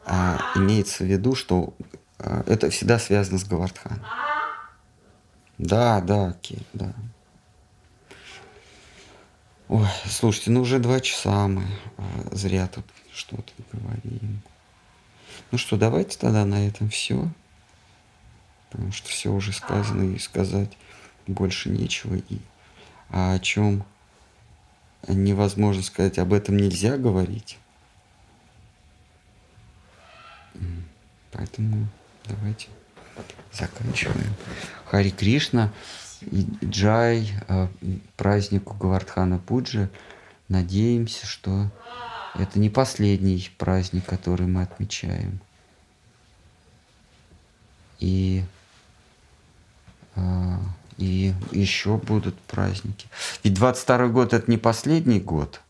[0.05, 1.73] а имеется в виду, что
[2.19, 4.05] а, это всегда связано с Гавардханом.
[5.57, 6.93] Да, да, Кир, да.
[9.69, 11.65] Ой, слушайте, ну уже два часа мы
[11.97, 12.03] а,
[12.33, 14.43] зря тут что-то говорим.
[15.51, 17.29] Ну что, давайте тогда на этом все.
[18.71, 20.77] Потому что все уже сказано и сказать
[21.27, 22.15] больше нечего.
[22.15, 22.39] И
[23.11, 23.85] а о чем
[25.09, 27.59] невозможно сказать, об этом нельзя говорить.
[31.33, 31.89] Поэтому
[32.27, 32.69] давайте
[33.53, 34.35] заканчиваем.
[34.87, 35.73] Хари Кришна
[36.21, 37.69] и Джай э,
[38.17, 39.91] празднику Гавардхана Пуджи.
[40.49, 41.71] Надеемся, что
[42.35, 45.41] это не последний праздник, который мы отмечаем.
[47.99, 48.45] И,
[50.17, 50.57] э,
[50.97, 53.09] и еще будут праздники.
[53.45, 55.61] Ведь 22 год это не последний год–